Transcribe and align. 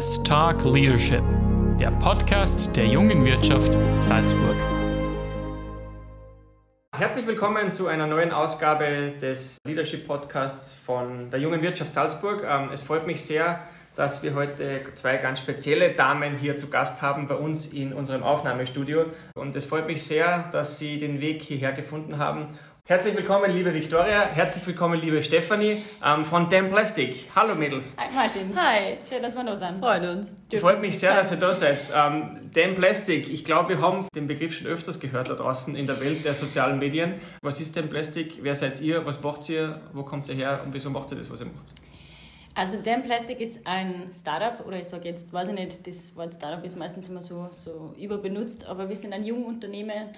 Let's 0.00 0.22
Talk 0.22 0.64
Leadership, 0.64 1.22
der 1.78 1.90
Podcast 1.90 2.74
der 2.74 2.86
jungen 2.86 3.22
Wirtschaft 3.22 3.76
Salzburg. 3.98 4.56
Herzlich 6.96 7.26
willkommen 7.26 7.70
zu 7.70 7.86
einer 7.86 8.06
neuen 8.06 8.32
Ausgabe 8.32 9.12
des 9.20 9.58
Leadership 9.66 10.06
Podcasts 10.06 10.72
von 10.72 11.30
der 11.30 11.40
jungen 11.40 11.60
Wirtschaft 11.60 11.92
Salzburg. 11.92 12.42
Ähm, 12.48 12.70
es 12.72 12.80
freut 12.80 13.06
mich 13.06 13.22
sehr, 13.22 13.60
dass 13.94 14.22
wir 14.22 14.34
heute 14.34 14.80
zwei 14.94 15.18
ganz 15.18 15.40
spezielle 15.40 15.92
Damen 15.92 16.34
hier 16.34 16.56
zu 16.56 16.70
Gast 16.70 17.02
haben 17.02 17.28
bei 17.28 17.34
uns 17.34 17.74
in 17.74 17.92
unserem 17.92 18.22
Aufnahmestudio. 18.22 19.04
Und 19.34 19.54
es 19.54 19.66
freut 19.66 19.86
mich 19.86 20.02
sehr, 20.02 20.48
dass 20.50 20.78
Sie 20.78 20.98
den 20.98 21.20
Weg 21.20 21.42
hierher 21.42 21.72
gefunden 21.72 22.16
haben 22.16 22.58
Herzlich 22.84 23.16
willkommen, 23.16 23.52
liebe 23.52 23.72
Victoria. 23.72 24.26
Herzlich 24.26 24.66
willkommen, 24.66 25.00
liebe 25.00 25.22
Stefanie 25.22 25.84
ähm, 26.04 26.24
von 26.24 26.48
Damn 26.48 26.70
Plastic. 26.70 27.28
Hallo, 27.36 27.54
Mädels. 27.54 27.94
Hi, 27.96 28.12
Martin. 28.12 28.52
Hi, 28.56 28.96
schön, 29.08 29.22
dass 29.22 29.34
wir 29.34 29.44
da 29.44 29.54
sind. 29.54 29.78
Freuen 29.78 30.18
uns. 30.18 30.34
Freut 30.60 30.80
mich 30.80 30.98
sehr, 30.98 31.14
dass 31.14 31.30
ihr 31.30 31.38
da 31.38 31.52
seid. 31.52 31.78
Ähm, 31.94 32.50
Damn 32.52 32.74
Plastic, 32.74 33.28
ich 33.28 33.44
glaube, 33.44 33.68
wir 33.70 33.80
haben 33.80 34.08
den 34.14 34.26
Begriff 34.26 34.54
schon 34.54 34.66
öfters 34.66 34.98
gehört 34.98 35.28
da 35.28 35.34
draußen 35.34 35.76
in 35.76 35.86
der 35.86 36.00
Welt 36.00 36.24
der 36.24 36.34
sozialen 36.34 36.80
Medien. 36.80 37.20
Was 37.42 37.60
ist 37.60 37.76
Damn 37.76 37.88
Plastic? 37.88 38.38
Wer 38.42 38.56
seid 38.56 38.80
ihr? 38.80 39.06
Was 39.06 39.22
macht 39.22 39.48
ihr? 39.48 39.80
Wo 39.92 40.02
kommt 40.02 40.28
ihr 40.28 40.34
her? 40.34 40.62
Und 40.64 40.74
wieso 40.74 40.90
macht 40.90 41.12
ihr 41.12 41.18
das, 41.18 41.30
was 41.30 41.40
ihr 41.40 41.46
macht? 41.46 41.72
Also 42.54 42.82
Damn 42.82 43.04
Plastic 43.04 43.40
ist 43.40 43.64
ein 43.68 44.10
Startup, 44.12 44.66
oder 44.66 44.80
ich 44.80 44.88
sage 44.88 45.08
jetzt, 45.08 45.32
weiß 45.32 45.48
ich 45.48 45.54
nicht, 45.54 45.86
das 45.86 46.16
Wort 46.16 46.34
Startup 46.34 46.64
ist 46.64 46.76
meistens 46.76 47.08
immer 47.08 47.22
so, 47.22 47.48
so 47.52 47.94
überbenutzt, 47.96 48.66
aber 48.66 48.88
wir 48.88 48.96
sind 48.96 49.12
ein 49.12 49.24
Jungunternehmen, 49.24 50.08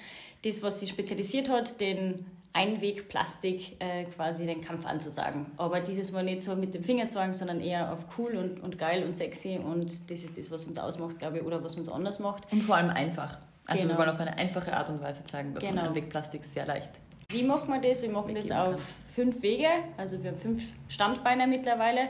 das, 0.42 0.62
was 0.62 0.80
sich 0.80 0.88
spezialisiert 0.88 1.50
hat, 1.50 1.78
den 1.78 2.24
Einwegplastik 2.54 3.80
äh, 3.80 4.04
quasi 4.04 4.44
den 4.44 4.60
Kampf 4.60 4.86
anzusagen. 4.86 5.46
Aber 5.56 5.80
dieses 5.80 6.12
Mal 6.12 6.24
nicht 6.24 6.42
so 6.42 6.54
mit 6.54 6.74
dem 6.74 6.84
Fingerzwang, 6.84 7.32
sondern 7.32 7.60
eher 7.60 7.92
auf 7.92 8.06
cool 8.18 8.36
und, 8.36 8.62
und 8.62 8.78
geil 8.78 9.04
und 9.04 9.16
sexy 9.16 9.58
und 9.58 10.10
das 10.10 10.22
ist 10.22 10.36
das, 10.36 10.50
was 10.50 10.66
uns 10.66 10.78
ausmacht, 10.78 11.18
glaube 11.18 11.38
ich, 11.38 11.44
oder 11.44 11.62
was 11.64 11.76
uns 11.76 11.88
anders 11.88 12.18
macht. 12.18 12.50
Und 12.52 12.62
vor 12.62 12.76
allem 12.76 12.90
einfach. 12.90 13.38
Also 13.64 13.82
genau. 13.82 13.94
wir 13.94 13.98
wollen 13.98 14.10
auf 14.10 14.20
eine 14.20 14.36
einfache 14.36 14.72
Art 14.72 14.88
und 14.90 15.00
Weise 15.00 15.24
zeigen, 15.24 15.54
dass 15.54 15.62
genau. 15.62 15.76
man 15.76 15.88
Einwegplastik 15.88 16.44
sehr 16.44 16.66
leicht. 16.66 16.90
Wie 17.30 17.42
machen 17.42 17.68
wir 17.68 17.80
das? 17.80 18.02
Wir 18.02 18.10
machen 18.10 18.34
das 18.34 18.50
auf 18.50 18.74
kann. 18.74 18.78
fünf 19.14 19.42
Wege. 19.42 19.68
Also 19.96 20.22
wir 20.22 20.32
haben 20.32 20.38
fünf 20.38 20.62
Standbeine 20.88 21.46
mittlerweile. 21.46 22.08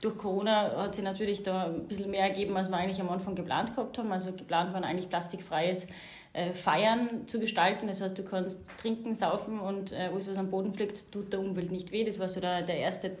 Durch 0.00 0.18
Corona 0.18 0.82
hat 0.82 0.94
sich 0.96 1.04
natürlich 1.04 1.44
da 1.44 1.66
ein 1.66 1.86
bisschen 1.86 2.10
mehr 2.10 2.22
ergeben, 2.22 2.56
als 2.56 2.68
wir 2.68 2.76
eigentlich 2.76 3.00
am 3.00 3.08
Anfang 3.08 3.36
geplant 3.36 3.76
gehabt 3.76 3.96
haben. 3.98 4.10
Also 4.10 4.32
geplant 4.32 4.74
waren 4.74 4.82
eigentlich 4.82 5.08
plastikfreies 5.08 5.86
äh, 6.34 6.52
Feiern 6.52 7.26
zu 7.26 7.40
gestalten. 7.40 7.86
Das 7.86 8.00
heißt, 8.00 8.18
du 8.18 8.24
kannst 8.24 8.70
trinken, 8.76 9.14
saufen 9.14 9.60
und 9.60 9.92
äh, 9.92 10.10
alles, 10.12 10.28
was 10.28 10.36
am 10.36 10.50
Boden 10.50 10.74
fliegt, 10.74 11.10
tut 11.10 11.32
der 11.32 11.40
Umwelt 11.40 11.70
nicht 11.72 11.92
weh. 11.92 12.04
Das 12.04 12.18
war 12.18 12.28
so 12.28 12.40
der, 12.40 12.62
der 12.62 12.76
erste 12.76 13.12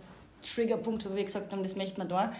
Triggerpunkt, 0.42 1.08
wo 1.08 1.14
wir 1.14 1.24
gesagt 1.24 1.52
haben, 1.52 1.62
das 1.62 1.76
möchten 1.76 1.98
wir 1.98 2.06
da. 2.06 2.32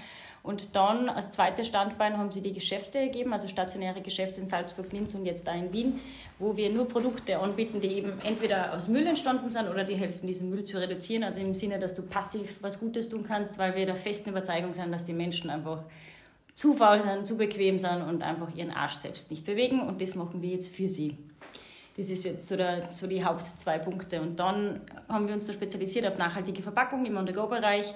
Und 0.42 0.76
dann 0.76 1.08
als 1.08 1.30
zweites 1.30 1.68
Standbein 1.68 2.18
haben 2.18 2.30
sie 2.30 2.42
die 2.42 2.52
Geschäfte 2.52 3.02
gegeben, 3.04 3.32
also 3.32 3.48
stationäre 3.48 4.02
Geschäfte 4.02 4.42
in 4.42 4.46
Salzburg, 4.46 4.92
Linz 4.92 5.14
und 5.14 5.24
jetzt 5.24 5.46
da 5.46 5.52
in 5.52 5.72
Wien, 5.72 6.00
wo 6.38 6.54
wir 6.54 6.68
nur 6.68 6.86
Produkte 6.86 7.38
anbieten, 7.38 7.80
die 7.80 7.92
eben 7.92 8.20
entweder 8.22 8.74
aus 8.74 8.86
Müll 8.86 9.06
entstanden 9.06 9.50
sind 9.50 9.70
oder 9.70 9.84
die 9.84 9.94
helfen, 9.94 10.26
diesen 10.26 10.50
Müll 10.50 10.64
zu 10.64 10.76
reduzieren. 10.76 11.24
Also 11.24 11.40
im 11.40 11.54
Sinne, 11.54 11.78
dass 11.78 11.94
du 11.94 12.02
passiv 12.02 12.58
was 12.60 12.78
Gutes 12.78 13.08
tun 13.08 13.24
kannst, 13.26 13.56
weil 13.56 13.74
wir 13.74 13.86
der 13.86 13.96
festen 13.96 14.30
Überzeugung 14.30 14.74
sind, 14.74 14.92
dass 14.92 15.06
die 15.06 15.14
Menschen 15.14 15.48
einfach 15.48 15.84
zu 16.54 16.74
faul 16.74 17.02
sind, 17.02 17.26
zu 17.26 17.36
bequem 17.36 17.78
sind 17.78 18.02
und 18.02 18.22
einfach 18.22 18.54
ihren 18.54 18.70
Arsch 18.70 18.94
selbst 18.94 19.30
nicht 19.30 19.44
bewegen. 19.44 19.80
Und 19.80 20.00
das 20.00 20.14
machen 20.14 20.40
wir 20.40 20.50
jetzt 20.50 20.74
für 20.74 20.88
sie. 20.88 21.18
Das 21.96 22.10
ist 22.10 22.24
jetzt 22.24 22.48
so, 22.48 22.56
der, 22.56 22.90
so 22.90 23.06
die 23.06 23.24
Haupt 23.24 23.44
zwei 23.44 23.78
Punkte. 23.78 24.20
Und 24.20 24.40
dann 24.40 24.80
haben 25.08 25.26
wir 25.26 25.34
uns 25.34 25.46
da 25.46 25.52
spezialisiert 25.52 26.06
auf 26.06 26.16
nachhaltige 26.16 26.62
Verpackung 26.62 27.04
im 27.04 27.16
On-the-Go-Bereich 27.16 27.92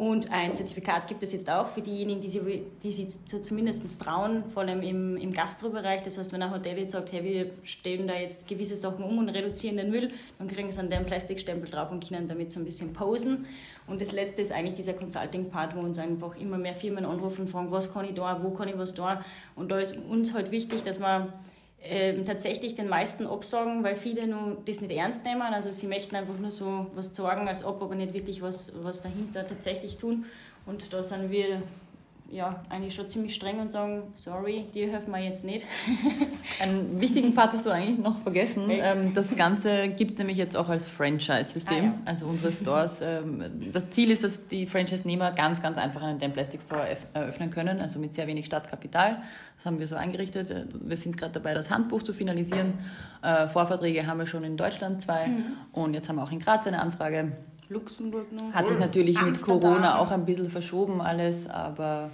und 0.00 0.32
ein 0.32 0.54
Zertifikat 0.54 1.08
gibt 1.08 1.22
es 1.22 1.32
jetzt 1.32 1.50
auch 1.50 1.68
für 1.68 1.82
diejenigen, 1.82 2.22
die 2.22 2.30
sich, 2.30 2.40
die 2.82 2.90
sich 2.90 3.08
zumindest 3.42 4.00
trauen, 4.00 4.44
vor 4.46 4.62
allem 4.62 4.80
im, 4.80 5.18
im 5.18 5.30
Gastrobereich. 5.30 6.00
Das 6.00 6.16
heißt, 6.16 6.32
wenn 6.32 6.40
ein 6.42 6.50
Hotel 6.50 6.78
jetzt 6.78 6.92
sagt, 6.92 7.12
hey, 7.12 7.22
wir 7.22 7.50
stellen 7.64 8.08
da 8.08 8.14
jetzt 8.14 8.48
gewisse 8.48 8.76
Sachen 8.76 9.04
um 9.04 9.18
und 9.18 9.28
reduzieren 9.28 9.76
den 9.76 9.90
Müll, 9.90 10.10
dann 10.38 10.48
kriegen 10.48 10.72
sie 10.72 10.80
an 10.80 10.88
den 10.88 11.04
Plastikstempel 11.04 11.70
drauf 11.70 11.90
und 11.90 12.08
können 12.08 12.26
damit 12.28 12.50
so 12.50 12.60
ein 12.60 12.64
bisschen 12.64 12.94
posen. 12.94 13.44
Und 13.86 14.00
das 14.00 14.12
Letzte 14.12 14.40
ist 14.40 14.52
eigentlich 14.52 14.76
dieser 14.76 14.94
Consulting-Part, 14.94 15.76
wo 15.76 15.80
uns 15.80 15.98
einfach 15.98 16.34
immer 16.38 16.56
mehr 16.56 16.74
Firmen 16.74 17.04
anrufen 17.04 17.42
und 17.42 17.48
fragen, 17.48 17.70
was 17.70 17.92
kann 17.92 18.06
ich 18.06 18.14
da, 18.14 18.42
wo 18.42 18.52
kann 18.52 18.68
ich 18.68 18.78
was 18.78 18.94
da. 18.94 19.22
Und 19.54 19.70
da 19.70 19.80
ist 19.80 19.98
uns 20.08 20.32
halt 20.32 20.50
wichtig, 20.50 20.82
dass 20.82 20.98
man 20.98 21.30
ähm, 21.82 22.24
tatsächlich 22.24 22.74
den 22.74 22.88
meisten 22.88 23.26
absagen, 23.26 23.82
weil 23.82 23.96
viele 23.96 24.26
nur 24.26 24.58
das 24.66 24.80
nicht 24.80 24.92
ernst 24.92 25.24
nehmen. 25.24 25.42
Also 25.42 25.70
sie 25.70 25.86
möchten 25.86 26.14
einfach 26.14 26.38
nur 26.38 26.50
so 26.50 26.86
was 26.94 27.14
sagen 27.14 27.48
als 27.48 27.64
ob, 27.64 27.82
aber 27.82 27.94
nicht 27.94 28.12
wirklich 28.12 28.42
was, 28.42 28.72
was 28.82 29.00
dahinter 29.00 29.46
tatsächlich 29.46 29.96
tun. 29.96 30.26
Und 30.66 30.92
da 30.92 31.02
sind 31.02 31.30
wir 31.30 31.62
ja, 32.30 32.62
eigentlich 32.68 32.94
schon 32.94 33.08
ziemlich 33.08 33.34
streng 33.34 33.58
und 33.58 33.72
sagen, 33.72 34.04
sorry, 34.14 34.66
dir 34.72 34.90
helfen 34.90 35.10
wir 35.10 35.18
jetzt 35.18 35.44
nicht. 35.44 35.66
Einen 36.60 37.00
wichtigen 37.00 37.34
Part 37.34 37.52
hast 37.52 37.66
du 37.66 37.70
eigentlich 37.70 37.98
noch 37.98 38.18
vergessen. 38.20 38.68
Ähm, 38.70 39.14
das 39.14 39.34
Ganze 39.34 39.88
gibt 39.88 40.12
es 40.12 40.18
nämlich 40.18 40.36
jetzt 40.36 40.56
auch 40.56 40.68
als 40.68 40.86
Franchise-System. 40.86 41.78
Ah, 41.78 41.84
ja. 41.84 41.94
Also 42.04 42.26
unsere 42.26 42.52
Stores. 42.52 43.00
Ähm, 43.00 43.70
das 43.72 43.90
Ziel 43.90 44.10
ist, 44.10 44.22
dass 44.22 44.46
die 44.46 44.66
Franchise-Nehmer 44.66 45.32
ganz, 45.32 45.60
ganz 45.60 45.76
einfach 45.76 46.02
einen 46.02 46.20
Dan 46.20 46.32
Plastic 46.32 46.62
Store 46.62 46.96
eröffnen 47.12 47.50
können, 47.50 47.80
also 47.80 47.98
mit 47.98 48.14
sehr 48.14 48.28
wenig 48.28 48.46
Stadtkapital. 48.46 49.22
Das 49.56 49.66
haben 49.66 49.80
wir 49.80 49.88
so 49.88 49.96
eingerichtet. 49.96 50.50
Äh, 50.50 50.66
wir 50.72 50.96
sind 50.96 51.16
gerade 51.16 51.32
dabei, 51.32 51.54
das 51.54 51.68
Handbuch 51.70 52.02
zu 52.02 52.12
finalisieren. 52.12 52.74
Äh, 53.22 53.48
Vorverträge 53.48 54.06
haben 54.06 54.18
wir 54.18 54.26
schon 54.26 54.44
in 54.44 54.56
Deutschland 54.56 55.02
zwei 55.02 55.26
mhm. 55.26 55.44
und 55.72 55.94
jetzt 55.94 56.08
haben 56.08 56.16
wir 56.16 56.22
auch 56.22 56.32
in 56.32 56.38
Graz 56.38 56.66
eine 56.66 56.80
Anfrage. 56.80 57.32
Luxemburg 57.70 58.32
noch. 58.32 58.52
Hat 58.52 58.68
sich 58.68 58.78
natürlich 58.78 59.18
Amsterdam. 59.18 59.54
mit 59.54 59.62
Corona 59.62 59.98
auch 59.98 60.10
ein 60.10 60.24
bisschen 60.24 60.50
verschoben 60.50 61.00
alles, 61.00 61.48
aber... 61.48 62.10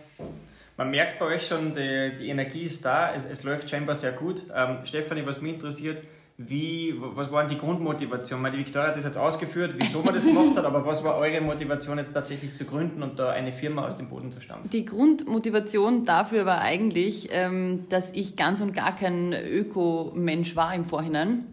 Man 0.77 0.91
merkt 0.91 1.19
bei 1.19 1.25
euch 1.25 1.47
schon, 1.47 1.75
die, 1.75 2.13
die 2.21 2.29
Energie 2.29 2.65
ist 2.65 2.85
da, 2.85 3.15
es, 3.15 3.25
es 3.25 3.43
läuft 3.45 3.71
scheinbar 3.71 3.97
sehr 3.97 4.13
gut. 4.13 4.43
Ähm, 4.55 4.79
Stefanie, 4.85 5.25
was 5.25 5.41
mich 5.41 5.55
interessiert, 5.55 6.03
wie, 6.39 6.95
was 6.99 7.33
war 7.33 7.47
die 7.47 7.57
Grundmotivation? 7.57 8.45
Die 8.53 8.59
Victoria 8.59 8.89
hat 8.89 8.97
das 8.99 9.05
jetzt 9.05 9.17
ausgeführt, 9.17 9.75
wieso 9.79 10.03
man 10.03 10.13
das 10.13 10.27
gemacht 10.27 10.55
hat, 10.55 10.67
aber 10.67 10.85
was 10.85 11.03
war 11.03 11.17
eure 11.17 11.41
Motivation 11.41 11.97
jetzt 11.97 12.13
tatsächlich 12.13 12.55
zu 12.55 12.67
gründen 12.67 13.03
und 13.03 13.19
da 13.19 13.31
eine 13.31 13.53
Firma 13.53 13.87
aus 13.87 13.97
dem 13.97 14.11
Boden 14.11 14.31
zu 14.31 14.43
stammen? 14.43 14.69
Die 14.71 14.85
Grundmotivation 14.85 16.05
dafür 16.05 16.45
war 16.45 16.61
eigentlich, 16.61 17.29
ähm, 17.31 17.87
dass 17.89 18.13
ich 18.13 18.37
ganz 18.37 18.61
und 18.61 18.75
gar 18.75 18.95
kein 18.95 19.33
Ökomensch 19.33 20.57
war 20.57 20.75
im 20.75 20.85
Vorhinein 20.85 21.47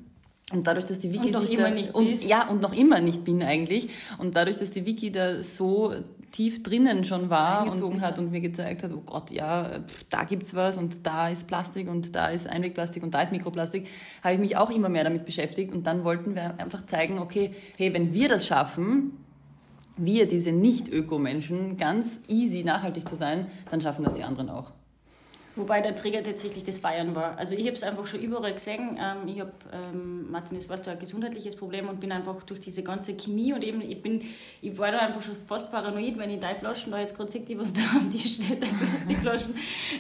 und 0.53 0.67
dadurch, 0.67 0.85
dass 0.85 0.99
die 0.99 1.11
Wiki 1.11 1.27
und 1.27 1.31
noch 1.31 1.41
sich 1.41 1.53
immer 1.53 1.69
da, 1.69 1.75
nicht 1.75 1.93
und, 1.93 2.07
bist. 2.07 2.27
ja 2.27 2.47
und 2.47 2.61
noch 2.61 2.73
immer 2.73 3.01
nicht 3.01 3.23
bin 3.23 3.43
eigentlich 3.43 3.89
und 4.17 4.35
dadurch, 4.35 4.57
dass 4.57 4.71
die 4.71 4.85
Wiki 4.85 5.11
da 5.11 5.41
so 5.43 5.93
tief 6.31 6.63
drinnen 6.63 7.03
schon 7.05 7.29
war 7.29 7.71
und 7.71 8.01
hat 8.01 8.17
und 8.17 8.31
mir 8.31 8.41
gezeigt 8.41 8.83
hat, 8.83 8.91
oh 8.91 9.03
Gott, 9.05 9.29
ja, 9.31 9.79
pff, 9.87 10.05
da 10.09 10.23
gibt's 10.23 10.55
was 10.55 10.77
und 10.77 11.05
da 11.05 11.29
ist 11.29 11.47
Plastik 11.47 11.87
und 11.87 12.15
da 12.15 12.29
ist 12.29 12.47
Einwegplastik 12.47 13.03
und 13.03 13.13
da 13.13 13.21
ist 13.21 13.31
Mikroplastik, 13.31 13.87
habe 14.23 14.33
ich 14.33 14.39
mich 14.39 14.57
auch 14.57 14.71
immer 14.71 14.89
mehr 14.89 15.03
damit 15.03 15.25
beschäftigt 15.25 15.73
und 15.73 15.85
dann 15.85 16.03
wollten 16.03 16.33
wir 16.35 16.59
einfach 16.59 16.85
zeigen, 16.87 17.19
okay, 17.19 17.53
hey, 17.77 17.93
wenn 17.93 18.13
wir 18.13 18.29
das 18.29 18.47
schaffen, 18.47 19.17
wir 19.95 20.27
diese 20.27 20.51
Nicht-Öko-Menschen 20.51 21.77
ganz 21.77 22.19
easy 22.27 22.63
nachhaltig 22.63 23.07
zu 23.07 23.15
sein, 23.15 23.45
dann 23.69 23.79
schaffen 23.79 24.03
das 24.03 24.15
die 24.15 24.23
anderen 24.23 24.49
auch. 24.49 24.71
Wobei 25.55 25.81
der 25.81 25.93
Trigger 25.93 26.23
tatsächlich 26.23 26.63
das 26.63 26.79
Feiern 26.79 27.15
war. 27.15 27.37
Also 27.37 27.55
ich 27.55 27.65
habe 27.67 27.75
es 27.75 27.83
einfach 27.83 28.07
schon 28.07 28.21
überall 28.21 28.53
gesehen. 28.53 28.97
Ähm, 28.99 29.27
ich 29.27 29.39
habe, 29.39 29.51
ähm, 29.71 30.31
Martin, 30.31 30.57
das 30.57 30.67
weißt 30.67 30.87
du, 30.87 30.91
ein 30.91 30.97
gesundheitliches 30.97 31.55
Problem 31.55 31.87
und 31.89 31.99
bin 31.99 32.11
einfach 32.11 32.41
durch 32.43 32.59
diese 32.59 32.81
ganze 32.81 33.15
Chemie 33.15 33.53
und 33.53 33.63
eben, 33.63 33.81
ich 33.81 34.01
bin, 34.01 34.23
ich 34.61 34.75
war 34.79 34.91
da 34.91 34.99
einfach 34.99 35.21
schon 35.21 35.35
fast 35.35 35.71
paranoid, 35.71 36.17
wenn 36.17 36.31
ich 36.31 36.39
die 36.39 36.55
Flaschen 36.55 36.91
da 36.91 36.99
jetzt 36.99 37.15
gerade 37.15 37.29
sehe, 37.29 37.41
die 37.41 37.59
was 37.59 37.71
da 37.71 37.81
am 37.95 38.11
Tisch 38.11 38.35
steht, 38.35 38.63
die 39.09 39.15
Flaschen. 39.15 39.55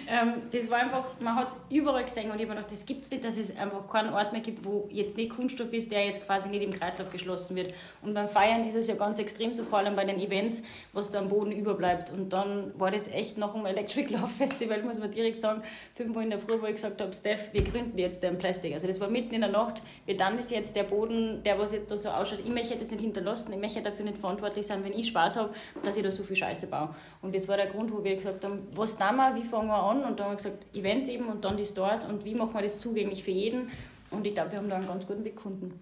Ähm, 0.07 0.41
das 0.51 0.71
war 0.71 0.79
einfach, 0.79 1.19
man 1.19 1.35
hat 1.35 1.49
es 1.49 1.61
überall 1.69 2.03
gesehen 2.03 2.31
und 2.31 2.39
ich 2.39 2.45
habe 2.45 2.55
gedacht, 2.55 2.71
das 2.71 2.83
gibt 2.85 3.03
es 3.03 3.11
nicht, 3.11 3.23
dass 3.23 3.37
es 3.37 3.55
einfach 3.55 3.87
keinen 3.87 4.11
Ort 4.11 4.31
mehr 4.31 4.41
gibt, 4.41 4.65
wo 4.65 4.87
jetzt 4.89 5.17
nicht 5.17 5.35
Kunststoff 5.35 5.71
ist, 5.71 5.91
der 5.91 6.05
jetzt 6.05 6.25
quasi 6.25 6.49
nicht 6.49 6.63
im 6.63 6.71
Kreislauf 6.71 7.11
geschlossen 7.11 7.55
wird. 7.55 7.75
Und 8.01 8.15
beim 8.15 8.27
Feiern 8.27 8.67
ist 8.67 8.75
es 8.75 8.87
ja 8.87 8.95
ganz 8.95 9.19
extrem 9.19 9.53
so, 9.53 9.63
vor 9.63 9.77
allem 9.77 9.95
bei 9.95 10.05
den 10.05 10.19
Events, 10.19 10.63
was 10.93 11.11
da 11.11 11.19
am 11.19 11.29
Boden 11.29 11.51
überbleibt. 11.51 12.11
Und 12.11 12.33
dann 12.33 12.71
war 12.79 12.89
das 12.89 13.07
echt 13.07 13.37
nach 13.37 13.53
dem 13.53 13.67
Electric 13.67 14.11
Love 14.11 14.27
Festival, 14.27 14.81
muss 14.81 14.99
man 14.99 15.11
direkt 15.11 15.42
sagen, 15.43 15.61
5 15.93 16.15
Uhr 16.15 16.21
in 16.23 16.29
der 16.31 16.39
Früh, 16.39 16.59
wo 16.59 16.65
ich 16.65 16.73
gesagt 16.73 16.99
habe, 16.99 17.13
Steph, 17.13 17.53
wir 17.53 17.63
gründen 17.63 17.97
jetzt 17.97 18.23
den 18.23 18.37
Plastik. 18.37 18.73
Also 18.73 18.87
das 18.87 18.99
war 18.99 19.09
mitten 19.09 19.33
in 19.35 19.41
der 19.41 19.51
Nacht. 19.51 19.83
Wir 20.05 20.17
dann 20.17 20.39
ist 20.39 20.49
jetzt 20.51 20.75
der 20.75 20.83
Boden, 20.83 21.43
der 21.43 21.59
was 21.59 21.71
jetzt 21.71 21.91
da 21.91 21.97
so 21.97 22.09
ausschaut, 22.09 22.39
ich 22.43 22.51
möchte 22.51 22.75
das 22.75 22.89
nicht 22.91 23.01
hinterlassen, 23.01 23.53
ich 23.53 23.59
möchte 23.59 23.81
dafür 23.81 24.05
nicht 24.05 24.17
verantwortlich 24.17 24.65
sein, 24.65 24.83
wenn 24.83 24.93
ich 24.93 25.07
Spaß 25.07 25.37
habe, 25.37 25.53
dass 25.83 25.95
ich 25.95 26.03
da 26.03 26.11
so 26.11 26.23
viel 26.23 26.35
Scheiße 26.35 26.67
baue. 26.67 26.89
Und 27.21 27.35
das 27.35 27.47
war 27.47 27.57
der 27.57 27.67
Grund, 27.67 27.91
wo 27.91 28.03
wir 28.03 28.15
gesagt 28.15 28.43
haben, 28.43 28.67
was 28.75 28.97
tun 28.97 29.15
wir, 29.15 29.35
wie 29.35 29.43
fangen 29.43 29.67
wir 29.67 29.83
an? 29.83 30.03
Und 30.03 30.19
dann 30.19 30.27
haben 30.27 30.33
wir 30.33 30.37
gesagt, 30.37 30.65
Events 30.73 31.07
eben 31.09 31.27
und 31.27 31.45
dann 31.45 31.57
die 31.57 31.65
Stores 31.65 32.05
und 32.05 32.25
wie 32.25 32.33
machen 32.33 32.53
wir 32.53 32.61
das 32.61 32.79
zugänglich 32.79 33.23
für 33.23 33.31
jeden? 33.31 33.69
Und 34.11 34.25
ich 34.25 34.33
glaube, 34.33 34.51
wir 34.51 34.59
haben 34.59 34.69
da 34.69 34.75
einen 34.75 34.87
ganz 34.87 35.05
guten 35.05 35.23
Weg 35.23 35.35
gefunden. 35.35 35.79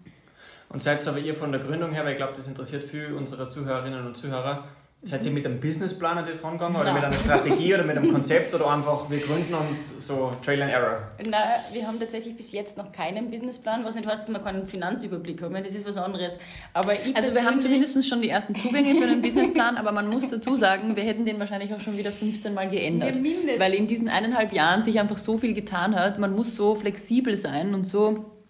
Und 0.70 0.82
seid 0.82 1.06
aber 1.06 1.20
ihr 1.20 1.36
von 1.36 1.52
der 1.52 1.60
Gründung 1.60 1.92
her, 1.92 2.06
weil 2.06 2.14
ich 2.14 2.18
glaube, 2.18 2.34
das 2.36 2.48
interessiert 2.48 2.86
viele 2.86 3.16
unserer 3.16 3.50
Zuhörerinnen 3.50 4.06
und 4.08 4.16
Zuhörer, 4.16 4.70
Seid 5.04 5.26
ihr 5.26 5.32
mit 5.32 5.48
einem 5.48 5.60
Businessplan 5.60 6.20
an 6.20 6.26
das 6.28 6.44
rangegangen 6.44 6.80
oder 6.80 6.94
mit 6.94 7.04
einer 7.04 7.18
Strategie 7.18 7.74
oder 7.74 7.84
mit 7.84 7.98
einem 7.98 8.12
Konzept 8.12 8.54
oder 8.54 8.70
einfach 8.70 9.10
wir 9.10 9.18
gründen 9.20 9.52
und 9.52 9.80
so 9.80 10.32
Trail 10.46 10.62
and 10.62 10.72
Error? 10.72 11.00
Nein, 11.28 11.42
wir 11.74 11.88
haben 11.88 12.00
tatsächlich 12.00 12.38
bis 12.38 12.52
jetzt 12.52 12.78
noch 12.78 12.92
keinen 12.92 13.32
Businessplan, 13.32 13.84
was 13.84 13.96
nicht 13.96 14.08
heißt, 14.08 14.22
dass 14.22 14.30
wir 14.30 14.38
keinen 14.38 14.68
Finanzüberblick 14.68 15.42
haben. 15.42 15.56
Das 15.56 15.74
ist 15.74 15.88
was 15.88 15.98
anderes. 15.98 16.38
Aber 16.74 16.92
also 17.16 17.36
wir 17.36 17.44
haben 17.44 17.60
zumindest 17.60 18.08
schon 18.08 18.22
die 18.22 18.30
ersten 18.30 18.54
Zugänge 18.54 18.94
für 18.94 19.06
einen 19.06 19.24
Businessplan, 19.24 19.78
aber 19.78 19.92
man 19.92 20.08
muss 20.08 20.30
dazu 20.30 20.56
sagen, 20.56 20.96
wir 20.96 21.04
hätten 21.04 21.26
den 21.26 21.40
wahrscheinlich 21.40 21.74
auch 21.74 21.80
schon 21.80 21.98
wieder 21.98 22.12
15 22.12 22.54
Mal 22.54 22.70
geändert. 22.70 23.16
Ja, 23.16 23.60
weil 23.60 23.74
in 23.74 23.88
diesen 23.88 24.08
eineinhalb 24.08 24.54
Jahren 24.54 24.84
sich 24.84 25.00
einfach 25.00 25.18
so 25.18 25.40
viel 25.40 25.56
getan 25.56 25.96
hat. 25.96 26.20
Man 26.20 26.36
muss 26.36 26.56
so 26.56 26.76
flexibel 26.76 27.36
sein 27.36 27.74
und 27.74 27.88
so 27.88 28.41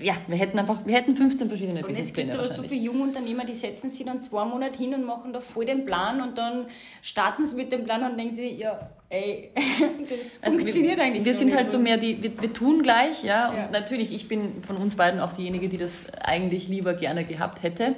ja, 0.00 0.14
wir 0.26 0.36
hätten 0.36 0.58
einfach, 0.58 0.86
wir 0.86 0.94
hätten 0.94 1.16
15 1.16 1.48
verschiedene 1.48 1.84
Und 1.84 1.96
es 1.96 2.12
gibt 2.12 2.34
aber 2.34 2.48
so 2.48 2.62
viele 2.62 2.80
junge 2.80 3.02
Unternehmer, 3.02 3.44
die 3.44 3.54
setzen 3.54 3.90
sich 3.90 4.04
dann 4.06 4.20
zwei 4.20 4.44
Monate 4.44 4.76
hin 4.76 4.94
und 4.94 5.04
machen 5.04 5.32
da 5.32 5.40
voll 5.40 5.64
den 5.64 5.84
Plan 5.84 6.20
und 6.20 6.38
dann 6.38 6.66
starten 7.02 7.46
sie 7.46 7.56
mit 7.56 7.72
dem 7.72 7.84
Plan 7.84 8.02
und 8.02 8.16
denken 8.18 8.34
sie, 8.34 8.54
ja, 8.54 8.90
ey, 9.08 9.50
das 10.08 10.42
also 10.42 10.58
funktioniert 10.58 10.98
wir, 10.98 11.04
eigentlich 11.04 11.24
wir 11.24 11.34
so. 11.34 11.40
Wir 11.40 11.46
sind 11.46 11.56
halt 11.56 11.70
so 11.70 11.78
mehr 11.78 11.96
die, 11.96 12.22
wir, 12.22 12.40
wir 12.40 12.52
tun 12.52 12.82
gleich, 12.82 13.22
ja, 13.24 13.50
und 13.50 13.56
ja. 13.56 13.68
natürlich, 13.72 14.14
ich 14.14 14.28
bin 14.28 14.62
von 14.62 14.76
uns 14.76 14.96
beiden 14.96 15.20
auch 15.20 15.32
diejenige, 15.32 15.68
die 15.68 15.78
das 15.78 15.92
eigentlich 16.22 16.68
lieber 16.68 16.94
gerne 16.94 17.24
gehabt 17.24 17.62
hätte, 17.62 17.94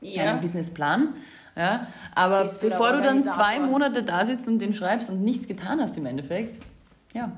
ja. 0.00 0.24
einen 0.24 0.40
Businessplan. 0.40 1.14
Ja, 1.56 1.86
aber 2.16 2.42
bevor 2.42 2.92
du 2.92 3.02
dann 3.02 3.22
zwei 3.22 3.60
Monate 3.60 4.02
da 4.02 4.26
sitzt 4.26 4.48
und 4.48 4.58
den 4.58 4.74
schreibst 4.74 5.08
und 5.08 5.22
nichts 5.22 5.46
getan 5.46 5.80
hast 5.80 5.96
im 5.96 6.04
Endeffekt, 6.04 6.58
ja. 7.12 7.30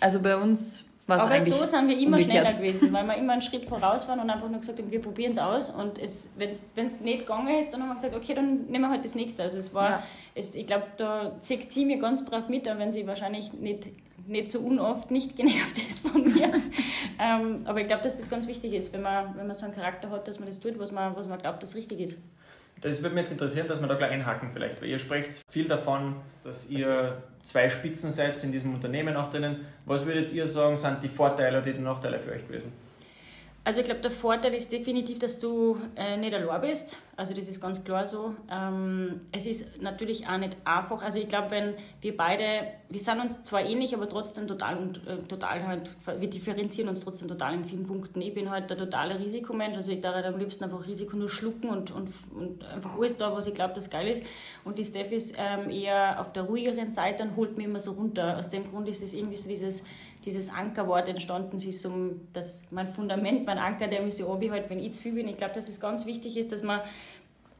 Also 0.00 0.20
bei 0.20 0.36
uns 0.36 0.84
was 1.08 1.22
Aber 1.22 1.40
so 1.40 1.64
sind 1.64 1.88
wir 1.88 1.98
immer 1.98 2.18
umgekehrt. 2.18 2.48
schneller 2.48 2.52
gewesen, 2.52 2.92
weil 2.92 3.06
wir 3.06 3.16
immer 3.16 3.32
einen 3.32 3.40
Schritt 3.40 3.64
voraus 3.64 4.06
waren 4.06 4.20
und 4.20 4.28
einfach 4.28 4.50
nur 4.50 4.60
gesagt 4.60 4.78
haben, 4.78 4.90
wir 4.90 5.00
probieren 5.00 5.32
es 5.32 5.38
aus. 5.38 5.70
Und 5.70 5.98
wenn 6.36 6.50
es 6.84 7.00
nicht 7.00 7.20
gegangen 7.20 7.58
ist, 7.58 7.72
dann 7.72 7.80
haben 7.80 7.88
wir 7.88 7.94
gesagt, 7.94 8.14
okay, 8.14 8.34
dann 8.34 8.66
nehmen 8.66 8.82
wir 8.82 8.90
halt 8.90 9.06
das 9.06 9.14
nächste. 9.14 9.42
Also 9.42 9.56
es 9.56 9.72
war, 9.72 9.88
ja. 9.88 10.02
es, 10.34 10.54
ich 10.54 10.66
glaube, 10.66 10.84
da 10.98 11.32
zieht 11.40 11.72
sie 11.72 11.86
mir 11.86 11.98
ganz 11.98 12.26
brav 12.26 12.50
mit, 12.50 12.68
auch 12.68 12.76
wenn 12.76 12.92
sie 12.92 13.06
wahrscheinlich 13.06 13.54
nicht, 13.54 13.88
nicht 14.26 14.50
so 14.50 14.60
unoft 14.60 15.10
nicht 15.10 15.34
genervt 15.34 15.78
ist 15.88 16.06
von 16.06 16.22
mir. 16.22 16.52
ähm, 17.18 17.62
aber 17.64 17.80
ich 17.80 17.86
glaube, 17.86 18.02
dass 18.02 18.14
das 18.14 18.28
ganz 18.28 18.46
wichtig 18.46 18.74
ist, 18.74 18.92
wenn 18.92 19.00
man, 19.00 19.34
wenn 19.34 19.46
man 19.46 19.56
so 19.56 19.64
einen 19.64 19.74
Charakter 19.74 20.10
hat, 20.10 20.28
dass 20.28 20.38
man 20.38 20.46
das 20.46 20.60
tut, 20.60 20.78
was 20.78 20.92
man, 20.92 21.16
was 21.16 21.26
man 21.26 21.38
glaubt, 21.38 21.62
das 21.62 21.74
richtig 21.74 22.00
ist. 22.00 22.18
Das 22.80 23.02
würde 23.02 23.14
mich 23.14 23.22
jetzt 23.22 23.32
interessieren, 23.32 23.66
dass 23.66 23.80
wir 23.80 23.88
da 23.88 23.94
gleich 23.94 24.12
einhaken 24.12 24.50
vielleicht, 24.52 24.80
weil 24.80 24.88
ihr 24.88 24.98
sprecht 24.98 25.42
viel 25.50 25.66
davon, 25.66 26.16
dass 26.44 26.70
ihr 26.70 27.22
zwei 27.42 27.70
Spitzen 27.70 28.12
seid 28.12 28.42
in 28.44 28.52
diesem 28.52 28.74
Unternehmen 28.74 29.16
auch 29.16 29.30
drinnen. 29.30 29.66
Was 29.84 30.06
würdet 30.06 30.32
ihr 30.32 30.46
sagen, 30.46 30.76
sind 30.76 31.02
die 31.02 31.08
Vorteile 31.08 31.58
oder 31.58 31.72
die 31.72 31.78
Nachteile 31.78 32.20
für 32.20 32.32
euch 32.32 32.46
gewesen? 32.46 32.72
Also 33.68 33.80
ich 33.82 33.86
glaube, 33.86 34.00
der 34.00 34.10
Vorteil 34.10 34.54
ist 34.54 34.72
definitiv, 34.72 35.18
dass 35.18 35.40
du 35.40 35.76
äh, 35.94 36.16
nicht 36.16 36.32
allein 36.32 36.62
bist. 36.62 36.96
Also 37.18 37.34
das 37.34 37.48
ist 37.48 37.60
ganz 37.60 37.84
klar 37.84 38.06
so. 38.06 38.34
Ähm, 38.50 39.20
es 39.30 39.44
ist 39.44 39.82
natürlich 39.82 40.26
auch 40.26 40.38
nicht 40.38 40.56
einfach. 40.64 41.02
Also 41.02 41.18
ich 41.18 41.28
glaube, 41.28 41.50
wenn 41.50 41.74
wir 42.00 42.16
beide, 42.16 42.44
wir 42.88 43.00
sind 43.00 43.20
uns 43.20 43.42
zwar 43.42 43.60
ähnlich, 43.60 43.94
aber 43.94 44.08
trotzdem 44.08 44.48
total, 44.48 44.92
äh, 45.04 45.18
total 45.28 45.66
halt, 45.66 45.90
wir 46.18 46.30
differenzieren 46.30 46.88
uns 46.88 47.04
trotzdem 47.04 47.28
total 47.28 47.52
in 47.52 47.66
vielen 47.66 47.86
Punkten. 47.86 48.22
Ich 48.22 48.32
bin 48.32 48.48
halt 48.48 48.70
der 48.70 48.78
totale 48.78 49.18
Risikomensch. 49.18 49.76
Also 49.76 49.92
ich 49.92 50.00
darf 50.00 50.14
halt 50.14 50.24
am 50.24 50.38
liebsten 50.38 50.64
einfach 50.64 50.86
Risiko 50.86 51.18
nur 51.18 51.28
schlucken 51.28 51.68
und, 51.68 51.90
und, 51.90 52.08
und 52.34 52.64
einfach 52.64 52.94
alles 52.96 53.18
da, 53.18 53.34
was 53.36 53.48
ich 53.48 53.54
glaube, 53.54 53.74
das 53.74 53.90
geil 53.90 54.08
ist. 54.08 54.24
Und 54.64 54.78
die 54.78 54.84
Steph 54.84 55.12
ist 55.12 55.34
ähm, 55.36 55.68
eher 55.68 56.18
auf 56.22 56.32
der 56.32 56.44
ruhigeren 56.44 56.90
Seite 56.90 57.22
und 57.22 57.36
holt 57.36 57.58
mich 57.58 57.66
immer 57.66 57.80
so 57.80 57.92
runter. 57.92 58.38
Aus 58.38 58.48
dem 58.48 58.64
Grund 58.70 58.88
ist 58.88 59.02
es 59.02 59.12
irgendwie 59.12 59.36
so 59.36 59.46
dieses 59.46 59.82
dieses 60.28 60.52
Ankerwort 60.52 61.08
entstanden 61.08 61.56
ist, 61.56 61.84
um 61.86 62.20
das, 62.32 62.62
mein 62.70 62.86
Fundament, 62.86 63.46
mein 63.46 63.58
Anker, 63.58 63.88
der 63.88 64.02
mich 64.02 64.16
so 64.16 64.30
anbehält, 64.30 64.68
wenn 64.68 64.78
ich 64.78 64.92
zu 64.92 65.02
viel 65.02 65.12
bin. 65.12 65.28
Ich 65.28 65.36
glaube, 65.36 65.54
dass 65.54 65.68
es 65.68 65.80
ganz 65.80 66.06
wichtig 66.06 66.36
ist, 66.36 66.52
dass 66.52 66.62
man 66.62 66.80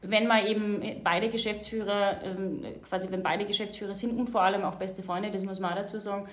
wenn 0.01 0.27
man 0.27 0.47
eben 0.47 0.81
beide 1.03 1.29
Geschäftsführer, 1.29 2.23
ähm, 2.23 2.63
quasi 2.87 3.11
wenn 3.11 3.21
beide 3.21 3.45
Geschäftsführer 3.45 3.93
sind 3.93 4.17
und 4.17 4.29
vor 4.29 4.41
allem 4.41 4.63
auch 4.63 4.75
beste 4.75 5.03
Freunde, 5.03 5.29
das 5.29 5.43
muss 5.43 5.59
man 5.59 5.73
auch 5.73 5.75
dazu 5.75 5.99
sagen, 5.99 6.25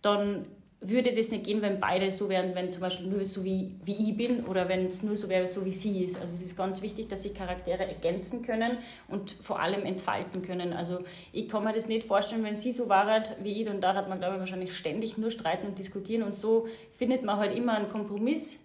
dann 0.00 0.46
würde 0.82 1.12
das 1.12 1.30
nicht 1.30 1.44
gehen, 1.44 1.60
wenn 1.60 1.78
beide 1.78 2.10
so 2.10 2.30
wären, 2.30 2.54
wenn 2.54 2.70
zum 2.70 2.80
Beispiel 2.80 3.06
nur 3.06 3.24
so 3.26 3.44
wie, 3.44 3.74
wie 3.84 4.10
ich 4.10 4.16
bin 4.16 4.44
oder 4.46 4.66
wenn 4.68 4.86
es 4.86 5.02
nur 5.02 5.14
so 5.14 5.28
wäre, 5.28 5.46
so 5.46 5.64
wie 5.66 5.72
sie 5.72 6.02
ist. 6.02 6.18
Also 6.18 6.32
es 6.32 6.40
ist 6.40 6.56
ganz 6.56 6.80
wichtig, 6.80 7.08
dass 7.08 7.22
sich 7.22 7.34
Charaktere 7.34 7.86
ergänzen 7.86 8.42
können 8.42 8.78
und 9.08 9.32
vor 9.42 9.60
allem 9.60 9.84
entfalten 9.84 10.40
können. 10.40 10.72
Also 10.72 11.00
ich 11.32 11.50
kann 11.50 11.64
mir 11.64 11.74
das 11.74 11.86
nicht 11.86 12.04
vorstellen, 12.04 12.42
wenn 12.44 12.56
sie 12.56 12.72
so 12.72 12.88
war 12.88 13.06
wie 13.42 13.60
ich, 13.60 13.68
und 13.68 13.82
da 13.82 13.94
hat 13.94 14.08
man, 14.08 14.18
glaube 14.18 14.36
ich, 14.36 14.40
wahrscheinlich 14.40 14.74
ständig 14.74 15.18
nur 15.18 15.30
streiten 15.30 15.66
und 15.66 15.78
diskutieren 15.78 16.22
und 16.22 16.34
so 16.34 16.66
findet 16.96 17.24
man 17.24 17.36
halt 17.36 17.54
immer 17.54 17.74
einen 17.74 17.88
Kompromiss 17.88 18.58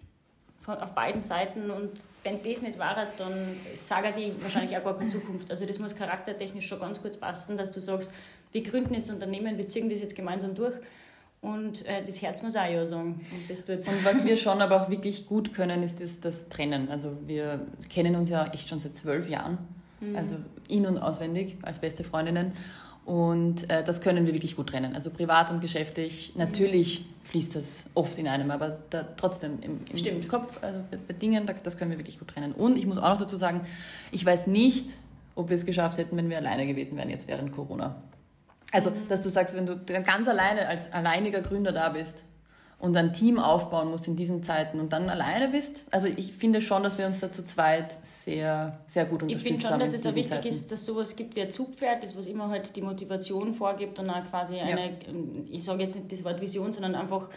auf 0.66 0.94
beiden 0.94 1.22
Seiten 1.22 1.70
und 1.70 1.92
wenn 2.24 2.42
das 2.42 2.62
nicht 2.62 2.78
war, 2.78 3.06
dann 3.18 3.56
sage 3.74 4.18
ich 4.18 4.42
wahrscheinlich 4.42 4.76
auch 4.76 4.82
gar 4.82 4.98
keine 4.98 5.10
Zukunft. 5.10 5.50
Also 5.50 5.64
das 5.66 5.78
muss 5.78 5.94
charaktertechnisch 5.94 6.66
schon 6.66 6.80
ganz 6.80 7.00
kurz 7.00 7.16
passen, 7.18 7.56
dass 7.56 7.70
du 7.72 7.80
sagst, 7.80 8.10
wir 8.52 8.62
gründen 8.62 8.94
jetzt 8.94 9.10
Unternehmen, 9.10 9.58
wir 9.58 9.68
ziehen 9.68 9.88
das 9.90 10.00
jetzt 10.00 10.16
gemeinsam 10.16 10.54
durch 10.54 10.74
und 11.46 11.86
äh, 11.86 12.04
das 12.04 12.20
Herz 12.20 12.42
muss 12.42 12.56
auch 12.56 12.68
ja 12.68 12.84
sagen. 12.86 13.20
Und, 13.30 13.68
und 13.68 14.04
was 14.04 14.24
wir 14.24 14.36
schon 14.36 14.60
aber 14.60 14.82
auch 14.82 14.90
wirklich 14.90 15.26
gut 15.26 15.54
können, 15.54 15.84
ist 15.84 16.00
das, 16.00 16.18
das 16.18 16.48
Trennen. 16.48 16.88
Also 16.90 17.16
wir 17.24 17.64
kennen 17.88 18.16
uns 18.16 18.30
ja 18.30 18.46
echt 18.48 18.68
schon 18.68 18.80
seit 18.80 18.96
zwölf 18.96 19.28
Jahren. 19.28 19.58
Mhm. 20.00 20.16
Also 20.16 20.36
in- 20.68 20.86
und 20.86 20.98
auswendig 20.98 21.56
als 21.62 21.78
beste 21.78 22.02
Freundinnen. 22.02 22.52
Und 23.04 23.70
äh, 23.70 23.84
das 23.84 24.00
können 24.00 24.26
wir 24.26 24.32
wirklich 24.32 24.56
gut 24.56 24.70
trennen. 24.70 24.96
Also 24.96 25.10
privat 25.10 25.52
und 25.52 25.60
geschäftlich. 25.60 26.32
Natürlich 26.34 27.04
fließt 27.24 27.54
das 27.54 27.90
oft 27.94 28.18
in 28.18 28.26
einem, 28.26 28.50
aber 28.50 28.78
da, 28.90 29.04
trotzdem 29.16 29.58
im, 29.62 29.80
im 29.94 30.28
Kopf, 30.28 30.58
also 30.62 30.80
bei 31.06 31.14
Dingen, 31.14 31.48
das 31.62 31.78
können 31.78 31.92
wir 31.92 31.98
wirklich 31.98 32.18
gut 32.18 32.28
trennen. 32.28 32.52
Und 32.52 32.76
ich 32.76 32.86
muss 32.86 32.98
auch 32.98 33.10
noch 33.10 33.18
dazu 33.18 33.36
sagen, 33.36 33.60
ich 34.10 34.26
weiß 34.26 34.48
nicht, 34.48 34.96
ob 35.36 35.48
wir 35.48 35.54
es 35.54 35.64
geschafft 35.64 35.98
hätten, 35.98 36.16
wenn 36.16 36.28
wir 36.28 36.38
alleine 36.38 36.66
gewesen 36.66 36.96
wären 36.96 37.10
jetzt 37.10 37.28
während 37.28 37.52
Corona. 37.52 38.02
Also, 38.76 38.92
dass 39.08 39.22
du 39.22 39.30
sagst, 39.30 39.56
wenn 39.56 39.66
du 39.66 39.78
ganz 40.04 40.28
alleine 40.28 40.68
als 40.68 40.92
alleiniger 40.92 41.40
Gründer 41.40 41.72
da 41.72 41.88
bist 41.88 42.24
und 42.78 42.96
ein 42.96 43.12
Team 43.12 43.38
aufbauen 43.38 43.88
musst 43.90 44.06
in 44.06 44.16
diesen 44.16 44.42
Zeiten 44.42 44.80
und 44.80 44.92
dann 44.92 45.08
alleine 45.08 45.48
bist. 45.48 45.84
Also 45.90 46.08
ich 46.08 46.34
finde 46.34 46.60
schon, 46.60 46.82
dass 46.82 46.98
wir 46.98 47.06
uns 47.06 47.20
da 47.20 47.32
zu 47.32 47.42
zweit 47.42 47.96
sehr, 48.02 48.78
sehr 48.86 49.06
gut 49.06 49.22
unterstützt 49.22 49.24
haben. 49.24 49.36
Ich 49.36 49.42
finde 49.42 49.68
schon, 49.68 49.80
dass 49.80 49.94
es 49.94 50.06
auch 50.06 50.14
wichtig 50.14 50.30
Zeiten. 50.30 50.48
ist, 50.48 50.72
dass 50.72 50.84
sowas 50.84 51.16
gibt 51.16 51.36
wie 51.36 51.42
ein 51.42 51.50
Zugpferd, 51.50 52.02
das 52.02 52.16
was 52.16 52.26
immer 52.26 52.50
halt 52.50 52.76
die 52.76 52.82
Motivation 52.82 53.54
vorgibt 53.54 53.98
und 53.98 54.10
auch 54.10 54.22
quasi 54.28 54.58
eine, 54.58 54.90
ja. 54.90 54.96
ich 55.50 55.64
sage 55.64 55.84
jetzt 55.84 55.96
nicht 55.96 56.12
das 56.12 56.22
Wort 56.24 56.40
Vision, 56.40 56.72
sondern 56.72 56.94
einfach 56.94 57.30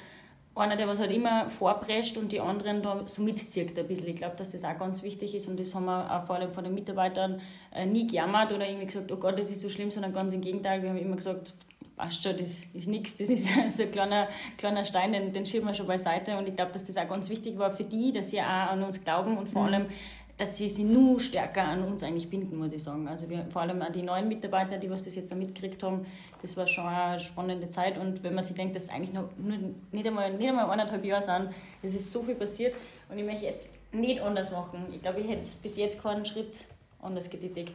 einer, 0.60 0.76
der 0.76 0.88
was 0.88 1.00
halt 1.00 1.12
immer 1.12 1.50
vorprescht 1.50 2.18
und 2.18 2.32
die 2.32 2.40
anderen 2.40 2.82
da 2.82 3.02
so 3.06 3.22
mitzieht 3.22 3.78
ein 3.78 3.88
bisschen. 3.88 4.08
Ich 4.08 4.16
glaube, 4.16 4.36
dass 4.36 4.50
das 4.50 4.64
auch 4.64 4.78
ganz 4.78 5.04
wichtig 5.04 5.36
ist 5.36 5.48
und 5.48 5.60
das 5.60 5.74
haben 5.76 5.86
wir 5.86 6.12
auch 6.12 6.26
vor 6.26 6.36
allem 6.36 6.52
von 6.52 6.64
den 6.64 6.74
Mitarbeitern 6.74 7.42
äh, 7.74 7.86
nie 7.86 8.08
gejammert 8.08 8.52
oder 8.52 8.68
irgendwie 8.68 8.88
gesagt, 8.88 9.12
oh 9.12 9.18
Gott, 9.18 9.40
das 9.40 9.52
ist 9.52 9.62
so 9.62 9.70
schlimm, 9.70 9.92
sondern 9.92 10.14
ganz 10.14 10.34
im 10.34 10.42
Gegenteil. 10.42 10.82
Wir 10.82 10.90
haben 10.90 10.98
immer 10.98 11.16
gesagt, 11.16 11.54
passt 12.00 12.24
schon, 12.24 12.38
das 12.38 12.64
ist 12.74 12.88
nichts, 12.88 13.18
das 13.18 13.30
ist 13.30 13.48
so 13.70 13.84
ein 13.84 13.92
kleiner, 13.92 14.28
kleiner 14.58 14.86
Stein, 14.86 15.12
den, 15.12 15.34
den 15.34 15.46
schieben 15.46 15.68
wir 15.68 15.74
schon 15.74 15.86
beiseite 15.86 16.38
und 16.38 16.48
ich 16.48 16.56
glaube, 16.56 16.72
dass 16.72 16.86
das 16.86 16.98
auch 16.98 17.08
ganz 17.08 17.30
wichtig 17.30 17.60
war 17.60 17.72
für 17.72 17.84
die, 17.84 18.12
dass 18.12 18.32
sie 18.32 18.40
auch 18.40 18.72
an 18.72 18.82
uns 18.84 19.04
glauben 19.04 19.38
und 19.38 19.50
vor 19.50 19.64
mhm. 19.64 19.74
allem 19.74 19.86
dass 20.40 20.56
sie 20.56 20.70
sich 20.70 20.86
nur 20.86 21.20
stärker 21.20 21.66
an 21.66 21.84
uns 21.84 22.02
eigentlich 22.02 22.30
binden, 22.30 22.58
muss 22.58 22.72
ich 22.72 22.82
sagen. 22.82 23.10
Also 23.10 23.30
wir, 23.30 23.46
vor 23.52 23.62
allem 23.62 23.82
an 23.82 23.92
die 23.92 24.02
neuen 24.02 24.30
Mitarbeiter, 24.30 24.78
die 24.78 24.90
was 24.90 25.04
das 25.04 25.16
jetzt 25.16 25.36
mitgekriegt 25.36 25.84
haben, 25.84 26.06
das 26.42 26.56
war 26.56 26.66
schon 26.66 26.86
eine 26.86 27.20
spannende 27.20 27.68
Zeit. 27.68 27.98
Und 27.98 28.24
wenn 28.24 28.34
man 28.34 28.44
sich 28.46 28.56
denkt, 28.56 28.74
dass 28.74 28.88
eigentlich 28.88 29.12
noch 29.12 29.28
nur, 29.38 29.58
nicht, 29.92 30.08
einmal, 30.08 30.34
nicht 30.34 30.48
einmal 30.48 30.70
eineinhalb 30.70 31.04
Jahre 31.04 31.22
sind, 31.22 31.50
es 31.84 31.94
ist 31.94 32.10
so 32.10 32.24
viel 32.24 32.36
passiert 32.36 32.74
und 33.10 33.20
ich 33.20 33.26
möchte 33.26 33.48
jetzt 33.48 33.72
nicht 33.92 34.22
anders 34.22 34.50
machen. 34.50 34.86
Ich 34.94 35.02
glaube, 35.02 35.20
ich 35.20 35.30
hätte 35.30 35.50
bis 35.62 35.76
jetzt 35.76 36.02
keinen 36.02 36.26
Schritt 36.26 36.64
anders 37.02 37.30
getätigt. 37.30 37.74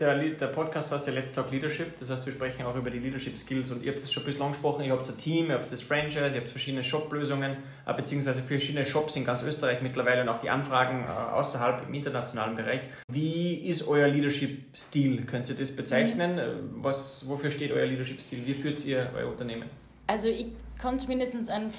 Der, 0.00 0.14
der 0.16 0.46
Podcast 0.46 0.92
heißt 0.92 1.08
ja 1.08 1.12
Let's 1.12 1.32
Talk 1.32 1.50
Leadership, 1.50 1.98
das 1.98 2.08
heißt, 2.08 2.24
wir 2.24 2.32
sprechen 2.32 2.64
auch 2.64 2.76
über 2.76 2.88
die 2.88 3.00
Leadership 3.00 3.36
Skills 3.36 3.72
und 3.72 3.82
ihr 3.82 3.90
habt 3.90 4.00
es 4.00 4.12
schon 4.12 4.22
ein 4.22 4.26
bisschen 4.26 4.42
angesprochen, 4.42 4.84
ihr 4.84 4.92
habt 4.92 5.08
ein 5.08 5.18
Team, 5.18 5.48
ihr 5.48 5.54
habt 5.54 5.70
das 5.70 5.82
Franchise, 5.82 6.36
ihr 6.36 6.40
habt 6.40 6.50
verschiedene 6.50 6.84
Shop-Lösungen, 6.84 7.56
äh, 7.84 7.94
beziehungsweise 7.94 8.42
verschiedene 8.42 8.86
Shops 8.86 9.16
in 9.16 9.24
ganz 9.24 9.42
Österreich 9.42 9.82
mittlerweile 9.82 10.22
und 10.22 10.28
auch 10.28 10.40
die 10.40 10.50
Anfragen 10.50 11.04
äh, 11.04 11.08
außerhalb 11.08 11.88
im 11.88 11.94
internationalen 11.94 12.54
Bereich. 12.54 12.80
Wie 13.10 13.54
ist 13.54 13.88
euer 13.88 14.06
Leadership-Stil? 14.06 15.24
Könnt 15.24 15.48
ihr 15.48 15.56
das 15.56 15.74
bezeichnen? 15.74 16.34
Mhm. 16.34 16.38
Äh, 16.38 16.84
was, 16.84 17.28
wofür 17.28 17.50
steht 17.50 17.72
euer 17.72 17.86
Leadership-Stil? 17.86 18.46
Wie 18.46 18.54
führt 18.54 18.84
ihr 18.86 19.10
euer 19.16 19.28
Unternehmen? 19.28 19.68
Also 20.06 20.28
ich 20.28 20.46
kann 20.78 21.00
zumindest 21.00 21.50
einen 21.50 21.72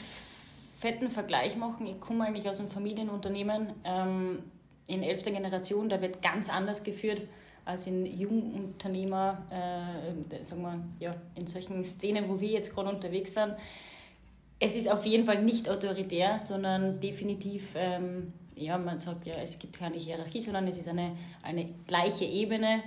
fetten 0.78 1.10
Vergleich 1.10 1.56
machen. 1.56 1.88
Ich 1.88 2.02
komme 2.02 2.26
eigentlich 2.26 2.50
aus 2.50 2.60
einem 2.60 2.70
Familienunternehmen 2.70 3.68
ähm, 3.86 4.40
in 4.88 5.04
elfter 5.04 5.32
Generation, 5.32 5.88
da 5.88 6.02
wird 6.02 6.22
ganz 6.22 6.50
anders 6.50 6.84
geführt 6.84 7.22
als 7.70 7.86
in 7.86 8.06
Jungunternehmer, 8.06 9.46
äh, 9.52 10.44
sagen 10.44 10.62
wir, 10.64 10.84
ja, 11.00 11.16
in 11.36 11.46
solchen 11.46 11.84
Szenen, 11.84 12.28
wo 12.28 12.40
wir 12.40 12.50
jetzt 12.50 12.74
gerade 12.74 12.90
unterwegs 12.90 13.36
sind. 13.36 13.54
Es 14.60 14.76
ist 14.76 14.92
auf 14.92 15.06
jeden 15.06 15.26
Fall 15.26 15.44
nicht 15.44 15.70
autoritär, 15.70 16.40
sondern 16.40 17.00
definitiv, 17.00 17.74
ähm, 17.76 18.34
ja, 18.56 18.78
man 18.78 19.00
sagt 19.00 19.26
ja, 19.26 19.36
es 19.36 19.60
gibt 19.60 19.78
keine 19.78 19.98
Hierarchie, 19.98 20.42
sondern 20.42 20.68
es 20.68 20.78
ist 20.78 20.88
eine, 20.88 21.16
eine 21.44 21.70
gleiche 21.86 22.26
Ebene. 22.26 22.82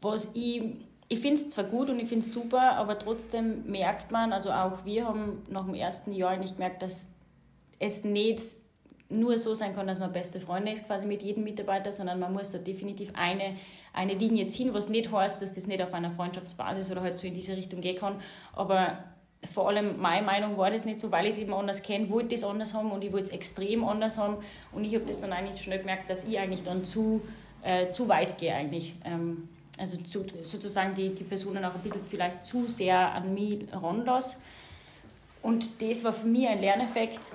Was 0.00 0.32
ich, 0.34 0.62
ich 1.08 1.20
finde 1.20 1.36
es 1.36 1.48
zwar 1.48 1.64
gut 1.64 1.88
und 1.88 2.00
ich 2.00 2.08
finde 2.08 2.26
es 2.26 2.32
super, 2.32 2.72
aber 2.72 2.98
trotzdem 2.98 3.70
merkt 3.70 4.10
man, 4.10 4.32
also 4.32 4.50
auch 4.50 4.84
wir 4.84 5.06
haben 5.06 5.42
nach 5.48 5.64
dem 5.64 5.74
ersten 5.74 6.12
Jahr 6.12 6.36
nicht 6.36 6.56
gemerkt, 6.56 6.82
dass 6.82 7.06
es 7.78 8.04
nicht 8.04 8.42
nur 9.12 9.38
so 9.38 9.54
sein 9.54 9.74
kann, 9.74 9.86
dass 9.86 9.98
man 9.98 10.12
beste 10.12 10.40
Freunde 10.40 10.72
ist 10.72 10.86
quasi 10.86 11.06
mit 11.06 11.22
jedem 11.22 11.44
Mitarbeiter, 11.44 11.92
sondern 11.92 12.18
man 12.18 12.32
muss 12.32 12.50
da 12.50 12.58
definitiv 12.58 13.10
eine, 13.14 13.56
eine 13.92 14.14
Linie 14.14 14.46
ziehen, 14.46 14.74
was 14.74 14.88
nicht 14.88 15.12
heißt, 15.12 15.40
dass 15.40 15.52
das 15.52 15.66
nicht 15.66 15.82
auf 15.82 15.92
einer 15.92 16.10
Freundschaftsbasis 16.10 16.90
oder 16.90 17.02
halt 17.02 17.16
so 17.16 17.26
in 17.26 17.34
diese 17.34 17.56
Richtung 17.56 17.80
gehen 17.80 17.96
kann. 17.98 18.16
Aber 18.54 18.98
vor 19.52 19.68
allem 19.68 20.00
meine 20.00 20.24
Meinung 20.24 20.56
war 20.56 20.70
das 20.70 20.84
nicht 20.84 21.00
so, 21.00 21.10
weil 21.10 21.26
ich 21.26 21.32
es 21.32 21.38
eben 21.38 21.52
anders 21.52 21.82
kenne, 21.82 22.08
wollte 22.10 22.34
ich 22.34 22.40
das 22.40 22.48
anders 22.48 22.74
haben 22.74 22.90
und 22.90 23.02
ich 23.02 23.12
wollte 23.12 23.24
es 23.24 23.30
extrem 23.30 23.84
anders 23.84 24.18
haben. 24.18 24.36
Und 24.72 24.84
ich 24.84 24.94
habe 24.94 25.04
das 25.04 25.20
dann 25.20 25.32
eigentlich 25.32 25.62
schnell 25.62 25.80
gemerkt, 25.80 26.08
dass 26.10 26.24
ich 26.24 26.38
eigentlich 26.38 26.62
dann 26.62 26.84
zu, 26.84 27.20
äh, 27.62 27.90
zu 27.92 28.08
weit 28.08 28.38
gehe 28.38 28.54
eigentlich. 28.54 28.94
Ähm, 29.04 29.48
also 29.78 29.96
zu, 29.96 30.24
sozusagen 30.42 30.94
die, 30.94 31.14
die 31.14 31.24
Personen 31.24 31.64
auch 31.64 31.74
ein 31.74 31.80
bisschen 31.80 32.02
vielleicht 32.06 32.44
zu 32.44 32.66
sehr 32.66 32.98
an 32.98 33.34
mich 33.34 33.66
ranlasse. 33.72 34.38
Und 35.42 35.82
das 35.82 36.04
war 36.04 36.12
für 36.12 36.26
mich 36.26 36.46
ein 36.46 36.60
Lerneffekt, 36.60 37.34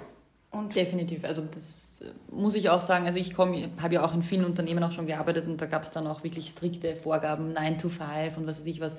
und 0.58 0.76
Definitiv. 0.76 1.24
Also 1.24 1.44
das 1.44 2.04
muss 2.32 2.56
ich 2.56 2.70
auch 2.70 2.82
sagen. 2.82 3.06
Also 3.06 3.20
ich 3.20 3.34
komme, 3.34 3.70
habe 3.82 3.96
ja 3.96 4.06
auch 4.06 4.14
in 4.14 4.22
vielen 4.22 4.46
Unternehmen 4.46 4.84
auch 4.84 4.92
schon 4.92 5.08
gearbeitet 5.08 5.48
und 5.48 5.62
da 5.62 5.66
gab 5.66 5.84
es 5.84 5.92
dann 5.92 6.08
auch 6.08 6.24
wirklich 6.24 6.50
strikte 6.50 6.96
Vorgaben, 6.96 7.54
9 7.54 7.78
to 7.78 7.90
5 7.90 8.38
und 8.38 8.48
was 8.48 8.60
weiß 8.60 8.66
ich 8.68 8.82
was. 8.82 8.96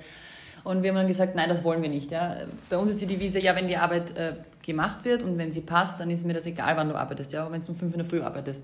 Und 0.63 0.83
wir 0.83 0.89
haben 0.89 0.97
dann 0.97 1.07
gesagt, 1.07 1.35
nein, 1.35 1.47
das 1.47 1.63
wollen 1.63 1.81
wir 1.81 1.89
nicht. 1.89 2.11
Ja. 2.11 2.37
Bei 2.69 2.77
uns 2.77 2.91
ist 2.91 3.01
die 3.01 3.05
Devise, 3.05 3.39
ja, 3.39 3.55
wenn 3.55 3.67
die 3.67 3.77
Arbeit 3.77 4.17
äh, 4.17 4.33
gemacht 4.61 5.05
wird 5.05 5.23
und 5.23 5.37
wenn 5.37 5.51
sie 5.51 5.61
passt, 5.61 5.99
dann 5.99 6.09
ist 6.09 6.25
mir 6.25 6.33
das 6.33 6.45
egal, 6.45 6.75
wann 6.75 6.89
du 6.89 6.95
arbeitest. 6.95 7.31
Ja, 7.31 7.49
wenn 7.51 7.61
du 7.61 7.67
um 7.67 7.77
5 7.77 7.93
in 7.93 7.99
der 7.99 8.05
Früh 8.05 8.21
arbeitest. 8.21 8.61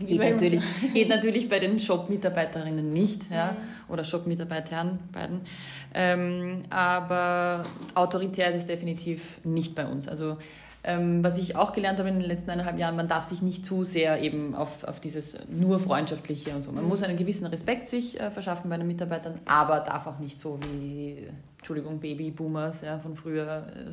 Geht 0.00 0.18
natürlich, 0.18 0.60
geht 0.94 1.08
natürlich 1.08 1.48
bei 1.48 1.58
den 1.58 1.78
Shop-Mitarbeiterinnen 1.78 2.92
nicht, 2.92 3.30
ja, 3.30 3.52
mhm. 3.52 3.92
oder 3.92 4.04
Shop-Mitarbeitern, 4.04 4.98
beiden. 5.12 5.42
Ähm, 5.94 6.62
aber 6.70 7.64
autoritär 7.94 8.48
ist 8.48 8.56
es 8.56 8.66
definitiv 8.66 9.38
nicht 9.44 9.74
bei 9.74 9.86
uns. 9.86 10.08
Also 10.08 10.38
ähm, 10.84 11.22
was 11.22 11.38
ich 11.38 11.56
auch 11.56 11.72
gelernt 11.72 11.98
habe 11.98 12.08
in 12.08 12.18
den 12.18 12.28
letzten 12.28 12.50
eineinhalb 12.50 12.78
Jahren, 12.78 12.96
man 12.96 13.06
darf 13.06 13.24
sich 13.24 13.40
nicht 13.40 13.64
zu 13.64 13.84
sehr 13.84 14.20
eben 14.20 14.54
auf, 14.54 14.82
auf 14.84 14.98
dieses 14.98 15.38
nur 15.48 15.78
Freundschaftliche 15.78 16.54
und 16.54 16.62
so. 16.62 16.72
Man 16.72 16.84
mhm. 16.84 16.90
muss 16.90 17.02
einen 17.02 17.16
gewissen 17.16 17.46
Respekt 17.46 17.86
sich 17.86 18.20
äh, 18.20 18.30
verschaffen 18.30 18.68
bei 18.68 18.76
den 18.76 18.86
Mitarbeitern, 18.86 19.40
aber 19.44 19.80
darf 19.80 20.06
auch 20.06 20.18
nicht 20.18 20.40
so 20.40 20.58
wie, 20.80 21.28
Entschuldigung, 21.58 22.00
Baby-Boomers 22.00 22.80
ja, 22.80 22.98
von 22.98 23.14
früher 23.14 23.64
äh, 23.76 23.90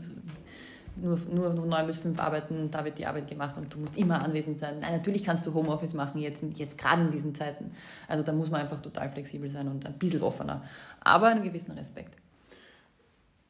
nur, 1.01 1.17
nur 1.29 1.65
neun 1.65 1.87
bis 1.87 1.99
fünf 1.99 2.19
arbeiten 2.19 2.69
da 2.71 2.83
wird 2.83 2.97
die 2.97 3.05
Arbeit 3.05 3.27
gemacht 3.27 3.57
und 3.57 3.73
du 3.73 3.79
musst 3.79 3.95
immer 3.95 4.23
anwesend 4.23 4.57
sein. 4.57 4.79
Nein, 4.81 4.93
natürlich 4.93 5.23
kannst 5.23 5.45
du 5.45 5.53
Homeoffice 5.53 5.93
machen, 5.93 6.19
jetzt, 6.19 6.43
jetzt 6.55 6.77
gerade 6.77 7.03
in 7.03 7.11
diesen 7.11 7.35
Zeiten. 7.35 7.71
Also 8.07 8.23
da 8.23 8.33
muss 8.33 8.49
man 8.49 8.61
einfach 8.61 8.81
total 8.81 9.09
flexibel 9.09 9.49
sein 9.49 9.67
und 9.67 9.85
ein 9.85 9.93
bisschen 9.93 10.21
offener, 10.21 10.63
aber 11.01 11.27
einen 11.27 11.43
gewissen 11.43 11.71
Respekt. 11.71 12.15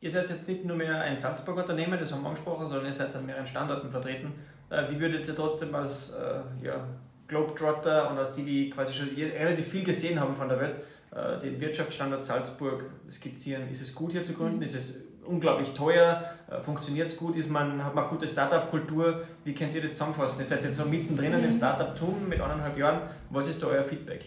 Ihr 0.02 0.10
seid 0.10 0.30
jetzt 0.30 0.48
nicht 0.48 0.64
nur 0.64 0.78
mehr 0.78 1.02
ein 1.02 1.18
Salzburger 1.18 1.62
Unternehmen, 1.62 2.00
das 2.00 2.14
haben 2.14 2.22
wir 2.22 2.30
angesprochen, 2.30 2.66
sondern 2.68 2.86
ihr 2.86 2.94
seid 2.94 3.14
an 3.18 3.26
mehreren 3.26 3.46
Standorten 3.46 3.92
vertreten. 3.92 4.32
Äh, 4.70 4.84
wie 4.90 5.00
würdet 5.00 5.28
ihr 5.28 5.36
trotzdem 5.36 5.76
als 5.76 6.14
äh, 6.14 6.66
ja, 6.66 6.88
Globetrotter 7.28 8.10
und 8.10 8.18
als 8.18 8.34
die, 8.34 8.44
die 8.44 8.70
quasi 8.70 8.94
schon 8.94 9.10
relativ 9.10 9.68
viel 9.68 9.84
gesehen 9.84 10.18
haben 10.18 10.36
von 10.36 10.48
der 10.48 10.62
Welt, 10.62 10.76
äh, 11.12 11.38
den 11.40 11.60
Wirtschaftsstandort 11.60 12.24
Salzburg 12.24 12.86
skizzieren? 13.10 13.70
Ist 13.70 13.82
es 13.82 13.94
gut 13.94 14.14
hier 14.14 14.24
zu 14.24 14.34
gründen? 14.34 14.58
Mhm. 14.58 14.64
Ist 14.64 14.76
es 14.76 15.08
unglaublich 15.26 15.74
teuer? 15.74 16.24
Funktioniert 16.64 17.10
es 17.10 17.18
gut? 17.18 17.36
Ist 17.36 17.52
man, 17.52 17.84
hat 17.84 17.94
man 17.94 18.08
gute 18.08 18.28
Startup-Kultur? 18.28 19.24
Wie 19.44 19.54
könnt 19.54 19.76
ihr 19.76 19.82
das 19.82 19.92
zusammenfassen? 19.92 20.40
Ihr 20.40 20.48
seid 20.48 20.64
jetzt 20.64 20.78
so 20.78 20.86
mittendrin 20.86 21.38
mhm. 21.38 21.44
im 21.44 21.52
Startup-Tum 21.52 22.30
mit 22.30 22.40
eineinhalb 22.40 22.78
Jahren. 22.78 23.02
Was 23.32 23.50
ist 23.50 23.62
da 23.62 23.68
euer 23.68 23.84
Feedback? 23.84 24.24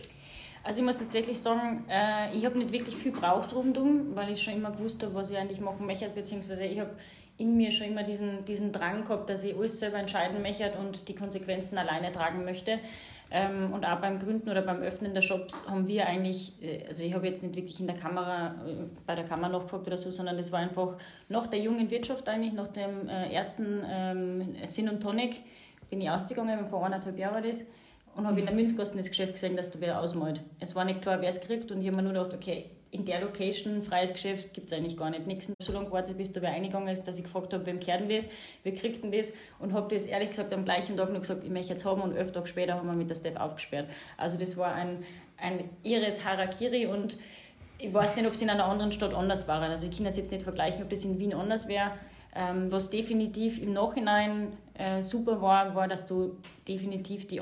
Also 0.64 0.80
ich 0.80 0.86
muss 0.86 0.96
tatsächlich 0.96 1.40
sagen, 1.40 1.84
äh, 1.88 2.36
ich 2.36 2.44
habe 2.44 2.56
nicht 2.56 2.70
wirklich 2.70 2.96
viel 2.96 3.12
braucht 3.12 3.54
rundum, 3.54 4.14
weil 4.14 4.32
ich 4.32 4.42
schon 4.42 4.54
immer 4.54 4.70
gewusst 4.70 5.02
habe, 5.02 5.14
was 5.14 5.30
ich 5.30 5.36
eigentlich 5.36 5.60
machen 5.60 5.86
möchte, 5.86 6.08
beziehungsweise 6.08 6.64
ich 6.64 6.78
habe 6.78 6.90
in 7.38 7.56
mir 7.56 7.72
schon 7.72 7.88
immer 7.88 8.04
diesen, 8.04 8.44
diesen 8.44 8.70
Drang 8.70 9.04
gehabt, 9.04 9.28
dass 9.28 9.42
ich 9.42 9.56
alles 9.56 9.80
selber 9.80 9.98
entscheiden 9.98 10.40
möchte 10.42 10.72
und 10.78 11.08
die 11.08 11.14
Konsequenzen 11.14 11.78
alleine 11.78 12.12
tragen 12.12 12.44
möchte. 12.44 12.78
Ähm, 13.34 13.72
und 13.72 13.84
auch 13.86 13.98
beim 13.98 14.18
Gründen 14.18 14.50
oder 14.50 14.60
beim 14.60 14.82
Öffnen 14.82 15.14
der 15.14 15.22
Shops 15.22 15.66
haben 15.66 15.88
wir 15.88 16.06
eigentlich, 16.06 16.52
äh, 16.62 16.86
also 16.86 17.02
ich 17.02 17.14
habe 17.14 17.26
jetzt 17.26 17.42
nicht 17.42 17.56
wirklich 17.56 17.80
in 17.80 17.86
der 17.86 17.96
Kamera, 17.96 18.48
äh, 18.66 18.84
bei 19.06 19.14
der 19.14 19.24
Kamera 19.24 19.48
nachgefragt 19.48 19.86
oder 19.86 19.96
so, 19.96 20.10
sondern 20.10 20.36
das 20.36 20.52
war 20.52 20.60
einfach 20.60 20.98
nach 21.28 21.46
der 21.46 21.60
jungen 21.60 21.90
Wirtschaft 21.90 22.28
eigentlich, 22.28 22.52
nach 22.52 22.68
dem 22.68 23.08
ersten 23.08 23.82
ähm, 23.88 24.54
Sin 24.64 24.90
und 24.90 25.02
Tonic, 25.02 25.40
bin 25.88 26.02
ich 26.02 26.10
ausgegangen, 26.10 26.66
vor 26.66 26.84
anderthalb 26.84 27.18
Jahren 27.18 27.34
war 27.34 27.42
das 27.42 27.64
und 28.14 28.26
habe 28.26 28.40
in 28.40 28.46
der 28.46 28.54
Münzkosten 28.54 28.98
das 28.98 29.08
Geschäft 29.08 29.34
gesehen, 29.34 29.56
dass 29.56 29.70
da 29.70 29.80
wer 29.80 30.00
ausmalt. 30.00 30.42
Es 30.60 30.74
war 30.74 30.84
nicht 30.84 31.02
klar, 31.02 31.20
wer 31.20 31.30
es 31.30 31.40
kriegt 31.40 31.72
und 31.72 31.80
ich 31.80 31.86
habe 31.86 31.96
mir 31.96 32.02
nur 32.02 32.12
gedacht, 32.12 32.34
okay, 32.34 32.70
in 32.92 33.06
der 33.06 33.22
Location, 33.22 33.82
freies 33.82 34.12
Geschäft, 34.12 34.52
gibt 34.52 34.66
es 34.66 34.72
eigentlich 34.76 34.98
gar 34.98 35.08
nicht. 35.08 35.26
Nichts 35.26 35.50
so 35.58 35.72
lange 35.72 35.86
gewartet, 35.86 36.18
bis 36.18 36.30
da 36.30 36.42
wer 36.42 36.50
eingegangen 36.50 36.88
ist, 36.88 37.04
dass 37.04 37.16
ich 37.16 37.24
gefragt 37.24 37.54
habe, 37.54 37.64
wem 37.64 37.80
gehört 37.80 38.02
denn 38.02 38.10
das, 38.10 38.28
wer 38.64 38.74
kriegt 38.74 39.02
denn 39.02 39.10
das 39.10 39.32
und 39.58 39.72
habe 39.72 39.94
das 39.94 40.04
ehrlich 40.04 40.28
gesagt 40.28 40.52
am 40.52 40.66
gleichen 40.66 40.98
Tag 40.98 41.10
noch 41.10 41.20
gesagt, 41.22 41.42
ich 41.42 41.50
möchte 41.50 41.72
jetzt 41.72 41.86
haben 41.86 42.02
und 42.02 42.14
elf 42.14 42.32
Tage 42.32 42.46
später 42.46 42.74
haben 42.74 42.86
wir 42.86 42.92
mit 42.92 43.08
der 43.08 43.14
Steph 43.14 43.36
aufgesperrt. 43.36 43.88
Also 44.18 44.38
das 44.38 44.58
war 44.58 44.74
ein, 44.74 45.04
ein 45.38 45.70
irres 45.82 46.22
Harakiri 46.26 46.84
und 46.84 47.16
ich 47.78 47.92
weiß 47.92 48.16
nicht, 48.16 48.26
ob 48.26 48.34
es 48.34 48.42
in 48.42 48.50
einer 48.50 48.66
anderen 48.66 48.92
Stadt 48.92 49.14
anders 49.14 49.48
war. 49.48 49.62
Also 49.62 49.86
ich 49.86 49.96
kann 49.96 50.04
jetzt 50.04 50.30
nicht 50.30 50.42
vergleichen, 50.42 50.82
ob 50.82 50.90
das 50.90 51.04
in 51.04 51.18
Wien 51.18 51.32
anders 51.32 51.68
wäre. 51.68 51.92
Ähm, 52.34 52.72
was 52.72 52.88
definitiv 52.88 53.60
im 53.60 53.74
Nachhinein 53.74 54.48
äh, 54.74 55.02
super 55.02 55.42
war, 55.42 55.74
war, 55.74 55.86
dass 55.86 56.06
du 56.06 56.36
definitiv 56.66 57.26
die 57.26 57.40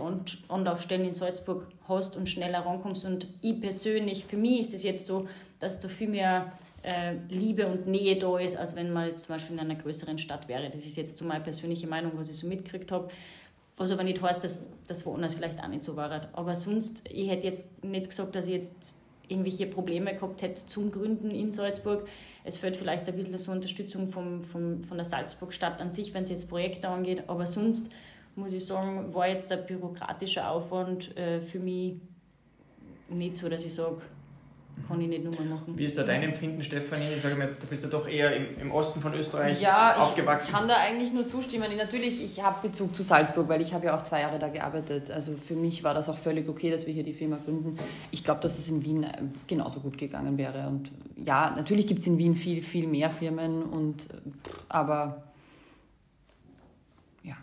Anlaufstellen 0.49 1.05
in 1.05 1.15
Salzburg 1.15 1.69
hast 1.87 2.17
und 2.17 2.29
schneller 2.29 2.61
rankommst. 2.61 3.05
Und 3.05 3.29
ich 3.41 3.61
persönlich, 3.61 4.25
für 4.25 4.37
mich 4.37 4.61
ist 4.61 4.75
es 4.75 4.83
jetzt 4.83 5.07
so, 5.07 5.29
dass 5.61 5.79
da 5.79 5.89
viel 5.89 6.09
mehr 6.09 6.53
äh, 6.83 7.15
Liebe 7.29 7.67
und 7.67 7.87
Nähe 7.87 8.19
da 8.19 8.39
ist, 8.39 8.57
als 8.57 8.75
wenn 8.75 8.93
man 8.93 9.17
zum 9.17 9.35
Beispiel 9.35 9.55
in 9.55 9.61
einer 9.61 9.77
größeren 9.77 10.19
Stadt 10.19 10.49
wäre. 10.49 10.71
Das 10.71 10.85
ist 10.85 10.97
jetzt 10.97 11.19
so 11.19 11.25
meine 11.25 11.45
persönliche 11.45 11.87
Meinung, 11.87 12.13
was 12.17 12.29
ich 12.29 12.37
so 12.37 12.49
mitgekriegt 12.49 12.91
habe. 12.91 13.09
Was 13.77 13.93
aber 13.93 14.03
nicht 14.03 14.21
heißt, 14.21 14.43
dass 14.43 14.71
das 14.89 15.07
woanders 15.07 15.35
vielleicht 15.35 15.63
auch 15.63 15.69
nicht 15.69 15.85
so 15.85 15.97
war. 15.97 16.29
Aber 16.33 16.57
sonst, 16.57 17.09
ich 17.09 17.31
hätte 17.31 17.47
jetzt 17.47 17.85
nicht 17.85 18.11
gesagt, 18.11 18.35
dass 18.35 18.47
ich 18.47 18.55
jetzt 18.55 18.93
irgendwelche 19.31 19.67
Probleme 19.67 20.15
gehabt 20.15 20.43
hätte 20.43 20.67
zum 20.67 20.91
Gründen 20.91 21.31
in 21.31 21.53
Salzburg. 21.53 22.07
Es 22.45 22.57
fehlt 22.57 22.77
vielleicht 22.77 23.09
ein 23.09 23.17
bisschen 23.17 23.39
so 23.39 23.53
Unterstützung 23.53 24.09
vom, 24.09 24.43
vom, 24.43 24.83
von 24.83 24.97
der 24.97 25.05
Salzburg-Stadt 25.05 25.81
an 25.81 25.93
sich, 25.93 26.13
wenn 26.15 26.25
es 26.25 26.31
jetzt 26.31 26.49
Projekte 26.49 26.89
angeht. 26.89 27.25
Aber 27.29 27.47
sonst 27.47 27.91
muss 28.35 28.53
ich 28.53 28.65
sagen, 28.65 29.13
war 29.15 29.29
jetzt 29.29 29.51
der 29.51 29.57
bürokratische 29.57 30.47
Aufwand 30.47 31.17
äh, 31.17 31.41
für 31.41 31.59
mich 31.59 31.97
nicht 33.09 33.37
so, 33.37 33.49
dass 33.49 33.65
ich 33.65 33.75
sage, 33.75 34.03
kann 34.87 35.01
ich 35.01 35.09
nicht 35.09 35.25
nochmal 35.25 35.47
machen. 35.47 35.77
Wie 35.77 35.85
ist 35.85 35.97
da 35.97 36.03
dein 36.03 36.23
Empfinden, 36.23 36.63
Stefanie? 36.63 37.07
Ich 37.15 37.23
sage 37.23 37.37
mal, 37.37 37.57
du 37.59 37.67
bist 37.67 37.83
ja 37.83 37.89
doch 37.89 38.09
eher 38.09 38.35
im, 38.35 38.59
im 38.61 38.71
Osten 38.73 39.01
von 39.01 39.15
Österreich 39.15 39.61
ja, 39.61 39.97
aufgewachsen. 39.97 40.53
Ja, 40.53 40.59
ich 40.59 40.61
kann 40.61 40.69
da 40.69 40.77
eigentlich 40.77 41.13
nur 41.13 41.27
zustimmen. 41.27 41.69
Natürlich, 41.77 42.23
ich 42.23 42.43
habe 42.43 42.69
Bezug 42.69 42.95
zu 42.95 43.03
Salzburg, 43.03 43.49
weil 43.49 43.63
ich 43.63 43.73
habe 43.73 43.87
ja 43.87 43.99
auch 43.99 44.05
zwei 44.05 44.21
Jahre 44.21 44.39
da 44.39 44.49
gearbeitet. 44.49 45.11
Also 45.11 45.37
für 45.37 45.55
mich 45.55 45.85
war 45.85 45.95
das 45.95 46.09
auch 46.09 46.19
völlig 46.19 46.49
okay, 46.49 46.71
dass 46.71 46.87
wir 46.87 46.95
hier 46.95 47.05
die 47.05 47.15
Firma 47.15 47.39
gründen. 47.45 47.77
Ich 48.11 48.25
glaube, 48.25 48.41
dass 48.41 48.59
es 48.59 48.69
in 48.69 48.85
Wien 48.85 49.05
äh, 49.05 49.23
genauso 49.47 49.81
gut 49.81 49.99
gegangen 49.99 50.39
wäre. 50.39 50.67
Und 50.69 50.91
ja, 51.17 51.53
natürlich 51.57 51.87
gibt 51.87 52.01
es 52.01 52.07
in 52.07 52.19
Wien 52.19 52.35
viel, 52.35 52.63
viel 52.63 52.87
mehr 52.87 53.11
Firmen, 53.11 53.63
und, 53.63 54.09
aber 54.69 55.25
ja, 57.23 57.37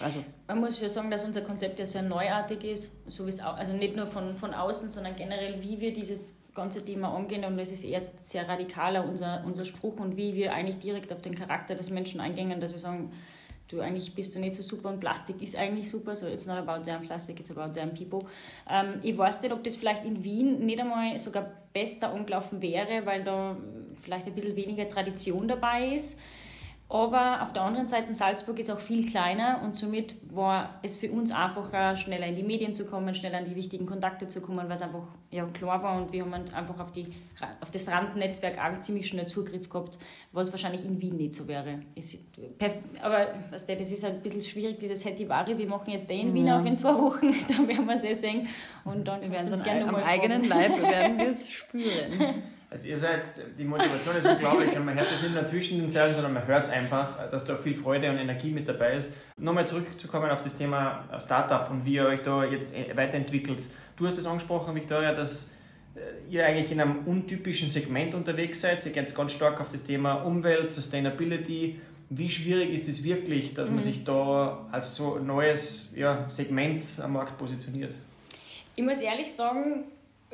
also 0.00 0.24
man 0.46 0.60
muss 0.60 0.80
ja 0.80 0.88
sagen, 0.88 1.10
dass 1.10 1.24
unser 1.24 1.40
Konzept 1.42 1.78
ja 1.78 1.86
sehr 1.86 2.02
neuartig 2.02 2.64
ist, 2.64 2.92
so 3.06 3.24
also 3.24 3.72
nicht 3.72 3.96
nur 3.96 4.06
von, 4.06 4.34
von 4.34 4.54
außen, 4.54 4.90
sondern 4.90 5.16
generell, 5.16 5.62
wie 5.62 5.80
wir 5.80 5.92
dieses 5.92 6.36
ganze 6.54 6.84
Thema 6.84 7.14
angehen 7.14 7.44
und 7.44 7.58
es 7.58 7.72
ist 7.72 7.84
eher 7.84 8.02
sehr 8.16 8.48
radikaler 8.48 9.06
unser, 9.06 9.42
unser 9.44 9.64
Spruch 9.64 9.98
und 9.98 10.16
wie 10.16 10.34
wir 10.34 10.54
eigentlich 10.54 10.78
direkt 10.78 11.12
auf 11.12 11.20
den 11.20 11.34
Charakter 11.34 11.74
des 11.74 11.90
Menschen 11.90 12.20
eingehen, 12.20 12.60
dass 12.60 12.72
wir 12.72 12.78
sagen, 12.78 13.12
du 13.68 13.80
eigentlich 13.80 14.14
bist 14.14 14.34
du 14.34 14.40
nicht 14.40 14.54
so 14.54 14.62
super 14.62 14.90
und 14.90 15.00
Plastik 15.00 15.42
ist 15.42 15.56
eigentlich 15.56 15.90
super, 15.90 16.14
so 16.14 16.26
it's 16.26 16.46
not 16.46 16.56
about 16.56 16.82
them 16.84 17.00
Plastic, 17.02 17.40
it's 17.40 17.50
about 17.50 17.72
them 17.72 17.94
people. 17.94 18.28
Ähm, 18.70 19.00
ich 19.02 19.16
weiß 19.16 19.42
nicht, 19.42 19.52
ob 19.52 19.64
das 19.64 19.76
vielleicht 19.76 20.04
in 20.04 20.22
Wien 20.22 20.64
nicht 20.64 20.80
einmal 20.80 21.18
sogar 21.18 21.50
besser 21.72 22.12
angelaufen 22.12 22.62
wäre, 22.62 23.04
weil 23.04 23.24
da 23.24 23.56
vielleicht 24.00 24.26
ein 24.26 24.34
bisschen 24.34 24.56
weniger 24.56 24.88
Tradition 24.88 25.48
dabei 25.48 25.96
ist. 25.96 26.20
Aber 26.90 27.42
auf 27.42 27.52
der 27.52 27.62
anderen 27.62 27.88
Seite, 27.88 28.14
Salzburg 28.14 28.58
ist 28.58 28.70
auch 28.70 28.78
viel 28.78 29.08
kleiner 29.08 29.62
und 29.64 29.74
somit 29.74 30.16
war 30.30 30.78
es 30.82 30.98
für 30.98 31.10
uns 31.10 31.32
einfacher, 31.32 31.96
schneller 31.96 32.26
in 32.26 32.36
die 32.36 32.42
Medien 32.42 32.74
zu 32.74 32.84
kommen, 32.84 33.14
schneller 33.14 33.38
an 33.38 33.46
die 33.46 33.56
wichtigen 33.56 33.86
Kontakte 33.86 34.28
zu 34.28 34.42
kommen, 34.42 34.58
weil 34.68 34.72
es 34.72 34.82
einfach 34.82 35.02
ja, 35.30 35.46
klar 35.46 35.82
war 35.82 35.96
und 36.00 36.12
wir 36.12 36.22
haben 36.22 36.32
halt 36.34 36.54
einfach 36.54 36.78
auf, 36.78 36.92
die, 36.92 37.06
auf 37.60 37.70
das 37.70 37.88
Randnetzwerk 37.88 38.58
auch 38.58 38.78
ziemlich 38.80 39.08
schnell 39.08 39.26
Zugriff 39.26 39.68
gehabt, 39.70 39.98
was 40.32 40.52
wahrscheinlich 40.52 40.84
in 40.84 41.00
Wien 41.00 41.16
nicht 41.16 41.32
so 41.32 41.48
wäre. 41.48 41.80
aber 43.02 43.28
was 43.50 43.64
das 43.64 43.90
ist 43.90 44.04
halt 44.04 44.16
ein 44.16 44.22
bisschen 44.22 44.42
schwierig, 44.42 44.78
dieses 44.78 45.04
Hetivari, 45.04 45.56
wir 45.56 45.66
machen 45.66 45.90
jetzt 45.90 46.08
den 46.10 46.28
in 46.28 46.34
Wien 46.34 46.46
ja. 46.48 46.60
auf 46.60 46.66
in 46.66 46.76
zwei 46.76 46.94
Wochen, 46.94 47.34
da 47.48 47.66
werden 47.66 47.86
wir 47.86 47.96
es 47.96 48.04
eh 48.04 48.14
sehen. 48.14 48.46
Und 48.84 49.08
dann 49.08 49.22
wir 49.22 49.30
werden 49.30 49.52
es 49.52 49.62
am 49.62 49.96
eigenen 49.96 50.44
Leib 50.44 50.80
werden 50.82 51.18
wir 51.18 51.28
es 51.28 51.50
spüren. 51.50 52.42
Also 52.74 52.88
ihr 52.88 52.98
seid, 52.98 53.24
die 53.56 53.62
Motivation 53.62 54.16
ist 54.16 54.26
unglaublich 54.26 54.76
und 54.76 54.84
man 54.84 54.96
hört 54.96 55.06
es 55.08 55.22
nicht 55.22 55.32
nur 55.32 55.44
zwischen 55.44 55.78
den 55.78 55.88
Zeilen, 55.88 56.12
sondern 56.12 56.32
man 56.32 56.44
hört 56.44 56.64
es 56.64 56.72
einfach, 56.72 57.30
dass 57.30 57.44
da 57.44 57.54
viel 57.54 57.76
Freude 57.76 58.10
und 58.10 58.16
Energie 58.16 58.50
mit 58.50 58.68
dabei 58.68 58.94
ist. 58.94 59.10
Nochmal 59.36 59.64
zurückzukommen 59.64 60.28
auf 60.28 60.40
das 60.40 60.58
Thema 60.58 61.04
Startup 61.20 61.70
und 61.70 61.84
wie 61.84 61.94
ihr 61.94 62.06
euch 62.06 62.22
da 62.22 62.44
jetzt 62.44 62.76
äh, 62.76 62.96
weiterentwickelt. 62.96 63.62
Du 63.94 64.08
hast 64.08 64.18
es 64.18 64.26
angesprochen, 64.26 64.74
Victoria, 64.74 65.14
dass 65.14 65.56
äh, 65.94 66.00
ihr 66.28 66.44
eigentlich 66.44 66.72
in 66.72 66.80
einem 66.80 67.06
untypischen 67.06 67.68
Segment 67.68 68.12
unterwegs 68.12 68.62
seid. 68.62 68.84
Ihr 68.84 68.90
geht 68.90 69.14
ganz 69.14 69.30
stark 69.30 69.60
auf 69.60 69.68
das 69.68 69.84
Thema 69.84 70.14
Umwelt, 70.14 70.72
Sustainability. 70.72 71.80
Wie 72.10 72.28
schwierig 72.28 72.74
ist 72.74 72.88
es 72.88 73.04
wirklich, 73.04 73.54
dass 73.54 73.68
man 73.68 73.78
mhm. 73.78 73.82
sich 73.82 74.02
da 74.02 74.66
als 74.72 74.96
so 74.96 75.20
neues 75.20 75.94
ja, 75.96 76.28
Segment 76.28 76.84
am 77.00 77.12
Markt 77.12 77.38
positioniert? 77.38 77.94
Ich 78.74 78.82
muss 78.82 78.98
ehrlich 78.98 79.32
sagen, 79.32 79.84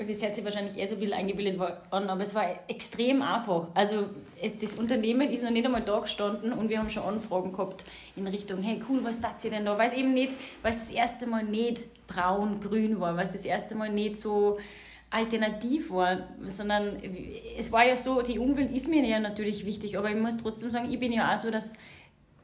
das 0.04 0.23
hört 0.23 0.35
sich 0.35 0.45
wahrscheinlich 0.45 0.76
eher 0.76 0.88
so 0.88 0.95
ein 0.95 1.00
bisschen 1.00 1.14
eingebildet 1.14 1.61
an, 1.90 2.09
aber 2.09 2.23
es 2.23 2.35
war 2.35 2.45
extrem 2.69 3.23
einfach. 3.23 3.69
Also 3.75 4.07
äh, 4.40 4.50
das 4.61 4.75
Unternehmen 4.75 5.30
ist 5.30 5.42
noch 5.42 5.50
nicht 5.50 5.64
einmal 5.64 5.83
da 5.83 5.99
gestanden 5.99 6.52
und 6.52 6.69
wir 6.69 6.78
haben 6.78 6.90
schon 6.90 7.02
Anfragen 7.02 7.52
gehabt 7.52 7.85
in 8.16 8.26
Richtung, 8.26 8.62
hey 8.62 8.80
cool, 8.88 9.00
was 9.02 9.21
tat 9.21 9.45
ihr 9.45 9.50
denn 9.50 9.64
da? 9.64 9.78
Weil 9.78 9.88
es 9.88 9.95
eben 9.95 10.12
nicht, 10.12 10.33
weil 10.62 10.71
es 10.71 10.78
das 10.78 10.90
erste 10.90 11.26
Mal 11.26 11.45
nicht 11.45 11.88
braun, 12.07 12.61
grün 12.61 13.00
war, 13.00 13.16
weil 13.16 13.25
es 13.25 13.33
das 13.33 13.45
erste 13.45 13.75
Mal 13.75 13.90
nicht 13.90 14.16
so 14.16 14.59
alternativ 15.11 15.90
war, 15.90 16.28
sondern 16.47 16.97
es 17.59 17.73
war 17.73 17.85
ja 17.85 17.97
so, 17.97 18.23
die 18.23 18.38
Umwelt 18.38 18.71
ist 18.71 18.88
mir 18.88 19.04
ja 19.04 19.19
natürlich 19.19 19.66
wichtig, 19.66 19.99
aber 19.99 20.11
ich 20.11 20.16
muss 20.16 20.37
trotzdem 20.37 20.71
sagen, 20.71 20.90
ich 20.90 21.00
bin 21.00 21.12
ja 21.12 21.35
auch 21.35 21.38
so, 21.38 21.50
dass 21.50 21.73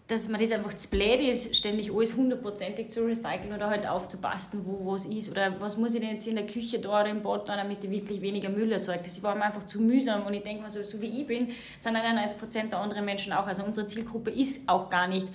dass 0.08 0.28
man 0.28 0.40
das 0.40 0.52
einfach 0.52 0.74
zu 0.74 0.88
blöd 0.88 1.20
ist, 1.20 1.56
ständig 1.56 1.92
alles 1.92 2.14
hundertprozentig 2.14 2.90
zu 2.90 3.04
recyceln 3.04 3.52
oder 3.52 3.68
halt 3.68 3.88
aufzupassen, 3.88 4.64
wo 4.64 4.92
was 4.92 5.04
ist. 5.06 5.30
Oder 5.30 5.60
was 5.60 5.76
muss 5.76 5.94
ich 5.94 6.00
denn 6.00 6.10
jetzt 6.10 6.28
in 6.28 6.36
der 6.36 6.46
Küche 6.46 6.78
da 6.78 7.00
oder 7.00 7.10
im 7.10 7.22
Bad 7.22 7.48
da, 7.48 7.56
damit 7.56 7.82
ich 7.82 7.90
wirklich 7.90 8.20
weniger 8.20 8.48
Müll 8.48 8.70
erzeugt. 8.70 9.04
Das 9.04 9.20
war 9.24 9.34
mir 9.34 9.44
einfach 9.44 9.64
zu 9.64 9.80
mühsam. 9.80 10.24
Und 10.24 10.34
ich 10.34 10.44
denke 10.44 10.62
mal, 10.62 10.70
so, 10.70 10.82
so 10.84 11.00
wie 11.00 11.22
ich 11.22 11.26
bin, 11.26 11.48
sind 11.78 11.96
91 11.96 12.38
Prozent 12.38 12.72
der 12.72 12.78
anderen 12.78 13.04
Menschen 13.04 13.32
auch. 13.32 13.48
Also 13.48 13.64
unsere 13.64 13.88
Zielgruppe 13.88 14.30
ist 14.30 14.68
auch 14.68 14.88
gar 14.88 15.08
nicht 15.08 15.26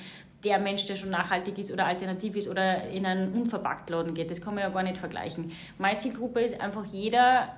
der 0.45 0.57
Mensch, 0.57 0.85
der 0.85 0.95
schon 0.95 1.09
nachhaltig 1.09 1.57
ist 1.59 1.71
oder 1.71 1.85
alternativ 1.85 2.37
ist 2.37 2.47
oder 2.47 2.87
in 2.87 3.05
einen 3.05 3.33
Unverpacktladen 3.33 4.13
geht. 4.13 4.31
Das 4.31 4.41
kann 4.41 4.55
man 4.55 4.63
ja 4.63 4.69
gar 4.69 4.83
nicht 4.83 4.97
vergleichen. 4.97 5.51
Meine 5.77 5.97
Zielgruppe 5.97 6.41
ist 6.41 6.59
einfach 6.59 6.85
jeder, 6.85 7.49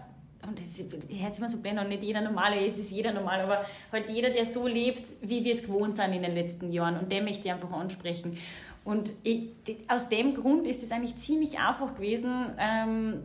und 0.48 0.60
das 0.60 0.78
hört 0.78 1.36
sich 1.36 1.40
immer 1.40 1.50
so 1.50 1.58
blöd 1.58 1.78
an, 1.78 1.90
nicht 1.90 2.04
jeder 2.04 2.22
Normale, 2.22 2.66
es 2.66 2.78
ist 2.78 2.92
jeder 2.92 3.14
normal, 3.14 3.42
aber 3.42 3.66
halt 3.92 4.10
jeder, 4.10 4.30
der 4.30 4.46
so 4.46 4.68
lebt, 4.68 5.12
wie 5.22 5.44
wir 5.44 5.52
es 5.54 5.64
gewohnt 5.64 5.96
sind 5.96 6.14
in 6.14 6.24
den 6.24 6.34
letzten 6.34 6.72
Jahren. 6.72 6.98
Und 6.98 7.12
den 7.12 7.24
möchte 7.24 7.48
ich 7.48 7.52
einfach 7.52 7.72
ansprechen. 7.72 8.38
Und 8.84 9.14
ich, 9.24 9.50
aus 9.88 10.10
dem 10.10 10.34
Grund 10.34 10.68
ist 10.68 10.84
es 10.84 10.92
eigentlich 10.92 11.16
ziemlich 11.16 11.58
einfach 11.60 11.96
gewesen, 11.96 12.52
ähm, 12.60 13.24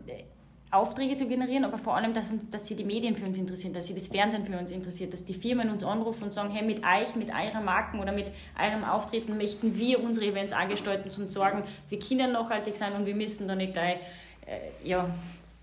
Aufträge 0.70 1.14
zu 1.14 1.26
generieren, 1.26 1.64
aber 1.64 1.78
vor 1.78 1.96
allem, 1.96 2.12
dass, 2.12 2.30
uns, 2.30 2.48
dass 2.50 2.66
sie 2.66 2.76
die 2.76 2.84
Medien 2.84 3.16
für 3.16 3.24
uns 3.24 3.38
interessieren, 3.38 3.72
dass 3.72 3.86
sie 3.86 3.94
das 3.94 4.08
Fernsehen 4.08 4.44
für 4.44 4.58
uns 4.58 4.70
interessiert, 4.70 5.12
dass 5.14 5.24
die 5.24 5.32
Firmen 5.32 5.70
uns 5.70 5.82
anrufen 5.82 6.24
und 6.24 6.32
sagen, 6.32 6.50
hey, 6.50 6.64
mit 6.64 6.80
euch, 6.84 7.16
mit 7.16 7.30
eurer 7.30 7.62
Marken 7.62 8.00
oder 8.00 8.12
mit 8.12 8.30
eurem 8.62 8.84
Auftreten 8.84 9.38
möchten 9.38 9.78
wir 9.78 10.02
unsere 10.04 10.26
Events 10.26 10.52
auch 10.52 10.68
gestalten, 10.68 11.10
zum 11.10 11.26
zu 11.26 11.32
sorgen, 11.32 11.62
wir 11.88 11.98
können 11.98 12.32
nachhaltig 12.32 12.76
sein 12.76 12.92
und 12.92 13.06
wir 13.06 13.14
müssen 13.14 13.48
da 13.48 13.54
nicht 13.54 13.72
gleich, 13.72 13.96
äh, 14.46 14.86
ja, 14.86 15.08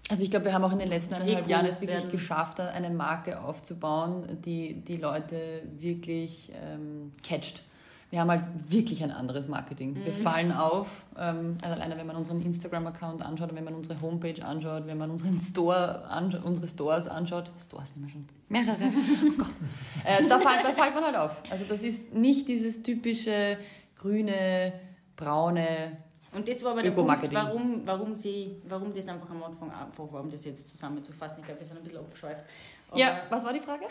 also 0.09 0.23
ich 0.23 0.29
glaube, 0.29 0.45
wir 0.45 0.53
haben 0.53 0.63
auch 0.63 0.71
in 0.71 0.79
den 0.79 0.89
letzten 0.89 1.13
eineinhalb 1.15 1.47
Jahren 1.47 1.65
es 1.65 1.81
wirklich 1.81 2.03
werden. 2.03 2.11
geschafft, 2.11 2.59
eine 2.59 2.89
Marke 2.91 3.41
aufzubauen, 3.41 4.39
die 4.45 4.81
die 4.83 4.97
Leute 4.97 5.63
wirklich 5.79 6.51
ähm, 6.53 7.13
catcht. 7.23 7.63
Wir 8.11 8.21
haben 8.21 8.29
halt 8.29 8.43
wirklich 8.69 9.03
ein 9.03 9.11
anderes 9.11 9.47
Marketing. 9.47 9.93
Mhm. 9.93 10.05
Wir 10.05 10.13
fallen 10.13 10.51
auf, 10.51 11.03
ähm, 11.17 11.57
also 11.63 11.75
alleine 11.75 11.97
wenn 11.97 12.05
man 12.05 12.15
unseren 12.15 12.39
Instagram-Account 12.41 13.23
anschaut, 13.23 13.53
wenn 13.55 13.63
man 13.63 13.73
unsere 13.73 13.99
Homepage 13.99 14.45
anschaut, 14.45 14.85
wenn 14.85 14.97
man 14.97 15.09
unseren 15.09 15.39
Store 15.39 16.05
anschaut, 16.07 16.43
unsere 16.43 16.67
Stores 16.67 17.07
anschaut, 17.07 17.51
Stores 17.59 17.91
haben 17.91 18.03
wir 18.03 18.09
schon 18.09 18.25
mehrere, 18.47 18.77
oh 18.77 19.37
Gott, 19.37 19.53
äh, 20.05 20.25
da, 20.27 20.37
fällt, 20.37 20.63
da 20.63 20.71
fällt 20.71 20.93
man 20.93 21.03
halt 21.03 21.15
auf. 21.15 21.31
Also 21.49 21.65
das 21.67 21.81
ist 21.81 22.13
nicht 22.13 22.47
dieses 22.47 22.83
typische 22.83 23.57
grüne, 23.97 24.73
braune, 25.15 25.97
und 26.35 26.47
das 26.47 26.63
war 26.63 26.71
aber 26.71 26.83
der 26.83 26.91
Punkt, 26.91 27.33
warum, 27.33 27.81
warum, 27.85 28.15
sie, 28.15 28.57
warum 28.67 28.93
das 28.93 29.07
einfach 29.07 29.29
am 29.29 29.41
Anfang 29.43 29.71
einfach 29.71 30.11
war, 30.11 30.19
um 30.19 30.29
das 30.29 30.43
jetzt 30.43 30.67
zusammenzufassen. 30.67 31.39
Ich 31.39 31.45
glaube, 31.45 31.61
wir 31.61 31.65
sind 31.65 31.77
ein 31.77 31.83
bisschen 31.83 31.99
abgeschweift. 31.99 32.43
Aber 32.89 32.99
ja, 32.99 33.21
was 33.29 33.45
war 33.45 33.53
die 33.53 33.61
Frage? 33.61 33.85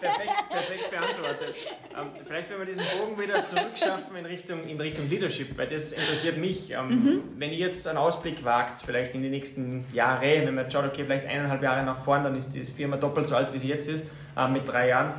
perfekt, 0.00 0.32
perfekt 0.50 0.90
beantwortet. 0.90 1.54
Ähm, 1.96 2.08
vielleicht, 2.26 2.50
wenn 2.50 2.58
wir 2.58 2.66
diesen 2.66 2.84
Bogen 2.98 3.20
wieder 3.20 3.44
zurückschaffen 3.44 4.16
in 4.16 4.26
Richtung, 4.26 4.64
in 4.64 4.80
Richtung 4.80 5.08
Leadership, 5.08 5.56
weil 5.56 5.68
das 5.68 5.92
interessiert 5.92 6.36
mich. 6.36 6.70
Ähm, 6.72 6.88
mhm. 6.88 7.22
Wenn 7.36 7.50
ihr 7.50 7.58
jetzt 7.58 7.86
einen 7.86 7.98
Ausblick 7.98 8.44
wagt, 8.44 8.78
vielleicht 8.78 9.14
in 9.14 9.22
die 9.22 9.30
nächsten 9.30 9.84
Jahre, 9.92 10.44
wenn 10.44 10.54
man 10.54 10.70
schaut, 10.70 10.84
okay, 10.84 11.04
vielleicht 11.04 11.26
eineinhalb 11.26 11.62
Jahre 11.62 11.84
nach 11.84 12.02
vorn, 12.04 12.24
dann 12.24 12.36
ist 12.36 12.52
die 12.52 12.62
Firma 12.62 12.96
doppelt 12.96 13.28
so 13.28 13.36
alt, 13.36 13.52
wie 13.52 13.58
sie 13.58 13.68
jetzt 13.68 13.88
ist, 13.88 14.10
äh, 14.36 14.48
mit 14.48 14.66
drei 14.66 14.88
Jahren. 14.88 15.14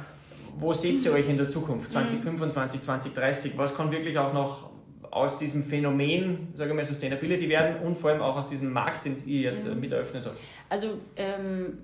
Wo 0.58 0.74
seht 0.74 1.04
ihr 1.06 1.14
euch 1.14 1.30
in 1.30 1.38
der 1.38 1.48
Zukunft? 1.48 1.92
2025, 1.94 2.82
2030? 2.82 3.58
Was 3.58 3.76
kann 3.76 3.92
wirklich 3.92 4.18
auch 4.18 4.34
noch 4.34 4.69
aus 5.12 5.38
diesem 5.40 5.64
Phänomen, 5.64 6.50
sage 6.54 6.72
ich 6.72 6.76
mal, 6.76 6.86
Sustainability 6.86 7.50
werden 7.50 7.86
und 7.86 7.98
vor 7.98 8.12
allem 8.12 8.22
auch 8.22 8.38
aus 8.38 8.48
diesem 8.48 8.72
Markt, 8.72 9.06
den 9.06 9.16
ihr 9.26 9.52
jetzt 9.52 9.68
mhm. 9.68 9.80
mit 9.80 9.92
eröffnet 9.92 10.26
habt? 10.26 10.40
Also, 10.70 11.00
ähm, 11.16 11.78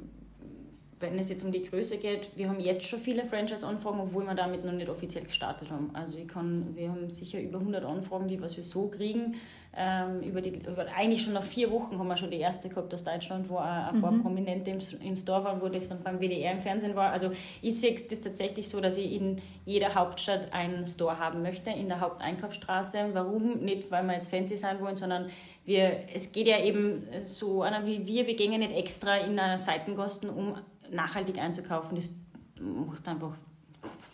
wenn 1.12 1.20
es 1.20 1.30
jetzt 1.30 1.44
um 1.44 1.52
die 1.52 1.64
Größe 1.64 1.98
geht, 1.98 2.30
wir 2.36 2.50
haben 2.50 2.60
jetzt 2.60 2.88
schon 2.88 3.00
viele 3.00 3.24
Franchise-Anfragen, 3.24 4.00
obwohl 4.00 4.26
wir 4.26 4.36
damit 4.36 4.66
noch 4.66 4.74
nicht 4.74 4.90
offiziell 4.90 5.24
gestartet 5.24 5.70
haben. 5.72 5.90
Also 5.94 6.18
ich 6.18 6.28
kann, 6.28 6.76
wir 6.76 6.90
haben 6.90 7.10
sicher 7.10 7.40
über 7.40 7.60
100 7.60 7.86
Anfragen, 7.86 8.28
die 8.28 8.42
was 8.42 8.56
wir 8.58 8.64
so 8.64 8.88
kriegen. 8.88 9.36
Ähm, 9.78 10.22
über 10.22 10.40
die, 10.40 10.52
über, 10.52 10.86
eigentlich 10.96 11.22
schon 11.22 11.34
nach 11.34 11.44
vier 11.44 11.70
Wochen 11.70 12.00
haben 12.00 12.08
wir 12.08 12.16
schon 12.16 12.32
die 12.32 12.40
erste 12.40 12.70
gehabt 12.70 12.94
aus 12.94 13.04
Deutschland, 13.04 13.50
wo 13.50 13.58
ein, 13.58 14.00
paar 14.00 14.12
mhm. 14.12 14.22
Prominente 14.22 14.72
im, 14.72 14.80
im 15.02 15.18
Store 15.18 15.44
waren, 15.44 15.62
wo 15.62 15.68
das 15.68 15.90
dann 15.90 16.02
beim 16.02 16.20
WDR 16.20 16.54
im 16.54 16.62
Fernsehen 16.62 16.96
war. 16.96 17.12
Also 17.12 17.32
ich 17.62 17.78
sehe 17.78 17.94
das 17.94 18.22
tatsächlich 18.22 18.70
so, 18.70 18.80
dass 18.80 18.96
ich 18.96 19.20
in 19.20 19.42
jeder 19.66 19.94
Hauptstadt 19.94 20.54
einen 20.54 20.86
Store 20.86 21.20
haben 21.20 21.42
möchte, 21.42 21.72
in 21.72 21.90
der 21.90 22.00
Haupteinkaufsstraße. 22.00 23.10
Warum? 23.12 23.60
Nicht, 23.66 23.92
weil 23.92 24.06
wir 24.06 24.14
jetzt 24.14 24.30
fancy 24.30 24.56
sein 24.56 24.80
wollen, 24.80 24.96
sondern 24.96 25.26
wir, 25.66 26.06
es 26.14 26.32
geht 26.32 26.48
ja 26.48 26.64
eben 26.64 27.04
so 27.24 27.62
einer 27.62 27.86
wie 27.86 28.08
wir, 28.08 28.28
wir 28.28 28.36
gehen 28.36 28.58
nicht 28.58 28.72
extra 28.72 29.18
in 29.18 29.38
einer 29.38 29.58
Seitengasten, 29.58 30.30
um 30.30 30.56
nachhaltig 30.92 31.38
einzukaufen. 31.38 31.96
Das 31.96 32.12
macht 32.60 33.08
einfach 33.08 33.36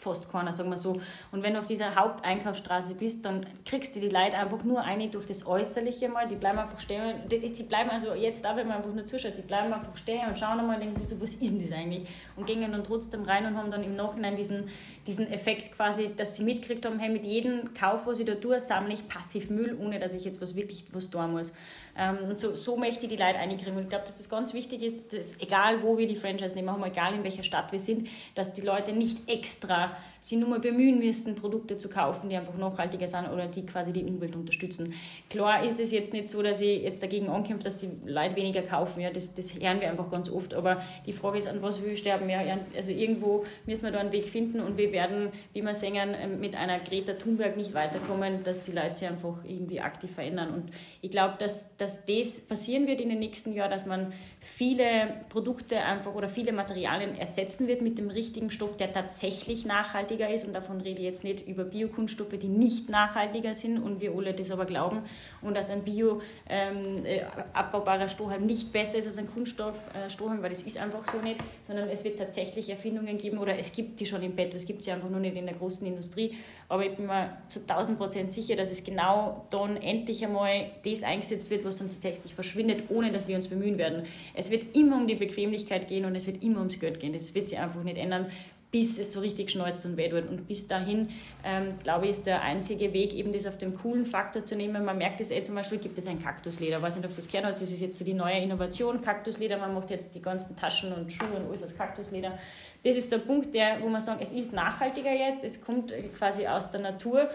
fast 0.02 0.32
keiner, 0.32 0.52
sagen 0.52 0.70
wir 0.70 0.78
so. 0.78 1.00
Und 1.32 1.44
wenn 1.44 1.54
du 1.54 1.60
auf 1.60 1.68
dieser 1.68 1.96
Haupteinkaufsstraße 1.96 2.96
bist, 2.96 3.24
dann 3.24 3.46
kriegst 3.66 3.96
du 3.96 4.00
die 4.00 4.10
Leute 4.10 4.38
einfach 4.38 4.64
nur 4.64 4.82
ein 4.82 5.12
durch 5.12 5.28
das 5.28 5.46
Äußerliche 5.46 6.10
mal, 6.10 6.28
die 6.28 6.36
bleiben 6.36 6.58
einfach 6.58 6.80
stehen. 6.80 7.28
Die 7.30 7.64
bleiben 7.64 7.90
also 7.90 8.14
jetzt 8.14 8.44
da, 8.44 8.56
wenn 8.56 8.68
man 8.68 8.78
einfach 8.78 8.94
nur 8.94 9.06
zuschaut, 9.06 9.38
die 9.38 9.42
bleiben 9.42 9.72
einfach 9.72 9.96
stehen 9.96 10.28
und 10.28 10.38
schauen 10.38 10.60
einmal 10.60 10.76
und 10.76 10.82
denken 10.82 11.00
sich 11.00 11.08
so, 11.08 11.22
was 11.22 11.36
ist 11.36 11.42
denn 11.42 11.62
das 11.62 11.72
eigentlich? 11.78 12.08
Und 12.36 12.48
gehen 12.48 12.62
dann 12.62 12.84
trotzdem 12.84 13.24
rein 13.24 13.46
und 13.46 13.56
haben 13.56 13.70
dann 13.70 13.84
im 13.84 13.96
Nachhinein 13.96 14.36
diesen, 14.36 14.70
diesen 15.06 15.32
Effekt 15.32 15.72
quasi, 15.72 16.12
dass 16.16 16.36
sie 16.36 16.44
mitgekriegt 16.44 16.86
haben, 16.86 17.00
hey, 17.00 17.10
mit 17.10 17.26
jedem 17.26 17.74
Kauf, 17.74 18.08
was 18.08 18.20
ich 18.20 18.26
da 18.26 18.36
tue, 18.36 18.60
sammle 18.60 18.94
ich 18.94 19.08
passiv 19.08 19.50
Müll, 19.50 19.78
ohne 19.80 20.00
dass 20.00 20.14
ich 20.14 20.26
jetzt 20.26 20.42
was 20.42 20.56
wirklich 20.56 20.86
was 20.94 21.10
tun 21.10 21.32
muss. 21.32 21.54
Ähm, 21.98 22.18
und 22.30 22.40
so, 22.40 22.56
so 22.56 22.78
möchte 22.78 23.06
ich 23.06 23.10
die 23.10 23.18
Leute 23.18 23.38
einkriegen. 23.38 23.76
Und 23.76 23.84
ich 23.84 23.90
glaube, 23.90 24.06
dass 24.06 24.18
das 24.18 24.30
ganz 24.30 24.54
wichtig 24.54 24.84
ist, 24.84 25.14
dass 25.14 25.40
egal 25.40 25.84
wo 25.84 25.98
wir 25.98 26.08
die 26.08 26.16
Franchise 26.16 26.56
nehmen, 26.56 26.70
auch 26.70 26.86
egal 26.86 27.14
in 27.14 27.24
welcher 27.24 27.44
Stadt 27.44 27.72
wir 27.72 27.80
sind, 27.80 28.08
dass 28.36 28.54
die 28.54 28.62
Leute 28.62 28.94
nicht 28.94 29.30
extra 29.30 29.96
sich 30.22 30.38
nur 30.38 30.48
mal 30.48 30.60
bemühen 30.60 31.00
müssen, 31.00 31.36
Produkte 31.36 31.78
zu 31.78 31.90
kaufen, 31.90 32.30
die 32.30 32.38
einfach 32.38 32.56
nachhaltiger 32.56 33.08
sind 33.08 33.28
oder 33.30 33.48
die 33.48 33.66
quasi 33.66 33.92
die 33.92 34.06
Umwelt 34.06 34.36
unterstützen. 34.36 34.94
Klar 35.30 35.66
ist 35.66 35.80
es 35.80 35.92
jetzt 35.92 36.14
nicht 36.14 36.30
so, 36.30 36.42
dass 36.42 36.62
ich 36.62 36.82
jetzt 36.82 37.04
dagegen 37.04 37.28
ankämpfe, 37.28 37.66
dass 37.66 37.78
die 37.78 37.90
Leute 38.06 38.36
weniger 38.38 38.62
kaufen. 38.62 39.02
Ja, 39.02 39.10
das, 39.10 39.34
das 39.34 39.54
hören 39.54 39.82
wir 39.82 39.90
einfach 39.90 40.10
ganz 40.10 40.30
oft. 40.30 40.54
Aber 40.54 40.82
die 41.06 41.14
Frage 41.14 41.40
ist, 41.40 41.48
an 41.48 41.62
was 41.62 41.82
will 41.82 41.92
ich 41.92 42.00
sterben? 42.00 42.30
Ja, 42.30 42.42
also 42.76 42.92
irgendwo 42.92 43.46
müssen 43.66 43.84
wir 43.84 43.92
da 43.92 44.00
einen 44.00 44.14
Weg 44.14 44.26
finden 44.26 44.62
und 44.62 44.78
wir 44.78 44.92
werden, 44.92 45.30
wie 45.54 45.62
wir 45.62 45.74
sehen, 45.74 46.40
mit 46.40 46.56
einer 46.56 46.80
Greta 46.80 47.14
Thunberg 47.14 47.58
nicht 47.58 47.74
weiterkommen, 47.74 48.44
dass 48.44 48.64
die 48.64 48.72
Leute 48.72 48.96
sich 48.96 49.08
einfach 49.08 49.44
irgendwie 49.44 49.82
aktiv 49.82 50.12
verändern. 50.14 50.54
Und 50.54 50.72
ich 51.02 51.12
glaube, 51.12 51.36
dass 51.38 51.76
dass 51.82 52.06
das 52.06 52.42
passieren 52.42 52.88
wird 52.88 53.02
in 53.02 53.10
den 53.10 53.20
nächsten 53.20 53.54
Jahren, 53.54 53.72
dass 53.72 53.86
man 53.86 54.14
viele 54.40 55.26
Produkte 55.30 55.78
einfach 55.78 56.14
oder 56.14 56.30
viele 56.30 56.52
Materialien 56.52 57.16
ersetzen 57.16 57.68
wird 57.68 57.82
mit 57.82 57.98
dem 57.98 58.10
richtigen 58.10 58.50
Stoff, 58.50 58.78
der 58.78 58.92
tatsächlich 58.92 59.66
nachhaltiger 60.12 60.34
ist. 60.34 60.46
Und 60.46 60.54
davon 60.54 60.82
rede 60.82 61.00
ich 61.00 61.06
jetzt 61.06 61.24
nicht 61.24 61.48
über 61.48 61.64
Biokunststoffe, 61.64 62.38
die 62.38 62.48
nicht 62.48 62.90
nachhaltiger 62.90 63.54
sind 63.54 63.80
und 63.80 64.02
wir 64.02 64.16
alle 64.16 64.34
das 64.34 64.52
aber 64.52 64.66
glauben. 64.66 65.02
Und 65.42 65.56
dass 65.56 65.70
ein 65.70 65.84
bio 65.84 66.22
ähm, 66.50 67.06
äh, 67.06 68.10
Strohhalm 68.10 68.46
nicht 68.46 68.72
besser 68.72 68.98
ist 68.98 69.06
als 69.06 69.18
ein 69.18 69.32
Kunststoff-Strohhalm, 69.32 70.40
äh, 70.40 70.44
weil 70.44 70.50
das 70.50 70.64
ist 70.64 70.78
einfach 70.78 71.06
so 71.12 71.20
nicht, 71.20 71.40
sondern 71.64 71.90
es 71.90 72.04
wird 72.04 72.18
tatsächlich 72.18 72.70
Erfindungen 72.70 73.18
geben 73.18 73.38
oder 73.38 73.58
es 73.58 73.72
gibt 73.72 74.00
die 74.00 74.06
schon 74.06 74.22
im 74.24 74.36
Bett, 74.36 74.54
es 74.54 74.66
gibt 74.66 74.84
sie 74.84 74.92
einfach 74.92 75.10
nur 75.10 75.20
nicht 75.20 75.36
in 75.36 75.46
der 75.46 75.56
großen 75.56 75.86
Industrie. 75.86 76.36
Aber 76.70 76.86
ich 76.86 76.96
bin 76.96 77.06
mir 77.06 77.38
zu 77.50 77.60
1000 77.60 77.98
Prozent 77.98 78.32
sicher, 78.32 78.56
dass 78.56 78.72
es 78.72 78.84
genau 78.84 79.46
dann 79.50 79.76
endlich 79.76 80.24
einmal 80.26 80.72
das 80.86 81.04
eingesetzt 81.04 81.50
wird, 81.50 81.66
was 81.66 81.78
dann 81.78 81.90
tatsächlich 81.90 82.34
verschwindet, 82.34 82.84
ohne 82.88 83.12
dass 83.12 83.28
wir 83.28 83.36
uns 83.36 83.48
bemühen 83.48 83.78
werden. 83.78 84.04
Es 84.34 84.52
wird 84.52 84.74
immer 84.74 84.96
um 84.96 85.06
die 85.06 85.16
Bequemlichkeit 85.16 85.90
gehen 85.90 86.06
und 86.06 86.16
es 86.16 86.28
wird 86.28 86.42
immer 86.42 86.60
ums 86.60 86.80
Geld 86.80 87.02
gehen. 87.02 87.12
Das 87.12 87.36
wird 87.36 87.50
sich 87.50 87.60
einfach 87.60 87.84
nicht 87.84 87.98
ändern, 87.98 88.28
bis 88.72 88.98
es 88.98 89.12
so 89.12 89.20
richtig 89.20 89.52
schneuzt 89.52 89.86
und 89.86 89.98
weh 89.98 90.12
wird. 90.12 90.30
Und 90.30 90.48
bis 90.48 90.68
dahin, 90.68 91.10
ähm, 91.44 91.78
glaube 91.84 92.06
ich, 92.06 92.12
ist 92.12 92.26
der 92.26 92.42
einzige 92.42 92.94
Weg, 92.94 93.14
eben 93.14 93.34
das 93.34 93.46
auf 93.46 93.58
den 93.58 93.76
coolen 93.76 94.06
Faktor 94.06 94.46
zu 94.46 94.56
nehmen. 94.56 94.86
Man 94.86 94.98
merkt 94.98 95.20
es 95.20 95.30
eh 95.30 95.44
zum 95.44 95.56
Beispiel, 95.56 95.78
gibt 95.78 95.98
es 95.98 96.08
ein 96.08 96.20
Kaktusleder. 96.20 96.78
Ich 96.78 96.84
weiß 96.84 96.96
nicht, 96.96 97.06
ob 97.06 97.12
Sie 97.12 97.22
das 97.22 97.30
gehört 97.30 97.54
das 97.54 97.62
ist 97.62 97.82
jetzt 97.82 97.98
so 97.98 98.06
die 98.06 98.14
neue 98.14 98.38
Innovation, 98.38 99.02
Kaktusleder. 99.02 99.58
Man 99.58 99.74
macht 99.74 99.90
jetzt 99.90 100.16
die 100.16 100.22
ganzen 100.22 100.56
Taschen 100.56 100.94
und 100.94 101.12
Schuhe 101.12 101.28
und 101.28 101.50
alles 101.50 101.64
aus 101.64 101.76
Kaktusleder. 101.76 102.38
Das 102.84 102.96
ist 102.96 103.10
so 103.10 103.18
ein 103.18 103.24
Punkt, 103.24 103.54
der, 103.54 103.82
wo 103.82 103.90
man 103.90 104.00
sagt, 104.00 104.22
es 104.22 104.32
ist 104.32 104.54
nachhaltiger 104.54 105.12
jetzt, 105.12 105.44
es 105.44 105.62
kommt 105.62 105.94
quasi 106.18 106.48
aus 106.48 106.72
der 106.72 106.80
Natur 106.80 107.30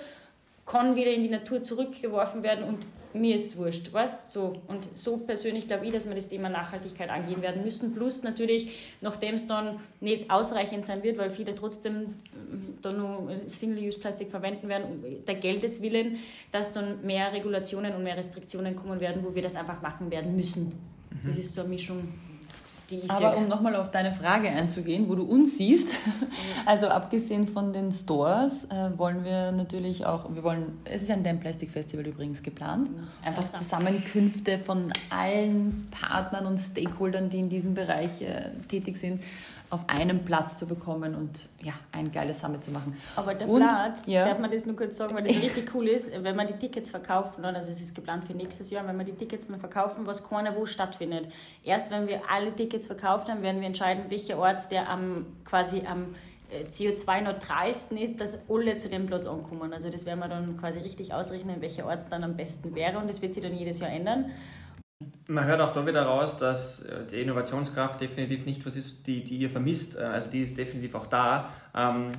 kann 0.66 0.96
wieder 0.96 1.12
in 1.12 1.22
die 1.22 1.29
Natur 1.29 1.62
zurückgeworfen 1.62 2.42
werden 2.42 2.64
und 2.64 2.87
mir 3.21 3.37
ist 3.37 3.47
es 3.47 3.57
wurscht, 3.57 3.93
weißt 3.93 4.31
so. 4.31 4.63
Und 4.67 4.97
so 4.97 5.19
persönlich 5.19 5.67
glaube 5.67 5.87
ich, 5.87 5.93
dass 5.93 6.09
wir 6.09 6.15
das 6.15 6.29
Thema 6.29 6.49
Nachhaltigkeit 6.49 7.11
angehen 7.11 7.43
werden 7.43 7.63
müssen. 7.63 7.95
Plus 7.95 8.23
natürlich, 8.23 8.97
nachdem 9.01 9.35
es 9.35 9.47
dann 9.47 9.81
nicht 10.01 10.31
ausreichend 10.31 10.87
sein 10.87 11.03
wird, 11.03 11.19
weil 11.19 11.31
viele 11.31 11.55
trotzdem 11.55 11.95
äh, 11.95 12.07
dann 12.83 12.99
nur 12.99 13.31
Single-Use-Plastik 13.47 14.31
verwenden 14.31 14.69
werden, 14.69 15.25
der 15.27 15.35
Geldeswillen, 15.35 16.19
dass 16.53 16.73
dann 16.73 17.05
mehr 17.05 17.33
Regulationen 17.33 17.95
und 17.95 18.03
mehr 18.03 18.17
Restriktionen 18.17 18.77
kommen 18.77 19.01
werden, 19.01 19.25
wo 19.25 19.35
wir 19.35 19.43
das 19.43 19.57
einfach 19.57 19.83
machen 19.83 20.11
werden 20.11 20.37
müssen. 20.37 20.67
Mhm. 20.67 21.29
Das 21.29 21.39
ist 21.39 21.55
so 21.55 21.63
eine 21.63 21.71
Mischung 21.71 22.09
aber 23.09 23.37
um 23.37 23.49
nochmal 23.49 23.75
auf 23.77 23.90
deine 23.90 24.12
Frage 24.12 24.49
einzugehen, 24.49 25.09
wo 25.09 25.14
du 25.14 25.25
uns 25.25 25.59
siehst, 25.59 25.96
also 26.66 26.88
abgesehen 26.88 27.49
von 27.49 27.72
den 27.72 27.90
Stores, 27.90 28.64
äh, 28.64 28.90
wollen 28.96 29.25
wir 29.25 29.53
natürlich 29.53 30.07
auch, 30.07 30.33
wir 30.35 30.42
wollen, 30.42 30.79
es 30.85 31.03
ist 31.03 31.11
ein 31.11 31.22
Damn 31.25 31.40
Plastic 31.40 31.70
Festival 31.70 32.07
übrigens 32.07 32.42
geplant, 32.42 32.88
einfach 33.25 33.44
Zusammenkünfte 33.53 34.59
von 34.59 34.92
allen 35.11 35.88
Partnern 35.90 36.46
und 36.46 36.59
Stakeholdern, 36.59 37.29
die 37.29 37.40
in 37.40 37.49
diesem 37.49 37.75
Bereich 37.75 38.22
äh, 38.22 38.51
tätig 38.68 38.99
sind, 38.99 39.22
auf 39.71 39.89
einem 39.89 40.25
Platz 40.25 40.57
zu 40.57 40.67
bekommen 40.67 41.15
und 41.15 41.49
ja, 41.63 41.73
ein 41.93 42.13
geiles 42.13 42.41
Summit 42.41 42.63
zu 42.63 42.71
machen. 42.71 42.97
Aber 43.17 43.35
der 43.35 43.49
und, 43.49 43.63
Platz, 43.63 44.07
ja. 44.07 44.25
darf 44.25 44.39
man 44.39 44.51
das 44.51 44.65
nur 44.65 44.77
kurz 44.77 44.97
sagen, 44.97 45.15
weil 45.15 45.25
das 45.25 45.37
richtig 45.43 45.75
cool 45.75 45.89
ist, 45.89 46.11
wenn 46.23 46.37
man 46.37 46.47
die 46.47 46.55
Tickets 46.55 46.91
verkaufen, 46.91 47.45
also 47.45 47.71
es 47.71 47.81
ist 47.81 47.95
geplant 47.95 48.25
für 48.25 48.35
nächstes 48.35 48.71
Jahr, 48.71 48.87
wenn 48.87 48.97
wir 48.97 49.05
die 49.05 49.15
Tickets 49.15 49.49
noch 49.49 49.59
verkaufen, 49.59 50.07
was 50.07 50.29
keiner 50.29 50.55
wo 50.57 50.67
stattfindet. 50.67 51.29
Erst 51.65 51.91
wenn 51.91 52.07
wir 52.07 52.21
alle 52.31 52.55
Tickets 52.55 52.87
verkauft 52.87 53.29
haben, 53.29 53.43
werden 53.43 53.61
wir 53.61 53.67
entscheiden, 53.67 54.05
welcher 54.09 54.39
Ort 54.39 54.71
der 54.71 54.89
am 54.89 55.27
quasi 55.45 55.83
am 55.85 56.15
äh, 56.51 56.65
CO2-neutralsten 56.65 57.99
ist, 57.99 58.21
dass 58.21 58.39
alle 58.49 58.77
zu 58.77 58.89
dem 58.89 59.07
Platz 59.07 59.27
ankommen. 59.27 59.73
Also 59.73 59.91
das 59.91 60.07
werden 60.07 60.21
wir 60.21 60.29
dann 60.29 60.57
quasi 60.57 60.79
richtig 60.79 61.13
ausrechnen, 61.13 61.61
welcher 61.61 61.87
Ort 61.87 62.11
dann 62.11 62.23
am 62.23 62.37
besten 62.37 62.75
wäre 62.77 62.99
und 62.99 63.09
das 63.09 63.21
wird 63.21 63.35
sich 63.35 63.43
dann 63.43 63.57
jedes 63.57 63.81
Jahr 63.81 63.91
ändern. 63.91 64.31
Man 65.29 65.45
hört 65.45 65.61
auch 65.61 65.73
da 65.73 65.87
wieder 65.87 66.03
raus, 66.05 66.39
dass 66.39 66.83
äh, 66.83 67.05
die 67.05 67.21
Innovationskraft 67.21 68.01
definitiv 68.01 68.47
nicht 68.47 68.65
was 68.65 68.77
ist, 68.77 69.07
die, 69.07 69.23
die 69.25 69.37
ihr 69.37 69.51
vermisst. 69.51 69.99
Äh, 69.99 70.05
also 70.05 70.31
die 70.31 70.41
ist 70.41 70.57
definitiv 70.57 70.95
auch 70.95 71.07
da. 71.07 71.51
Ähm, 71.75 72.13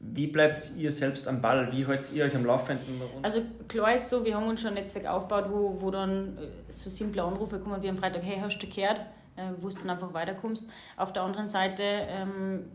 wie 0.00 0.26
bleibt 0.26 0.72
ihr 0.76 0.90
selbst 0.90 1.28
am 1.28 1.40
Ball? 1.40 1.70
Wie 1.72 1.86
haltet 1.86 2.12
ihr 2.12 2.24
euch 2.24 2.34
am 2.34 2.44
Laufenden? 2.44 3.00
Also 3.22 3.42
klar 3.68 3.94
ist 3.94 4.08
so, 4.08 4.24
wir 4.24 4.34
haben 4.34 4.48
uns 4.48 4.60
schon 4.60 4.68
ein 4.68 4.74
Netzwerk 4.74 5.06
aufgebaut, 5.06 5.46
wo, 5.48 5.80
wo 5.80 5.90
dann 5.90 6.36
äh, 6.36 6.72
so 6.72 6.90
simple 6.90 7.22
Anrufe 7.22 7.60
kommen 7.60 7.80
wie 7.82 7.88
am 7.88 7.98
Freitag, 7.98 8.22
hey, 8.22 8.38
hast 8.40 8.58
du 8.58 8.66
gehört? 8.66 9.00
wo 9.60 9.68
du 9.68 9.74
dann 9.74 9.90
einfach 9.90 10.14
weiterkommst. 10.14 10.70
Auf 10.96 11.12
der 11.12 11.24
anderen 11.24 11.48
Seite 11.48 11.82
ähm, 11.82 12.66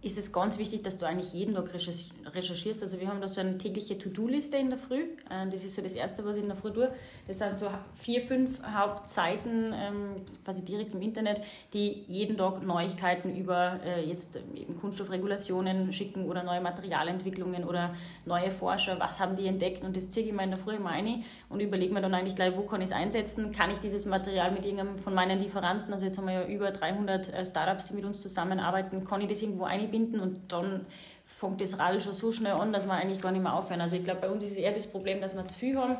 ist 0.00 0.16
es 0.16 0.32
ganz 0.32 0.58
wichtig, 0.58 0.82
dass 0.82 0.98
du 0.98 1.06
eigentlich 1.06 1.32
jeden 1.32 1.54
Tag 1.54 1.70
recherchierst. 1.74 2.82
Also 2.82 3.00
wir 3.00 3.08
haben 3.08 3.20
da 3.20 3.26
so 3.26 3.40
eine 3.40 3.58
tägliche 3.58 3.98
To-Do-Liste 3.98 4.56
in 4.56 4.70
der 4.70 4.78
Früh. 4.78 5.02
Äh, 5.28 5.48
das 5.50 5.64
ist 5.64 5.74
so 5.74 5.82
das 5.82 5.94
Erste, 5.94 6.24
was 6.24 6.36
ich 6.36 6.42
in 6.42 6.48
der 6.48 6.56
Früh 6.56 6.70
tue. 6.70 6.92
Das 7.26 7.38
sind 7.38 7.58
so 7.58 7.66
vier, 7.94 8.22
fünf 8.22 8.62
Hauptseiten, 8.62 9.72
ähm, 9.74 10.14
quasi 10.44 10.64
direkt 10.64 10.94
im 10.94 11.02
Internet, 11.02 11.40
die 11.72 12.04
jeden 12.06 12.36
Tag 12.36 12.62
Neuigkeiten 12.62 13.34
über 13.34 13.80
äh, 13.84 14.04
jetzt 14.04 14.38
eben 14.54 14.76
Kunststoffregulationen 14.76 15.92
schicken 15.92 16.26
oder 16.26 16.44
neue 16.44 16.60
Materialentwicklungen 16.60 17.64
oder 17.64 17.94
neue 18.24 18.52
Forscher, 18.52 19.00
was 19.00 19.18
haben 19.18 19.36
die 19.36 19.46
entdeckt 19.46 19.82
und 19.82 19.96
das 19.96 20.10
ziehe 20.10 20.26
ich 20.26 20.32
mir 20.32 20.44
in 20.44 20.50
der 20.50 20.58
Früh 20.58 20.76
immer 20.76 20.90
ein 20.90 21.24
und 21.48 21.60
überlege 21.60 21.92
mir 21.92 22.00
dann 22.00 22.14
eigentlich 22.14 22.36
gleich, 22.36 22.56
wo 22.56 22.62
kann 22.62 22.80
ich 22.80 22.86
es 22.86 22.92
einsetzen, 22.92 23.50
kann 23.50 23.70
ich 23.70 23.78
dieses 23.78 24.04
Material 24.06 24.52
mit 24.52 24.64
irgendeinem 24.64 24.98
von 24.98 25.14
meinen 25.14 25.40
Lieferanten, 25.40 25.92
also 25.92 26.04
jetzt 26.04 26.18
haben 26.18 26.26
wir 26.26 26.34
ja 26.34 26.46
über 26.46 26.70
300 26.70 27.32
äh, 27.32 27.44
Startups, 27.44 27.88
die 27.88 27.94
mit 27.94 28.04
uns 28.04 28.20
zusammenarbeiten, 28.20 29.04
kann 29.04 29.20
ich 29.20 29.28
das 29.28 29.42
irgendwo 29.42 29.64
einbinden 29.88 30.20
und 30.20 30.52
dann 30.52 30.86
fängt 31.24 31.60
das 31.60 31.78
Rad 31.78 32.02
schon 32.02 32.12
so 32.12 32.32
schnell 32.32 32.52
an, 32.52 32.72
dass 32.72 32.86
wir 32.86 32.94
eigentlich 32.94 33.20
gar 33.20 33.32
nicht 33.32 33.42
mehr 33.42 33.54
aufhören. 33.54 33.80
Also 33.80 33.96
ich 33.96 34.04
glaube, 34.04 34.20
bei 34.22 34.30
uns 34.30 34.44
ist 34.44 34.56
eher 34.56 34.72
das 34.72 34.86
Problem, 34.86 35.20
dass 35.20 35.36
wir 35.36 35.46
zu 35.46 35.58
viel 35.58 35.76
haben. 35.76 35.96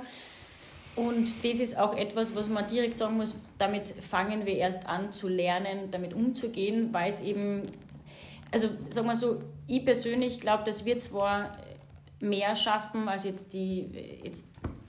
Und 0.97 1.45
das 1.45 1.61
ist 1.61 1.79
auch 1.79 1.97
etwas, 1.97 2.35
was 2.35 2.49
man 2.49 2.67
direkt 2.67 2.99
sagen 2.99 3.17
muss, 3.17 3.39
damit 3.57 3.89
fangen 4.01 4.47
wir 4.47 4.57
erst 4.57 4.89
an 4.89 5.13
zu 5.13 5.29
lernen, 5.29 5.93
damit 5.93 6.13
umzugehen, 6.13 6.93
weil 6.93 7.09
es 7.09 7.21
eben, 7.21 7.63
also 8.51 8.69
sagen 8.91 9.07
wir 9.07 9.15
so, 9.15 9.41
ich 9.69 9.85
persönlich 9.85 10.41
glaube, 10.41 10.65
dass 10.65 10.85
wir 10.85 10.99
zwar 10.99 11.57
mehr 12.19 12.57
schaffen 12.57 13.09
als 13.09 13.23
jetzt 13.23 13.53
die, 13.53 14.21
jetzt 14.25 14.49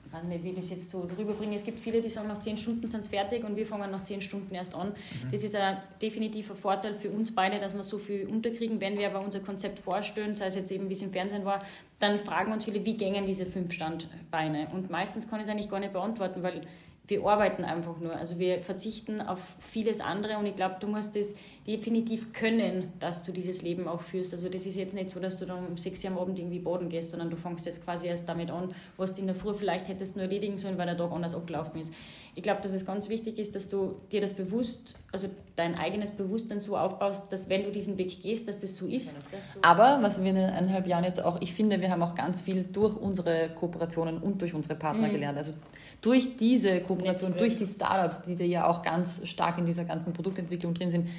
ich 0.09 0.17
weiß 0.17 0.23
nicht, 0.23 0.43
wie 0.43 0.49
ich 0.49 0.55
das 0.55 0.69
jetzt 0.71 0.89
so 0.89 1.05
drüber 1.05 1.33
bringe. 1.33 1.55
Es 1.55 1.63
gibt 1.63 1.79
viele, 1.79 2.01
die 2.01 2.09
sagen, 2.09 2.27
nach 2.27 2.39
zehn 2.39 2.57
Stunden 2.57 2.89
sind 2.89 3.03
sie 3.03 3.11
fertig 3.11 3.43
und 3.43 3.55
wir 3.55 3.65
fangen 3.65 3.91
nach 3.91 4.01
zehn 4.01 4.21
Stunden 4.21 4.55
erst 4.55 4.73
an. 4.73 4.89
Mhm. 4.89 5.31
Das 5.31 5.43
ist 5.43 5.55
ein 5.55 5.77
definitiver 6.01 6.55
Vorteil 6.55 6.95
für 6.95 7.11
uns 7.11 7.33
beide, 7.33 7.59
dass 7.59 7.75
wir 7.75 7.83
so 7.83 7.99
viel 7.99 8.27
unterkriegen. 8.27 8.81
Wenn 8.81 8.97
wir 8.97 9.07
aber 9.07 9.23
unser 9.23 9.39
Konzept 9.39 9.77
vorstellen, 9.77 10.35
sei 10.35 10.47
es 10.47 10.55
jetzt 10.55 10.71
eben, 10.71 10.89
wie 10.89 10.93
es 10.93 11.03
im 11.03 11.11
Fernsehen 11.11 11.45
war, 11.45 11.63
dann 11.99 12.17
fragen 12.17 12.51
uns 12.51 12.65
viele, 12.65 12.83
wie 12.85 12.97
gängen 12.97 13.27
diese 13.27 13.45
fünf 13.45 13.71
Standbeine? 13.71 14.69
Und 14.73 14.89
meistens 14.89 15.29
kann 15.29 15.39
ich 15.41 15.43
es 15.43 15.49
eigentlich 15.49 15.69
gar 15.69 15.79
nicht 15.79 15.93
beantworten, 15.93 16.41
weil 16.41 16.61
wir 17.09 17.25
arbeiten 17.25 17.63
einfach 17.63 17.99
nur. 17.99 18.15
Also 18.15 18.39
wir 18.39 18.61
verzichten 18.61 19.21
auf 19.21 19.39
vieles 19.59 20.01
andere 20.01 20.37
und 20.37 20.45
ich 20.45 20.55
glaube, 20.55 20.75
du 20.79 20.87
musst 20.87 21.15
es 21.15 21.35
definitiv 21.65 22.33
können, 22.33 22.93
dass 22.99 23.23
du 23.23 23.31
dieses 23.31 23.61
Leben 23.61 23.87
auch 23.87 24.01
führst. 24.01 24.33
Also 24.33 24.49
das 24.49 24.65
ist 24.65 24.75
jetzt 24.75 24.95
nicht 24.95 25.09
so, 25.09 25.19
dass 25.19 25.39
du 25.39 25.45
dann 25.45 25.65
um 25.65 25.77
sechs 25.77 26.03
Uhr 26.03 26.11
am 26.11 26.17
Abend 26.17 26.37
irgendwie 26.37 26.59
baden 26.59 26.89
gehst, 26.89 27.11
sondern 27.11 27.29
du 27.29 27.37
fängst 27.37 27.65
jetzt 27.65 27.83
quasi 27.83 28.07
erst 28.07 28.27
damit 28.27 28.49
an, 28.51 28.73
was 28.97 29.13
du 29.13 29.21
in 29.21 29.27
der 29.27 29.35
Früh 29.35 29.53
vielleicht 29.53 29.87
hättest 29.87 30.15
nur 30.15 30.23
erledigen 30.23 30.57
sollen, 30.57 30.77
weil 30.77 30.85
der 30.85 30.97
Tag 30.97 31.11
anders 31.11 31.35
abgelaufen 31.35 31.79
ist. 31.81 31.93
Ich 32.39 32.43
glaube, 32.43 32.61
dass 32.61 32.71
es 32.71 32.85
ganz 32.85 33.09
wichtig 33.09 33.37
ist, 33.37 33.53
dass 33.53 33.67
du 33.67 33.99
dir 34.13 34.21
das 34.21 34.31
bewusst, 34.31 34.95
also 35.11 35.27
dein 35.57 35.75
eigenes 35.75 36.11
Bewusstsein 36.11 36.61
so 36.61 36.77
aufbaust, 36.77 37.33
dass 37.33 37.49
wenn 37.49 37.65
du 37.65 37.69
diesen 37.69 37.97
Weg 37.97 38.21
gehst, 38.21 38.47
dass 38.47 38.61
das 38.61 38.77
so 38.77 38.87
ist. 38.87 39.13
Aber 39.61 39.99
was 40.01 40.21
wir 40.21 40.29
in 40.29 40.37
den 40.37 40.49
eineinhalb 40.49 40.87
Jahren 40.87 41.03
jetzt 41.03 41.21
auch, 41.21 41.41
ich 41.41 41.53
finde, 41.53 41.81
wir 41.81 41.91
haben 41.91 42.01
auch 42.01 42.15
ganz 42.15 42.39
viel 42.39 42.63
durch 42.63 42.95
unsere 42.95 43.49
Kooperationen 43.49 44.19
und 44.19 44.41
durch 44.41 44.53
unsere 44.53 44.75
Partner 44.75 45.09
mhm. 45.09 45.11
gelernt. 45.11 45.37
Also 45.37 45.51
durch 45.99 46.37
diese 46.37 46.79
Kooperation, 46.79 47.35
durch 47.37 47.57
die 47.57 47.65
Startups, 47.65 48.21
die 48.21 48.37
da 48.37 48.45
ja 48.45 48.67
auch 48.69 48.83
ganz 48.83 49.19
stark 49.27 49.57
in 49.57 49.65
dieser 49.65 49.83
ganzen 49.83 50.13
Produktentwicklung 50.13 50.73
drin 50.73 50.91
sind, 50.91 51.09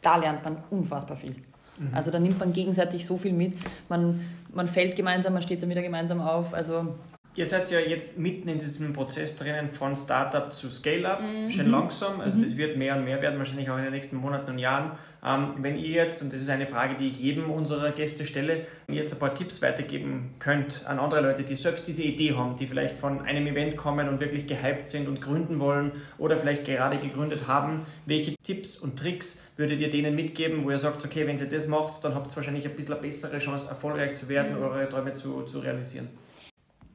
da 0.00 0.14
lernt 0.14 0.44
man 0.44 0.58
unfassbar 0.70 1.16
viel. 1.16 1.34
Mhm. 1.76 1.88
Also 1.92 2.12
da 2.12 2.20
nimmt 2.20 2.38
man 2.38 2.52
gegenseitig 2.52 3.04
so 3.04 3.18
viel 3.18 3.32
mit. 3.32 3.54
Man, 3.88 4.20
man 4.54 4.68
fällt 4.68 4.94
gemeinsam, 4.94 5.32
man 5.32 5.42
steht 5.42 5.60
dann 5.60 5.70
wieder 5.70 5.82
gemeinsam 5.82 6.20
auf. 6.20 6.54
Also 6.54 6.94
Ihr 7.38 7.46
seid 7.46 7.70
ja 7.70 7.78
jetzt 7.78 8.18
mitten 8.18 8.48
in 8.48 8.58
diesem 8.58 8.92
Prozess 8.92 9.38
drinnen 9.38 9.70
von 9.70 9.94
Startup 9.94 10.52
zu 10.52 10.70
Scale-up, 10.70 11.22
mhm. 11.22 11.48
schön 11.48 11.70
langsam. 11.70 12.20
Also 12.20 12.36
mhm. 12.36 12.42
das 12.42 12.56
wird 12.56 12.76
mehr 12.76 12.96
und 12.96 13.04
mehr 13.04 13.22
werden, 13.22 13.38
wahrscheinlich 13.38 13.70
auch 13.70 13.78
in 13.78 13.84
den 13.84 13.92
nächsten 13.92 14.16
Monaten 14.16 14.50
und 14.50 14.58
Jahren. 14.58 14.98
Ähm, 15.24 15.54
wenn 15.58 15.78
ihr 15.78 15.90
jetzt, 15.90 16.20
und 16.20 16.32
das 16.32 16.40
ist 16.40 16.50
eine 16.50 16.66
Frage, 16.66 16.96
die 16.98 17.06
ich 17.06 17.20
jedem 17.20 17.48
unserer 17.48 17.92
Gäste 17.92 18.26
stelle, 18.26 18.66
wenn 18.86 18.96
ihr 18.96 19.02
jetzt 19.02 19.12
ein 19.12 19.20
paar 19.20 19.36
Tipps 19.36 19.62
weitergeben 19.62 20.34
könnt 20.40 20.84
an 20.88 20.98
andere 20.98 21.20
Leute, 21.20 21.44
die 21.44 21.54
selbst 21.54 21.86
diese 21.86 22.02
Idee 22.02 22.34
haben, 22.34 22.56
die 22.56 22.66
vielleicht 22.66 22.96
von 22.96 23.20
einem 23.20 23.46
Event 23.46 23.76
kommen 23.76 24.08
und 24.08 24.18
wirklich 24.18 24.48
gehypt 24.48 24.88
sind 24.88 25.06
und 25.06 25.20
gründen 25.20 25.60
wollen 25.60 25.92
oder 26.18 26.38
vielleicht 26.38 26.64
gerade 26.64 26.98
gegründet 26.98 27.46
haben, 27.46 27.86
welche 28.04 28.34
Tipps 28.42 28.76
und 28.78 28.98
Tricks 28.98 29.44
würdet 29.56 29.78
ihr 29.78 29.90
denen 29.90 30.16
mitgeben, 30.16 30.64
wo 30.64 30.72
ihr 30.72 30.78
sagt, 30.80 31.04
okay, 31.04 31.24
wenn 31.28 31.38
ihr 31.38 31.46
das 31.48 31.68
macht, 31.68 32.04
dann 32.04 32.16
habt 32.16 32.32
ihr 32.32 32.36
wahrscheinlich 32.36 32.66
ein 32.66 32.74
bisschen 32.74 32.94
eine 32.94 33.02
bessere 33.02 33.38
Chance, 33.38 33.68
erfolgreich 33.68 34.16
zu 34.16 34.28
werden, 34.28 34.56
mhm. 34.56 34.64
eure 34.64 34.88
Träume 34.88 35.14
zu, 35.14 35.42
zu 35.42 35.60
realisieren? 35.60 36.08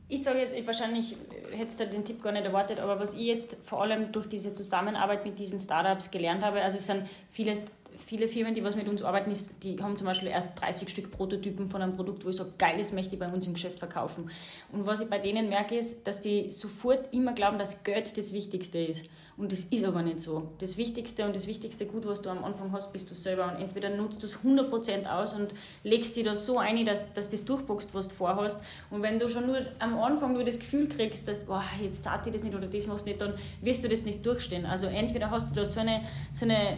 Ich 0.09 0.23
sage 0.23 0.39
jetzt, 0.39 0.67
wahrscheinlich 0.67 1.15
hättest 1.51 1.79
du 1.79 1.87
den 1.87 2.03
Tipp 2.03 2.21
gar 2.21 2.31
nicht 2.31 2.45
erwartet, 2.45 2.79
aber 2.79 2.99
was 2.99 3.13
ich 3.13 3.25
jetzt 3.25 3.57
vor 3.63 3.81
allem 3.81 4.11
durch 4.11 4.27
diese 4.27 4.53
Zusammenarbeit 4.53 5.25
mit 5.25 5.39
diesen 5.39 5.59
Startups 5.59 6.11
gelernt 6.11 6.43
habe, 6.43 6.61
also 6.61 6.77
es 6.77 6.85
sind 6.85 7.03
viele, 7.31 7.53
viele 7.97 8.27
Firmen, 8.27 8.53
die 8.53 8.63
was 8.63 8.75
mit 8.75 8.87
uns 8.87 9.01
arbeiten, 9.01 9.31
ist, 9.31 9.51
die 9.63 9.81
haben 9.81 9.95
zum 9.95 10.07
Beispiel 10.07 10.29
erst 10.29 10.59
30 10.61 10.89
Stück 10.89 11.11
Prototypen 11.11 11.67
von 11.67 11.81
einem 11.81 11.95
Produkt, 11.95 12.25
wo 12.25 12.29
ich 12.29 12.35
sage, 12.35 12.53
geiles 12.57 12.91
möchte 12.91 13.15
ich 13.15 13.19
bei 13.19 13.27
uns 13.27 13.47
im 13.47 13.53
Geschäft 13.53 13.79
verkaufen. 13.79 14.29
Und 14.71 14.85
was 14.85 14.99
ich 14.99 15.09
bei 15.09 15.19
denen 15.19 15.49
merke, 15.49 15.75
ist, 15.75 16.05
dass 16.05 16.19
die 16.19 16.51
sofort 16.51 17.13
immer 17.13 17.33
glauben, 17.33 17.57
dass 17.57 17.83
Geld 17.83 18.17
das 18.17 18.33
Wichtigste 18.33 18.79
ist. 18.79 19.05
Und 19.35 19.51
das 19.51 19.63
ist 19.65 19.83
aber 19.83 20.03
nicht 20.03 20.19
so. 20.19 20.51
Das 20.59 20.77
Wichtigste 20.77 21.25
und 21.25 21.35
das 21.35 21.47
wichtigste 21.47 21.87
Gut, 21.87 22.05
was 22.05 22.21
du 22.21 22.29
am 22.29 22.43
Anfang 22.43 22.71
hast, 22.71 22.91
bist 22.91 23.09
du 23.09 23.15
selber. 23.15 23.51
Und 23.51 23.61
entweder 23.61 23.89
nutzt 23.89 24.21
du 24.21 24.27
es 24.27 24.37
100% 24.37 25.07
aus 25.07 25.33
und 25.33 25.55
legst 25.83 26.15
dir 26.15 26.23
das 26.23 26.45
so 26.45 26.59
ein, 26.59 26.85
dass, 26.85 27.11
dass 27.13 27.29
das 27.29 27.43
durchboxt, 27.43 27.95
was 27.95 28.09
du 28.09 28.15
vorhast. 28.15 28.63
Und 28.91 29.01
wenn 29.01 29.17
du 29.17 29.27
schon 29.27 29.47
nur 29.47 29.59
am 29.79 29.97
Anfang 29.99 30.33
nur 30.33 30.43
das 30.43 30.59
Gefühl 30.59 30.87
kriegst, 30.87 31.27
dass, 31.27 31.45
boah, 31.45 31.63
jetzt 31.81 32.03
tat 32.03 32.27
ich 32.27 32.33
das 32.33 32.43
nicht 32.43 32.55
oder 32.55 32.67
das 32.67 32.85
machst 32.85 33.05
du 33.05 33.09
nicht, 33.09 33.21
dann 33.21 33.33
wirst 33.61 33.83
du 33.83 33.87
das 33.87 34.03
nicht 34.03 34.23
durchstehen. 34.23 34.65
Also 34.65 34.85
entweder 34.85 35.31
hast 35.31 35.49
du 35.49 35.55
da 35.55 35.65
so 35.65 35.79
eine, 35.79 36.01
so 36.31 36.45
eine 36.45 36.77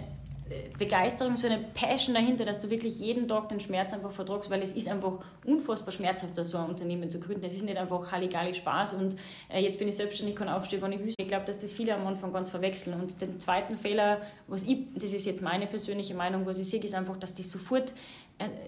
Begeisterung, 0.78 1.38
so 1.38 1.48
eine 1.48 1.58
Passion 1.58 2.14
dahinter, 2.14 2.46
dass 2.46 2.60
du 2.60 2.70
wirklich 2.70 3.00
jeden 3.00 3.28
Tag 3.28 3.50
den 3.50 3.60
Schmerz 3.60 3.94
einfach 3.94 4.12
vertragst, 4.12 4.52
weil 4.52 4.62
es 4.62 4.74
ist 4.74 4.88
einfach 4.88 5.20
unfassbar 5.44 5.92
schmerzhaft, 5.92 6.36
so 6.36 6.58
ein 6.60 6.70
Unternehmen 6.70 7.10
zu 7.10 7.20
gründen. 7.20 7.44
Es 7.46 7.56
ist 7.56 7.64
nicht 7.64 7.78
einfach 7.78 8.12
Halligalli 8.12 8.54
Spaß 8.54 8.94
und 8.94 9.16
äh, 9.50 9.60
jetzt 9.62 9.80
bin 9.80 9.88
ich 9.88 9.96
selbstständig, 9.96 10.36
kann 10.36 10.48
aufstehen, 10.48 10.82
wann 10.82 10.92
ich 10.92 11.00
will. 11.00 11.14
Ich 11.18 11.28
glaube, 11.28 11.46
dass 11.46 11.58
das 11.58 11.74
viele 11.74 11.96
am 11.96 12.06
Anfang 12.06 12.32
ganz 12.32 12.52
verwechseln. 12.52 13.00
Und 13.00 13.20
den 13.22 13.40
zweiten 13.40 13.76
Fehler, 13.76 14.22
was 14.48 14.62
ich, 14.62 14.86
das 14.94 15.14
ist 15.14 15.26
jetzt 15.26 15.42
meine 15.42 15.66
persönliche 15.66 16.14
Meinung, 16.14 16.46
was 16.46 16.60
ich 16.60 16.70
sehe, 16.70 16.80
ist 16.80 16.94
einfach, 16.94 17.18
dass 17.18 17.34
die 17.34 17.44
sofort 17.44 17.94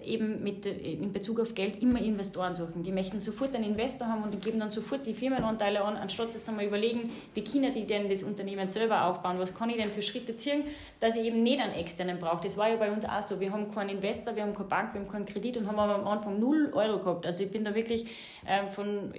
eben 0.02 0.42
mit, 0.42 0.64
äh, 0.64 0.70
in 0.70 1.12
Bezug 1.12 1.40
auf 1.40 1.54
Geld 1.54 1.82
immer 1.82 2.00
Investoren 2.00 2.54
suchen. 2.54 2.82
Die 2.82 2.92
möchten 2.92 3.20
sofort 3.20 3.54
einen 3.54 3.64
Investor 3.64 4.08
haben 4.08 4.22
und 4.22 4.32
die 4.32 4.38
geben 4.38 4.58
dann 4.58 4.70
sofort 4.70 5.06
die 5.06 5.12
Firmenanteile 5.12 5.82
an, 5.82 5.96
anstatt 5.96 6.34
dass 6.34 6.46
sie 6.46 6.52
mal 6.52 6.64
überlegen, 6.64 7.10
wie 7.34 7.44
können 7.44 7.72
die 7.72 7.86
denn 7.86 8.08
das 8.08 8.22
Unternehmen 8.22 8.70
selber 8.70 9.04
aufbauen, 9.04 9.38
was 9.38 9.54
kann 9.54 9.68
ich 9.68 9.76
denn 9.76 9.90
für 9.90 10.00
Schritte 10.00 10.34
ziehen, 10.36 10.64
dass 11.00 11.16
ich 11.16 11.24
eben 11.24 11.42
nicht 11.42 11.60
einen 11.60 11.74
externen 11.74 12.18
brauche. 12.18 12.42
Das 12.42 12.56
war 12.56 12.70
ja 12.70 12.76
bei 12.76 12.90
uns 12.90 13.04
auch 13.04 13.20
so. 13.20 13.40
Wir 13.40 13.52
haben 13.52 13.70
keinen 13.70 13.90
Investor, 13.90 14.34
wir 14.34 14.42
haben 14.42 14.54
keine 14.54 14.68
Bank, 14.68 14.94
wir 14.94 15.02
haben 15.02 15.08
keinen 15.08 15.26
Kredit 15.26 15.58
und 15.58 15.68
haben 15.68 15.78
aber 15.78 15.96
am 15.96 16.06
Anfang 16.06 16.40
null 16.40 16.70
Euro 16.72 16.98
gehabt. 16.98 17.26
Also 17.26 17.44
ich 17.44 17.50
bin 17.50 17.64
da 17.64 17.74
wirklich 17.74 18.06
äh, 18.46 18.66
von 18.66 19.12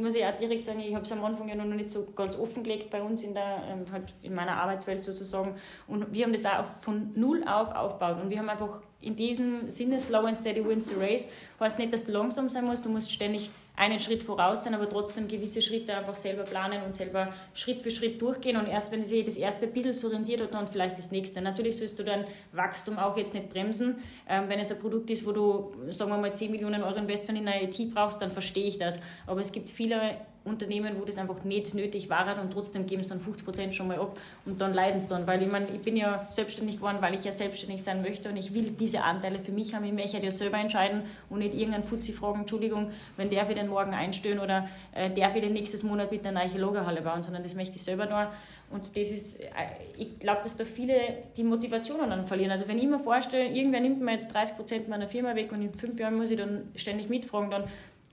muss 0.00 0.14
ich 0.14 0.24
auch 0.24 0.36
direkt 0.36 0.64
sagen, 0.64 0.80
ich 0.80 0.94
habe 0.94 1.04
es 1.04 1.12
am 1.12 1.24
Anfang 1.24 1.48
ja 1.48 1.54
noch 1.54 1.64
nicht 1.64 1.90
so 1.90 2.06
ganz 2.14 2.36
offengelegt 2.36 2.90
bei 2.90 3.02
uns 3.02 3.22
in, 3.22 3.34
der, 3.34 3.62
ähm, 3.70 3.84
halt 3.92 4.14
in 4.22 4.34
meiner 4.34 4.56
Arbeitswelt 4.56 5.04
sozusagen. 5.04 5.54
Und 5.86 6.12
wir 6.12 6.24
haben 6.24 6.32
das 6.32 6.44
auch 6.46 6.64
von 6.80 7.12
null 7.14 7.44
auf 7.46 7.74
aufgebaut. 7.74 8.22
Und 8.22 8.30
wir 8.30 8.38
haben 8.38 8.48
einfach 8.48 8.80
in 9.00 9.16
diesem 9.16 9.70
Sinne, 9.70 10.00
slow 10.00 10.26
and 10.26 10.36
steady 10.36 10.64
wins 10.66 10.88
the 10.88 10.94
race, 10.94 11.28
heißt 11.60 11.78
nicht, 11.78 11.92
dass 11.92 12.04
du 12.04 12.12
langsam 12.12 12.48
sein 12.48 12.64
musst, 12.64 12.84
du 12.84 12.88
musst 12.88 13.12
ständig 13.12 13.50
einen 13.76 13.98
Schritt 13.98 14.22
voraus 14.22 14.64
sein, 14.64 14.74
aber 14.74 14.88
trotzdem 14.88 15.26
gewisse 15.26 15.60
Schritte 15.60 15.96
einfach 15.96 16.14
selber 16.14 16.44
planen 16.44 16.82
und 16.84 16.94
selber 16.94 17.32
Schritt 17.54 17.82
für 17.82 17.90
Schritt 17.90 18.22
durchgehen 18.22 18.56
und 18.56 18.68
erst 18.68 18.92
wenn 18.92 19.02
sich 19.02 19.24
das 19.24 19.36
erste 19.36 19.66
bisschen 19.66 19.92
so 19.94 20.06
orientiert 20.06 20.40
hat, 20.40 20.54
dann 20.54 20.68
vielleicht 20.68 20.96
das 20.96 21.10
nächste. 21.10 21.40
Natürlich 21.40 21.76
sollst 21.76 21.98
du 21.98 22.04
dein 22.04 22.24
Wachstum 22.52 22.98
auch 22.98 23.16
jetzt 23.16 23.34
nicht 23.34 23.50
bremsen. 23.50 23.96
Ähm, 24.28 24.44
wenn 24.48 24.60
es 24.60 24.70
ein 24.70 24.78
Produkt 24.78 25.10
ist, 25.10 25.26
wo 25.26 25.32
du, 25.32 25.72
sagen 25.90 26.10
wir 26.10 26.18
mal, 26.18 26.34
10 26.34 26.52
Millionen 26.52 26.82
Euro 26.82 26.96
Investment 26.96 27.38
in 27.38 27.48
eine 27.48 27.64
IT 27.64 27.92
brauchst, 27.92 28.22
dann 28.22 28.30
verstehe 28.30 28.66
ich 28.66 28.78
das. 28.78 29.00
Aber 29.26 29.40
es 29.40 29.50
gibt 29.50 29.68
viele 29.70 30.18
Unternehmen, 30.44 30.96
wo 31.00 31.04
das 31.04 31.16
einfach 31.16 31.42
nicht 31.44 31.74
nötig 31.74 32.10
war 32.10 32.40
und 32.40 32.52
trotzdem 32.52 32.86
geben 32.86 33.00
es 33.00 33.08
dann 33.08 33.20
50 33.20 33.44
Prozent 33.44 33.74
schon 33.74 33.88
mal 33.88 33.98
ab 33.98 34.18
und 34.44 34.60
dann 34.60 34.74
leiden 34.74 34.96
es 34.98 35.08
dann, 35.08 35.26
weil 35.26 35.42
ich 35.42 35.50
meine, 35.50 35.68
ich 35.68 35.80
bin 35.80 35.96
ja 35.96 36.26
selbstständig 36.30 36.76
geworden, 36.76 36.98
weil 37.00 37.14
ich 37.14 37.24
ja 37.24 37.32
selbstständig 37.32 37.82
sein 37.82 38.02
möchte 38.02 38.28
und 38.28 38.36
ich 38.36 38.52
will 38.52 38.70
diese 38.78 39.02
Anteile 39.02 39.38
für 39.38 39.52
mich 39.52 39.74
haben, 39.74 39.84
ich 39.84 39.92
möchte 39.92 40.18
ja 40.18 40.30
selber 40.30 40.58
entscheiden 40.58 41.02
und 41.30 41.38
nicht 41.38 41.54
irgendeinen 41.54 41.84
Fuzzi 41.84 42.12
fragen, 42.12 42.40
Entschuldigung, 42.40 42.90
wenn 43.16 43.30
der 43.30 43.44
den 43.44 43.68
Morgen 43.68 43.94
einstellen 43.94 44.38
oder 44.38 44.68
äh, 44.92 45.10
der 45.10 45.30
für 45.30 45.40
den 45.40 45.52
nächsten 45.52 45.86
Monat 45.86 46.10
mit 46.10 46.26
einer 46.26 46.44
neue 46.44 46.58
Lagerhalle 46.58 47.02
bauen, 47.02 47.22
sondern 47.22 47.42
das 47.42 47.54
möchte 47.54 47.76
ich 47.76 47.82
selber 47.82 48.06
da 48.06 48.32
und 48.70 48.96
das 48.96 49.10
ist, 49.10 49.40
äh, 49.40 49.48
ich 49.96 50.18
glaube, 50.18 50.42
dass 50.42 50.56
da 50.56 50.64
viele 50.64 50.94
die 51.36 51.44
Motivationen 51.44 52.10
dann 52.10 52.26
verlieren. 52.26 52.50
Also 52.50 52.66
wenn 52.66 52.78
ich 52.78 52.86
mir 52.86 52.98
vorstelle, 52.98 53.46
irgendwer 53.46 53.80
nimmt 53.80 54.00
mir 54.00 54.12
jetzt 54.12 54.32
30 54.34 54.56
Prozent 54.56 54.88
meiner 54.88 55.06
Firma 55.06 55.34
weg 55.36 55.52
und 55.52 55.62
in 55.62 55.72
fünf 55.72 55.98
Jahren 55.98 56.16
muss 56.16 56.30
ich 56.30 56.38
dann 56.38 56.68
ständig 56.74 57.08
mitfragen, 57.08 57.50
dann 57.50 57.64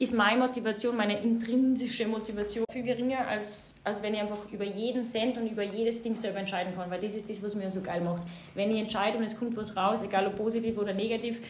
ist 0.01 0.15
meine 0.15 0.39
Motivation, 0.39 0.97
meine 0.97 1.19
intrinsische 1.19 2.07
Motivation 2.07 2.65
viel 2.71 2.81
geringer, 2.81 3.27
als, 3.27 3.75
als 3.83 4.01
wenn 4.01 4.15
ich 4.15 4.19
einfach 4.19 4.51
über 4.51 4.65
jeden 4.65 5.05
Cent 5.05 5.37
und 5.37 5.45
über 5.45 5.61
jedes 5.61 6.01
Ding 6.01 6.15
selber 6.15 6.39
entscheiden 6.39 6.73
kann, 6.75 6.89
weil 6.89 6.99
das 6.99 7.13
ist 7.13 7.29
das, 7.29 7.43
was 7.43 7.53
mir 7.53 7.69
so 7.69 7.81
geil 7.81 8.01
macht. 8.01 8.23
Wenn 8.55 8.71
ich 8.71 8.79
entscheide 8.79 9.19
und 9.19 9.23
es 9.23 9.37
kommt 9.37 9.55
was 9.55 9.77
raus, 9.77 10.01
egal 10.01 10.25
ob 10.25 10.37
positiv 10.37 10.75
oder 10.79 10.91
negativ, 10.91 11.41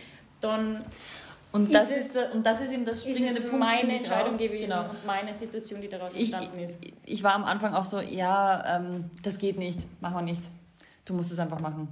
dann 0.41 0.83
und 1.53 1.73
das, 1.73 1.91
ist, 1.91 2.17
und 2.33 2.45
das 2.45 2.59
ist 2.59 2.73
eben 2.73 2.83
das 2.83 2.99
springende 2.99 3.39
ist 3.39 3.49
Punkt. 3.49 3.65
meine 3.65 3.97
Entscheidung 3.97 4.35
auch. 4.35 4.39
gewesen 4.39 4.69
genau. 4.69 4.89
und 4.89 5.05
meine 5.05 5.33
Situation, 5.33 5.79
die 5.79 5.87
daraus 5.87 6.13
entstanden 6.13 6.57
ich, 6.57 6.63
ist. 6.63 6.79
Ich 7.05 7.23
war 7.23 7.35
am 7.35 7.45
Anfang 7.45 7.73
auch 7.73 7.85
so, 7.85 8.01
ja, 8.01 8.77
ähm, 8.77 9.11
das 9.23 9.37
geht 9.37 9.57
nicht, 9.57 9.79
machen 10.01 10.15
wir 10.15 10.21
nicht. 10.23 10.43
Du 11.05 11.13
musst 11.13 11.31
es 11.31 11.39
einfach 11.39 11.61
machen. 11.61 11.87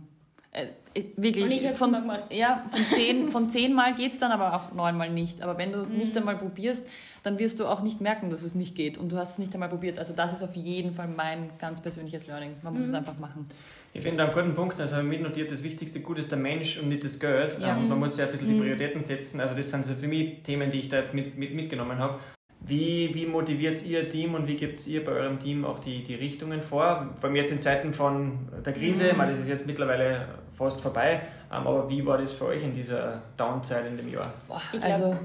Äh, 0.52 0.68
wirklich, 1.16 1.70
von, 1.78 1.96
ja, 2.32 2.66
von, 2.72 2.86
zehn, 2.96 3.32
von 3.32 3.50
zehn 3.50 3.72
Mal 3.74 3.94
geht 3.94 4.14
es 4.14 4.18
dann 4.18 4.32
aber 4.32 4.56
auch 4.56 4.74
neunmal 4.74 5.12
nicht. 5.12 5.44
Aber 5.44 5.58
wenn 5.60 5.72
du 5.72 5.86
mhm. 5.86 5.98
nicht 5.98 6.18
einmal 6.18 6.38
probierst, 6.38 6.82
dann 7.22 7.38
wirst 7.38 7.60
du 7.60 7.68
auch 7.68 7.84
nicht 7.84 8.02
merken, 8.02 8.32
dass 8.32 8.42
es 8.42 8.56
nicht 8.56 8.76
geht. 8.76 8.98
Und 8.98 9.12
du 9.12 9.18
hast 9.18 9.34
es 9.34 9.38
nicht 9.38 9.54
einmal 9.54 9.70
probiert. 9.70 10.00
Also 10.00 10.14
das 10.16 10.34
ist 10.34 10.42
auf 10.42 10.56
jeden 10.56 10.92
Fall 10.92 11.08
mein 11.08 11.52
ganz 11.60 11.82
persönliches 11.82 12.26
Learning. 12.26 12.56
Man 12.64 12.74
muss 12.74 12.86
mhm. 12.86 12.90
es 12.90 12.96
einfach 12.96 13.20
machen. 13.20 13.48
Ich 13.94 14.02
finde 14.02 14.24
einen 14.24 14.34
guten 14.34 14.56
Punkt, 14.56 14.80
also 14.80 15.04
mitnotiert, 15.04 15.52
das 15.52 15.64
wichtigste 15.64 16.00
Gut 16.00 16.18
ist 16.18 16.32
der 16.32 16.40
Mensch 16.40 16.80
und 16.80 16.90
nicht 16.90 17.04
das 17.04 17.20
Geld. 17.20 17.60
Ja. 17.60 17.78
Und 17.78 17.88
man 17.88 18.00
muss 18.00 18.18
ja 18.18 18.26
ein 18.26 18.32
bisschen 18.32 18.48
die 18.48 18.56
mhm. 18.56 18.62
Prioritäten 18.62 19.04
setzen. 19.04 19.40
Also 19.42 19.54
das 19.54 19.70
sind 19.70 19.86
so 19.86 19.94
für 19.94 20.08
mich 20.08 20.42
Themen, 20.42 20.72
die 20.72 20.80
ich 20.80 20.90
da 20.90 20.98
jetzt 20.98 21.14
mit, 21.14 21.38
mit, 21.38 21.54
mitgenommen 21.54 22.00
habe. 22.00 22.20
Wie, 22.62 23.16
wie 23.16 23.26
motiviert 23.26 23.84
ihr 23.86 24.10
Team 24.10 24.36
und 24.36 24.48
wie 24.48 24.56
gibt 24.56 24.86
ihr 24.86 25.04
bei 25.04 25.14
eurem 25.14 25.40
Team 25.40 25.66
auch 25.66 25.80
die, 25.80 26.04
die 26.04 26.16
Richtungen 26.16 26.62
vor? 26.62 27.10
Vor 27.18 27.30
allem 27.30 27.36
jetzt 27.36 27.52
in 27.52 27.62
Zeiten 27.62 27.94
von 27.94 28.38
der 28.66 28.74
Krise, 28.74 29.14
mhm. 29.14 29.18
weil 29.18 29.30
das 29.30 29.40
ist 29.40 29.48
jetzt 29.48 29.66
mittlerweile 29.66 30.28
fast 30.58 30.82
vorbei, 30.82 31.22
ähm, 31.52 31.66
aber 31.66 31.90
wie 31.90 32.06
war 32.06 32.18
das 32.18 32.34
für 32.34 32.46
euch 32.46 32.62
in 32.62 32.74
dieser 32.74 33.22
Downzeit 33.38 33.88
in 33.88 33.98
dem 33.98 34.12
Jahr? 34.12 34.34
Also 34.82 35.16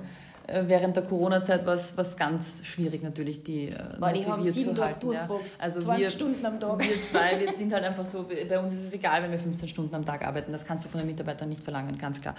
äh, 0.47 0.63
während 0.67 0.95
der 0.95 1.03
Corona-Zeit 1.03 1.67
war 1.67 1.75
es 1.75 2.17
ganz 2.17 2.65
schwierig 2.65 3.03
natürlich, 3.03 3.43
die 3.43 3.69
äh, 3.69 3.79
Weil 3.99 4.15
die 4.15 4.27
haben 4.27 4.45
sieben 4.45 4.75
Tage 4.75 5.13
ja. 5.13 5.29
Also 5.59 5.81
20 5.81 6.05
wir, 6.05 6.11
Stunden 6.11 6.47
am 6.47 6.61
Tag. 6.61 6.79
Wir 6.79 7.03
zwei, 7.03 7.41
wir 7.41 7.53
sind 7.57 7.73
halt 7.73 7.85
einfach 7.85 8.05
so, 8.07 8.27
bei 8.49 8.59
uns 8.59 8.73
ist 8.75 8.85
es 8.85 8.93
egal, 8.93 9.23
wenn 9.23 9.31
wir 9.31 9.39
15 9.39 9.69
Stunden 9.69 9.95
am 9.95 10.05
Tag 10.05 10.27
arbeiten, 10.27 10.53
das 10.53 10.65
kannst 10.65 10.85
du 10.85 10.89
von 10.89 11.01
den 11.01 11.09
Mitarbeitern 11.09 11.49
nicht 11.49 11.63
verlangen, 11.63 11.97
ganz 11.99 12.21
klar. 12.21 12.35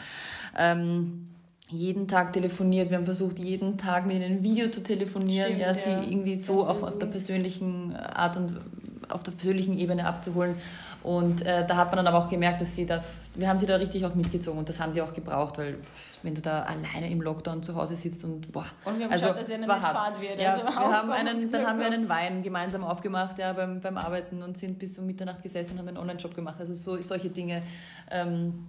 Ähm, 0.57 1.27
jeden 1.69 2.07
Tag 2.07 2.33
telefoniert. 2.33 2.89
Wir 2.89 2.97
haben 2.97 3.05
versucht, 3.05 3.39
jeden 3.39 3.77
Tag 3.77 4.05
mit 4.05 4.17
ihnen 4.17 4.37
ein 4.37 4.43
Video 4.43 4.69
zu 4.69 4.83
telefonieren, 4.83 5.55
Stimmt, 5.55 5.61
ja, 5.61 5.73
sie 5.79 5.89
ja. 5.89 6.01
irgendwie 6.01 6.39
so 6.39 6.67
auch 6.67 6.83
auf 6.83 6.99
der 6.99 7.07
persönlichen 7.07 7.95
Art 7.95 8.37
und 8.37 8.59
auf 9.09 9.23
der 9.23 9.31
persönlichen 9.31 9.77
Ebene 9.77 10.05
abzuholen. 10.05 10.55
Und 11.03 11.43
äh, 11.43 11.65
da 11.67 11.77
hat 11.77 11.89
man 11.89 11.97
dann 11.97 12.07
aber 12.07 12.25
auch 12.25 12.29
gemerkt, 12.29 12.61
dass 12.61 12.75
sie 12.75 12.85
da, 12.85 13.03
wir 13.35 13.47
haben 13.47 13.59
sie 13.59 13.67
da 13.67 13.75
richtig 13.75 14.03
auch 14.05 14.15
mitgezogen 14.15 14.57
und 14.57 14.67
das 14.67 14.79
haben 14.79 14.93
die 14.93 15.03
auch 15.03 15.13
gebraucht, 15.13 15.55
weil 15.59 15.77
wenn 16.23 16.33
du 16.33 16.41
da 16.41 16.63
alleine 16.63 17.11
im 17.11 17.21
Lockdown 17.21 17.61
zu 17.61 17.75
Hause 17.75 17.95
sitzt 17.95 18.23
und 18.23 18.51
boah, 18.51 18.65
und 18.85 18.97
wir 18.97 19.05
haben 19.05 19.11
also, 19.11 19.27
geschaut, 19.27 19.41
dass 19.41 19.49
es 19.49 19.67
war 19.67 19.81
hart. 19.81 20.19
wird. 20.19 20.41
Ja, 20.41 20.53
also 20.53 20.63
wir 20.63 20.75
haben 20.75 21.11
einen, 21.11 21.51
dann 21.51 21.67
haben 21.67 21.79
wir 21.79 21.85
einen 21.85 22.09
Wein 22.09 22.41
gemeinsam 22.41 22.83
aufgemacht 22.83 23.37
ja, 23.37 23.53
beim, 23.53 23.81
beim 23.81 23.97
Arbeiten 23.97 24.41
und 24.41 24.57
sind 24.57 24.79
bis 24.79 24.97
um 24.97 25.05
Mitternacht 25.05 25.43
gesessen 25.43 25.73
und 25.73 25.79
haben 25.79 25.89
einen 25.89 25.97
Online-Job 25.97 26.33
gemacht. 26.33 26.55
Also 26.57 26.73
so, 26.73 26.99
solche 26.99 27.29
Dinge 27.29 27.61
ähm, 28.09 28.65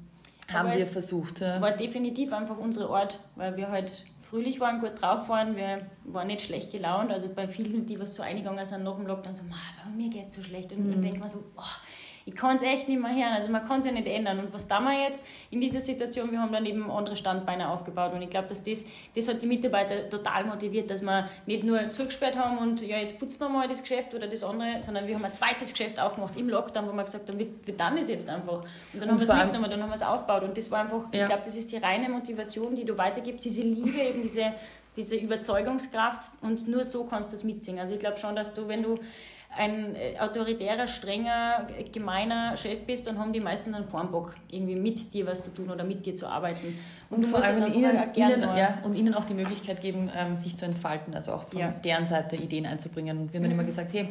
haben 0.53 0.69
Aber 0.69 0.79
wir 0.79 0.87
versucht. 0.87 1.41
Ja. 1.41 1.61
War 1.61 1.73
definitiv 1.73 2.33
einfach 2.33 2.59
unsere 2.59 2.91
Ort, 2.91 3.21
weil 3.35 3.57
wir 3.57 3.71
halt 3.71 4.05
fröhlich 4.29 4.61
waren, 4.61 4.81
gut 4.81 5.01
drauf 5.01 5.29
waren, 5.29 5.57
wir 5.57 5.87
waren 6.05 6.27
nicht 6.27 6.43
schlecht 6.43 6.73
gelaunt. 6.73 7.11
Also 7.11 7.29
bei 7.35 7.47
vielen, 7.49 7.87
die 7.87 7.99
was 7.99 8.15
so 8.15 8.23
eingegangen 8.23 8.65
sind 8.65 8.83
nach 8.83 8.97
dem 8.97 9.07
Lockdown, 9.07 9.35
so, 9.35 9.43
bei 9.45 9.91
mir 9.91 10.11
geht 10.11 10.29
es 10.29 10.35
so 10.35 10.43
schlecht. 10.43 10.73
Und 10.73 10.87
mhm. 10.87 10.93
dann 10.93 11.03
denkt 11.03 11.21
man 11.21 11.29
so, 11.29 11.45
oh, 11.57 11.63
ich 12.27 12.35
kann 12.35 12.57
es 12.57 12.63
echt 12.63 12.89
nicht 12.89 13.01
mehr 13.01 13.15
hören. 13.15 13.35
Also 13.37 13.49
man 13.49 13.67
kann 13.67 13.79
es 13.79 13.87
ja 13.87 13.93
nicht 13.93 14.09
ändern. 14.09 14.41
Und 14.41 14.53
was 14.53 14.67
da 14.67 14.81
wir 14.81 15.01
jetzt 15.01 15.25
in 15.53 15.61
dieser 15.61 15.81
Situation? 15.81 16.33
Wir 16.33 16.41
haben 16.41 16.53
dann 16.53 16.67
eben 16.67 16.91
andere 16.91 17.17
Standbeine 17.17 17.69
aufgebaut. 17.69 18.13
Und 18.15 18.21
ich 18.21 18.29
glaube, 18.29 18.49
dass 18.49 18.65
das, 18.65 18.85
das 19.15 19.29
hat 19.29 19.41
die 19.41 19.47
Mitarbeiter 19.47 20.11
total 20.11 20.45
motiviert, 20.45 20.91
dass 20.91 21.03
wir 21.03 21.31
nicht 21.47 21.63
nur 21.63 21.89
zugesperrt 21.93 22.37
haben 22.37 22.59
und 22.59 22.83
ja, 22.83 22.99
jetzt 22.99 23.21
putzen 23.21 23.39
wir 23.39 23.49
mal 23.49 23.69
das 23.69 23.81
Geschäft 23.81 24.13
oder 24.13 24.27
das 24.27 24.43
andere, 24.43 24.83
sondern 24.83 25.07
wir 25.07 25.15
haben 25.15 25.25
ein 25.25 25.33
zweites 25.33 25.73
Geschäft 25.73 26.01
aufgemacht 26.01 26.37
im 26.37 26.49
Lockdown, 26.49 26.89
wo 26.89 26.93
wir 26.93 27.05
gesagt 27.05 27.29
haben, 27.29 27.39
wir, 27.39 27.47
wir 27.65 27.77
dann 27.77 27.97
ist 27.97 28.09
jetzt 28.09 28.29
einfach. 28.29 28.63
Und 28.93 29.01
dann 29.01 29.03
und 29.03 29.21
haben 29.21 29.21
wir 29.21 29.29
es 29.29 29.43
mitgenommen, 29.45 29.71
dann 29.71 29.83
haben 29.85 29.91
wir 29.91 29.95
es 29.95 30.03
aufgebaut. 30.03 30.43
Und 30.43 30.59
das 30.59 30.69
war 30.69 30.81
einfach, 30.81 31.05
ja. 31.13 31.21
ich 31.21 31.27
glaube, 31.27 31.43
das 31.45 31.55
ist 31.55 31.71
die 31.71 31.77
reine 31.77 32.09
Motivation, 32.09 32.75
die 32.75 32.85
du 32.85 32.99
weitergibst, 32.99 33.45
diese 33.45 33.63
Liebe, 33.63 34.01
eben 34.01 34.23
diese, 34.23 34.53
diese 34.97 35.15
Überzeugungskraft 35.15 36.33
und 36.41 36.67
nur 36.67 36.83
so 36.83 37.05
kannst 37.05 37.31
du 37.31 37.37
es 37.37 37.45
mitsingen. 37.45 37.79
Also 37.79 37.93
ich 37.93 38.01
glaube 38.01 38.19
schon, 38.19 38.35
dass 38.35 38.53
du, 38.53 38.67
wenn 38.67 38.83
du 38.83 38.99
ein 39.57 39.95
äh, 39.97 40.19
autoritärer, 40.19 40.87
strenger, 40.87 41.67
gemeiner 41.93 42.57
Chef 42.57 42.85
bist, 42.85 43.07
dann 43.07 43.19
haben 43.19 43.33
die 43.33 43.41
meisten 43.41 43.73
dann 43.73 43.91
keinen 43.91 44.11
Bock, 44.11 44.35
irgendwie 44.49 44.77
mit 44.77 45.13
dir 45.13 45.27
was 45.27 45.43
zu 45.43 45.55
tun 45.55 45.71
oder 45.71 45.85
mit 45.85 46.05
dir 46.05 46.15
zu 46.15 46.27
arbeiten. 46.27 46.79
Und, 47.11 47.19
und 47.19 47.27
vor 47.27 47.43
allem 47.43 47.73
ihnen, 47.73 48.15
ihnen, 48.15 48.43
ja, 48.43 48.79
und 48.85 48.95
ihnen 48.95 49.15
auch 49.15 49.25
die 49.25 49.35
Möglichkeit 49.35 49.81
geben, 49.81 50.11
ähm, 50.15 50.37
sich 50.37 50.57
zu 50.57 50.65
entfalten, 50.65 51.15
also 51.15 51.33
auch 51.33 51.45
von 51.45 51.59
ja. 51.59 51.69
deren 51.71 52.07
Seite 52.07 52.37
Ideen 52.37 52.67
einzubringen. 52.67 53.19
Und 53.19 53.33
wir 53.33 53.39
haben 53.39 53.45
dann 53.45 53.53
immer 53.53 53.63
mhm. 53.63 53.69
gesagt, 53.69 53.93
hey, 53.93 54.09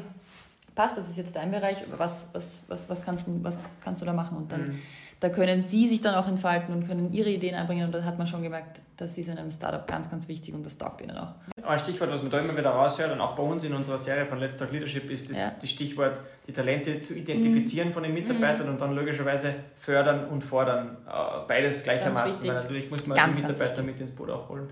passt, 0.74 0.98
das 0.98 1.10
ist 1.10 1.18
jetzt 1.18 1.36
dein 1.36 1.52
Bereich, 1.52 1.78
was, 1.98 2.28
was, 2.34 2.64
was, 2.68 2.90
was, 2.90 3.02
kannst, 3.02 3.28
du, 3.28 3.44
was 3.44 3.60
kannst 3.82 4.02
du 4.02 4.06
da 4.06 4.14
machen? 4.14 4.38
Und 4.38 4.52
dann 4.52 4.68
mhm 4.68 4.82
da 5.20 5.30
können 5.30 5.62
sie 5.62 5.88
sich 5.88 6.02
dann 6.02 6.16
auch 6.16 6.28
entfalten 6.28 6.74
und 6.74 6.88
können 6.88 7.12
ihre 7.14 7.30
Ideen 7.30 7.56
einbringen. 7.56 7.86
Und 7.86 7.94
da 7.94 8.04
hat 8.04 8.18
man 8.18 8.28
schon 8.28 8.44
gemerkt, 8.44 8.82
das 8.98 9.18
ist 9.18 9.30
in 9.30 9.38
einem 9.38 9.52
Startup 9.52 9.88
ganz, 9.88 10.10
ganz 10.10 10.28
wichtig 10.28 10.54
und 10.54 10.66
das 10.66 10.78
taugt 10.78 11.02
ihnen 11.02 11.18
auch. 11.18 11.34
Ein 11.64 11.80
Stichwort, 11.80 12.12
was 12.12 12.22
man 12.22 12.32
da 12.32 12.40
immer 12.40 12.56
wieder 12.56 12.70
raushört 12.70 13.12
und 13.12 13.22
auch 13.22 13.36
bei 13.36 13.44
uns 13.44 13.64
in 13.64 13.74
unserer 13.74 13.98
Serie 13.98 14.26
von 14.26 14.40
Let's 14.40 14.58
Talk 14.58 14.72
Leadership 14.72 15.10
ist 15.10 15.30
das, 15.30 15.38
ja. 15.38 15.52
das 15.60 15.70
Stichwort, 15.70 16.20
die 16.48 16.54
Talente 16.54 17.02
zu 17.02 17.16
identifizieren 17.16 17.90
mhm. 17.90 17.94
von 17.94 18.04
den 18.04 18.14
Mitarbeitern 18.14 18.68
mhm. 18.68 18.74
und 18.74 18.82
dann 18.82 18.96
logischerweise 18.96 19.56
fördern 19.78 20.28
und 20.28 20.44
fordern. 20.44 20.98
Äh, 21.08 21.48
beides 21.48 21.84
gleichermaßen, 21.84 22.48
weil 22.48 22.56
natürlich 22.56 22.92
muss 22.92 23.08
man 23.08 23.18
ganz, 23.18 23.38
die 23.38 23.44
Mitarbeiter 23.44 23.84
mit 23.84 24.00
ins 24.00 24.12
Boot 24.12 24.30
auch 24.30 24.50
holen. 24.50 24.70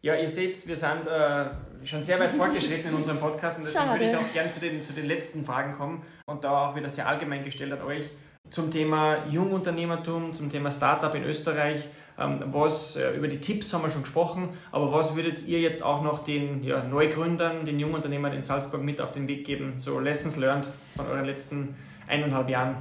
Ja, 0.00 0.16
ihr 0.16 0.28
seht, 0.28 0.66
wir 0.66 0.76
sind 0.76 1.06
äh, 1.06 1.44
schon 1.84 2.02
sehr 2.02 2.18
weit 2.18 2.30
fortgeschritten 2.30 2.90
in 2.90 2.96
unserem 2.96 3.18
Podcast 3.18 3.58
und 3.58 3.66
deswegen 3.66 3.84
Schade. 3.84 4.00
würde 4.00 4.12
ich 4.12 4.16
auch 4.16 4.32
gerne 4.32 4.50
zu 4.50 4.58
den, 4.58 4.84
zu 4.84 4.92
den 4.94 5.06
letzten 5.06 5.44
Fragen 5.44 5.74
kommen 5.74 6.02
und 6.26 6.42
da 6.42 6.70
auch 6.70 6.76
wieder 6.76 6.88
sehr 6.88 7.06
allgemein 7.06 7.44
gestellt 7.44 7.72
an 7.72 7.82
euch 7.82 8.10
zum 8.52 8.70
Thema 8.70 9.26
Jungunternehmertum, 9.28 10.32
zum 10.34 10.50
Thema 10.50 10.70
Startup 10.70 11.12
in 11.14 11.24
Österreich. 11.24 11.88
Ähm, 12.18 12.44
was, 12.52 12.96
äh, 12.96 13.16
über 13.16 13.26
die 13.26 13.38
Tipps 13.38 13.72
haben 13.72 13.82
wir 13.82 13.90
schon 13.90 14.02
gesprochen, 14.02 14.50
aber 14.70 14.92
was 14.92 15.16
würdet 15.16 15.46
ihr 15.48 15.60
jetzt 15.60 15.82
auch 15.82 16.02
noch 16.02 16.24
den 16.24 16.62
ja, 16.62 16.84
Neugründern, 16.84 17.64
den 17.64 17.80
Jungunternehmern 17.80 18.34
in 18.34 18.42
Salzburg 18.42 18.82
mit 18.82 19.00
auf 19.00 19.12
den 19.12 19.26
Weg 19.26 19.46
geben? 19.46 19.72
So 19.76 19.98
Lessons 19.98 20.36
learned 20.36 20.68
von 20.94 21.06
euren 21.06 21.24
letzten 21.24 21.74
eineinhalb 22.06 22.50
Jahren? 22.50 22.76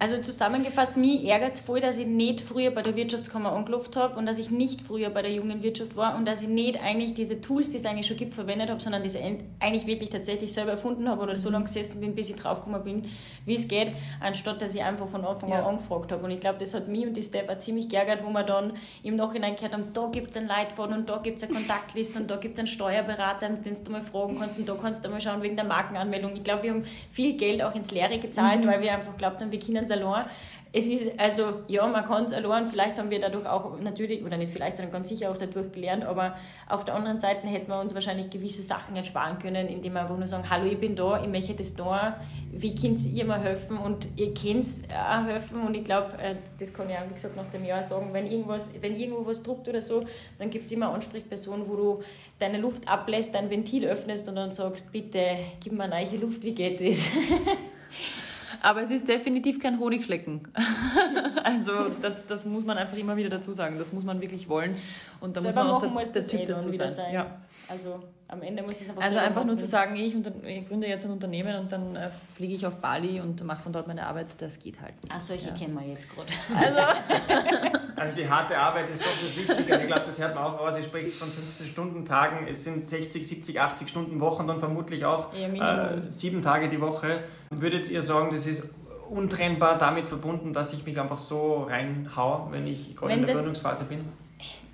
Also 0.00 0.18
zusammengefasst, 0.18 0.96
mich 0.96 1.24
ärgert 1.24 1.54
es 1.54 1.60
voll, 1.60 1.80
dass 1.80 1.98
ich 1.98 2.06
nicht 2.06 2.40
früher 2.40 2.70
bei 2.70 2.82
der 2.82 2.94
Wirtschaftskammer 2.94 3.50
angeklopft 3.52 3.96
habe 3.96 4.16
und 4.16 4.26
dass 4.26 4.38
ich 4.38 4.48
nicht 4.48 4.80
früher 4.80 5.10
bei 5.10 5.22
der 5.22 5.32
jungen 5.32 5.60
Wirtschaft 5.64 5.96
war 5.96 6.14
und 6.14 6.24
dass 6.24 6.40
ich 6.40 6.48
nicht 6.48 6.80
eigentlich 6.80 7.14
diese 7.14 7.40
Tools, 7.40 7.72
die 7.72 7.78
es 7.78 7.84
eigentlich 7.84 8.06
schon 8.06 8.16
gibt, 8.16 8.34
verwendet 8.34 8.70
habe, 8.70 8.78
sondern 8.78 9.02
diese 9.02 9.18
eigentlich 9.18 9.88
wirklich 9.88 10.10
tatsächlich 10.10 10.52
selber 10.52 10.70
erfunden 10.70 11.08
habe 11.08 11.20
oder 11.22 11.36
so 11.36 11.50
lange 11.50 11.64
gesessen 11.64 12.00
bin, 12.00 12.14
bis 12.14 12.30
ich 12.30 12.36
draufgekommen 12.36 12.84
bin, 12.84 13.10
wie 13.44 13.56
es 13.56 13.66
geht, 13.66 13.90
anstatt 14.20 14.62
dass 14.62 14.72
ich 14.72 14.84
einfach 14.84 15.08
von 15.08 15.24
Anfang 15.24 15.52
an 15.52 15.64
angefragt 15.64 16.12
habe. 16.12 16.22
Und 16.24 16.30
ich 16.30 16.38
glaube, 16.38 16.60
das 16.60 16.74
hat 16.74 16.86
mich 16.88 17.04
und 17.04 17.16
die 17.16 17.22
Steph 17.24 17.48
auch 17.48 17.58
ziemlich 17.58 17.88
geärgert, 17.88 18.24
wo 18.24 18.30
wir 18.30 18.44
dann 18.44 18.74
im 19.02 19.16
Nachhinein 19.16 19.56
gehört 19.56 19.72
haben, 19.72 19.92
da 19.92 20.06
gibt 20.12 20.30
es 20.30 20.36
einen 20.36 20.46
Leitfaden 20.46 20.94
und 20.94 21.08
da 21.08 21.16
gibt 21.16 21.38
es 21.38 21.42
eine 21.42 21.54
Kontaktliste 21.54 22.20
und 22.20 22.30
da 22.30 22.36
gibt 22.36 22.54
es 22.54 22.60
einen 22.60 22.68
Steuerberater, 22.68 23.48
mit 23.48 23.66
dem 23.66 23.74
du 23.74 23.90
mal 23.90 24.02
fragen 24.02 24.38
kannst 24.38 24.60
und 24.60 24.68
da 24.68 24.76
kannst 24.80 25.04
du 25.04 25.08
mal 25.08 25.20
schauen 25.20 25.42
wegen 25.42 25.56
der 25.56 25.64
Markenanmeldung. 25.64 26.36
Ich 26.36 26.44
glaube, 26.44 26.62
wir 26.62 26.70
haben 26.70 26.84
viel 27.10 27.36
Geld 27.36 27.64
auch 27.64 27.74
ins 27.74 27.90
Leere 27.90 28.20
gezahlt, 28.20 28.64
mhm. 28.64 28.68
weil 28.68 28.80
wir 28.80 28.92
einfach 28.92 29.16
glaubt 29.16 29.40
haben, 29.40 29.50
wir 29.50 29.58
können 29.58 29.87
es 29.88 29.90
allein 29.90 30.26
es 30.72 30.86
ist, 30.86 31.18
also 31.18 31.60
ja, 31.66 31.86
man 31.86 32.04
kann 32.04 32.24
es 32.24 32.32
allein, 32.32 32.66
vielleicht 32.66 32.98
haben 32.98 33.10
wir 33.10 33.20
dadurch 33.20 33.46
auch 33.46 33.80
natürlich, 33.80 34.22
oder 34.22 34.36
nicht 34.36 34.52
vielleicht, 34.52 34.76
sondern 34.76 34.92
ganz 34.92 35.08
sicher 35.08 35.30
auch 35.30 35.36
dadurch 35.38 35.72
gelernt, 35.72 36.04
aber 36.04 36.36
auf 36.68 36.84
der 36.84 36.94
anderen 36.94 37.18
Seite 37.18 37.46
hätten 37.46 37.68
wir 37.68 37.80
uns 37.80 37.94
wahrscheinlich 37.94 38.28
gewisse 38.28 38.62
Sachen 38.62 38.94
ersparen 38.94 39.38
können, 39.38 39.66
indem 39.66 39.94
wir 39.94 40.02
einfach 40.02 40.18
nur 40.18 40.26
sagen, 40.26 40.48
hallo, 40.50 40.66
ich 40.66 40.78
bin 40.78 40.94
da, 40.94 41.22
ich 41.22 41.28
möchte 41.28 41.54
das 41.54 41.74
da, 41.74 42.20
wie 42.52 42.74
könnt 42.74 43.04
ihr 43.06 43.24
mir 43.24 43.38
helfen 43.38 43.78
und 43.78 44.08
ihr 44.16 44.34
könnt 44.34 44.66
auch 44.92 45.24
helfen 45.24 45.62
und 45.62 45.74
ich 45.74 45.84
glaube, 45.84 46.12
äh, 46.18 46.34
das 46.58 46.74
kann 46.74 46.90
ich 46.90 46.96
auch, 46.96 47.08
wie 47.08 47.14
gesagt, 47.14 47.34
nach 47.34 47.48
dem 47.48 47.64
Jahr 47.64 47.82
sagen, 47.82 48.10
wenn, 48.12 48.30
irgendwas, 48.30 48.70
wenn 48.80 48.94
irgendwo 48.94 49.26
was 49.26 49.42
druckt 49.42 49.68
oder 49.68 49.80
so, 49.80 50.04
dann 50.36 50.50
gibt 50.50 50.66
es 50.66 50.72
immer 50.72 50.86
eine 50.86 50.96
Ansprechperson, 50.96 51.66
wo 51.66 51.76
du 51.76 52.02
deine 52.38 52.58
Luft 52.58 52.86
ablässt, 52.86 53.34
dein 53.34 53.48
Ventil 53.48 53.86
öffnest 53.86 54.28
und 54.28 54.36
dann 54.36 54.50
sagst, 54.50 54.92
bitte, 54.92 55.38
gib 55.60 55.72
mir 55.72 55.88
neue 55.88 56.16
Luft, 56.20 56.42
wie 56.42 56.52
geht 56.52 56.78
das? 56.80 57.08
Aber 58.62 58.82
es 58.82 58.90
ist 58.90 59.08
definitiv 59.08 59.60
kein 59.60 59.78
Honigschlecken. 59.78 60.48
also 61.44 61.88
das, 62.02 62.26
das 62.26 62.44
muss 62.44 62.64
man 62.64 62.78
einfach 62.78 62.96
immer 62.96 63.16
wieder 63.16 63.28
dazu 63.28 63.52
sagen. 63.52 63.76
Das 63.78 63.92
muss 63.92 64.04
man 64.04 64.20
wirklich 64.20 64.48
wollen. 64.48 64.76
Und 65.20 65.36
da 65.36 65.40
Selber 65.40 65.64
muss 65.64 65.82
man 65.82 65.96
auch 65.96 66.02
der, 66.02 66.12
der 66.12 66.26
Typ 66.26 66.40
eh 66.40 66.44
dazu 66.44 66.72
sein. 66.72 66.94
sein. 66.94 67.14
Ja. 67.14 67.38
Also 67.68 68.02
am 68.28 68.42
Ende 68.42 68.62
muss 68.62 68.80
es 68.80 68.88
einfach 68.88 69.02
Also 69.02 69.18
einfach 69.18 69.44
nur 69.44 69.56
zu 69.56 69.66
sagen, 69.66 69.94
ich, 69.96 70.14
ich, 70.14 70.68
gründe 70.68 70.86
jetzt 70.86 71.04
ein 71.04 71.10
Unternehmen 71.10 71.54
und 71.60 71.70
dann 71.70 71.96
äh, 71.96 72.10
fliege 72.34 72.54
ich 72.54 72.66
auf 72.66 72.76
Bali 72.76 73.20
und 73.20 73.42
mache 73.44 73.62
von 73.62 73.72
dort 73.72 73.86
meine 73.86 74.06
Arbeit, 74.06 74.28
das 74.38 74.58
geht 74.58 74.80
halt. 74.80 74.94
Ach, 75.08 75.20
solche 75.20 75.48
ja. 75.48 75.54
kennen 75.54 75.74
wir 75.74 75.86
jetzt 75.86 76.08
gerade. 76.08 76.32
Also. 76.54 77.78
also 77.96 78.14
die 78.14 78.28
harte 78.28 78.56
Arbeit 78.56 78.88
ist 78.90 79.02
doch 79.02 79.12
das 79.22 79.36
Wichtige. 79.36 79.80
Ich 79.80 79.86
glaube, 79.86 80.02
das 80.02 80.18
hört 80.20 80.34
man 80.34 80.44
auch 80.44 80.58
raus. 80.58 80.76
Ich 80.78 80.86
spreche 80.86 81.10
von 81.10 81.28
15-Stunden-Tagen. 81.28 82.46
Es 82.48 82.64
sind 82.64 82.86
60, 82.86 83.26
70, 83.26 83.60
80 83.60 83.88
Stunden 83.88 84.20
Wochen 84.20 84.46
dann 84.46 84.60
vermutlich 84.60 85.04
auch 85.04 85.34
ja, 85.34 85.92
äh, 85.92 86.02
sieben 86.10 86.42
Tage 86.42 86.68
die 86.68 86.80
Woche. 86.80 87.24
Würdet 87.50 87.90
ihr 87.90 88.02
sagen, 88.02 88.30
das 88.30 88.46
ist 88.46 88.74
untrennbar 89.10 89.78
damit 89.78 90.06
verbunden, 90.06 90.52
dass 90.52 90.72
ich 90.72 90.84
mich 90.84 91.00
einfach 91.00 91.18
so 91.18 91.64
reinhaue, 91.64 92.52
wenn 92.52 92.66
ich 92.66 92.96
gerade 92.96 93.14
in 93.14 93.26
der 93.26 93.34
Gründungsphase 93.34 93.84
bin? 93.84 94.00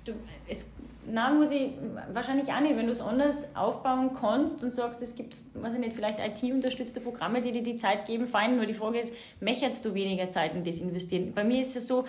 Du, 0.03 0.13
es 0.47 0.69
Nein, 1.07 1.37
muss 1.37 1.51
ich 1.51 1.71
wahrscheinlich 2.13 2.51
auch 2.51 2.59
nicht. 2.59 2.75
Wenn 2.75 2.87
du 2.87 2.91
es 2.91 3.01
anders 3.01 3.55
aufbauen 3.55 4.11
kannst 4.19 4.63
und 4.63 4.71
sagst, 4.71 5.01
es 5.01 5.15
gibt, 5.15 5.35
weiß 5.53 5.75
ich 5.75 5.79
nicht, 5.79 5.93
vielleicht 5.93 6.19
IT-unterstützte 6.19 6.99
Programme, 6.99 7.41
die 7.41 7.51
dir 7.51 7.63
die 7.63 7.77
Zeit 7.77 8.05
geben, 8.05 8.25
fein. 8.25 8.55
Nur 8.55 8.65
die 8.65 8.73
Frage 8.73 8.99
ist, 8.99 9.15
möchtest 9.39 9.85
du 9.85 9.93
weniger 9.93 10.29
Zeit 10.29 10.55
in 10.55 10.63
das 10.63 10.79
investieren? 10.79 11.33
Bei 11.33 11.43
mir 11.43 11.61
ist 11.61 11.75
es 11.75 11.87
so, 11.87 12.05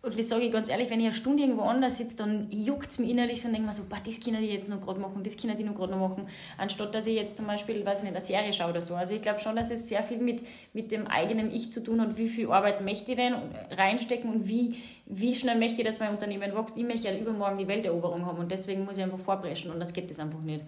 und 0.00 0.16
das 0.16 0.28
sage 0.28 0.44
ich 0.44 0.52
ganz 0.52 0.68
ehrlich, 0.68 0.90
wenn 0.90 1.00
ich 1.00 1.06
eine 1.06 1.14
Stunde 1.14 1.42
irgendwo 1.42 1.62
anders 1.62 1.96
sitze, 1.96 2.18
dann 2.18 2.46
juckt 2.50 2.88
es 2.88 3.00
mir 3.00 3.10
innerlich 3.10 3.40
so 3.40 3.48
und 3.48 3.54
denke 3.54 3.66
mir 3.66 3.74
so, 3.74 3.82
boah, 3.82 3.98
das 4.04 4.20
können 4.20 4.40
die 4.40 4.48
jetzt 4.48 4.68
noch 4.68 4.80
gerade 4.80 5.00
machen, 5.00 5.24
das 5.24 5.36
können 5.36 5.56
die 5.56 5.64
noch 5.64 5.74
gerade 5.74 5.90
noch 5.90 6.08
machen, 6.08 6.28
anstatt 6.56 6.94
dass 6.94 7.08
ich 7.08 7.16
jetzt 7.16 7.36
zum 7.36 7.48
Beispiel, 7.48 7.84
weiß 7.84 7.98
ich 7.98 8.04
nicht, 8.04 8.14
eine 8.14 8.24
Serie 8.24 8.52
schaue 8.52 8.70
oder 8.70 8.80
so. 8.80 8.94
Also 8.94 9.14
ich 9.14 9.22
glaube 9.22 9.40
schon, 9.40 9.56
dass 9.56 9.72
es 9.72 9.88
sehr 9.88 10.04
viel 10.04 10.18
mit, 10.18 10.42
mit 10.72 10.92
dem 10.92 11.08
eigenen 11.08 11.50
Ich 11.50 11.72
zu 11.72 11.82
tun 11.82 12.00
hat, 12.00 12.16
wie 12.16 12.28
viel 12.28 12.48
Arbeit 12.48 12.80
möchte 12.80 13.10
ich 13.10 13.18
denn 13.18 13.34
reinstecken 13.72 14.30
und 14.30 14.48
wie, 14.48 14.76
wie 15.06 15.34
schnell 15.34 15.58
möchte 15.58 15.82
ich, 15.82 15.86
dass 15.86 15.98
mein 15.98 16.10
Unternehmen 16.10 16.54
wächst. 16.54 16.76
Ich 16.76 16.84
möchte 16.84 17.08
ja 17.08 17.16
übermorgen 17.16 17.58
die 17.58 17.66
Welteroberung 17.66 18.24
haben 18.24 18.38
und 18.38 18.52
deswegen 18.52 18.84
muss 18.84 18.98
ich 18.98 19.02
einfach 19.02 19.18
vorbrechen 19.18 19.72
und 19.72 19.80
das 19.80 19.92
geht 19.92 20.08
das 20.10 20.20
einfach 20.20 20.40
nicht. 20.40 20.62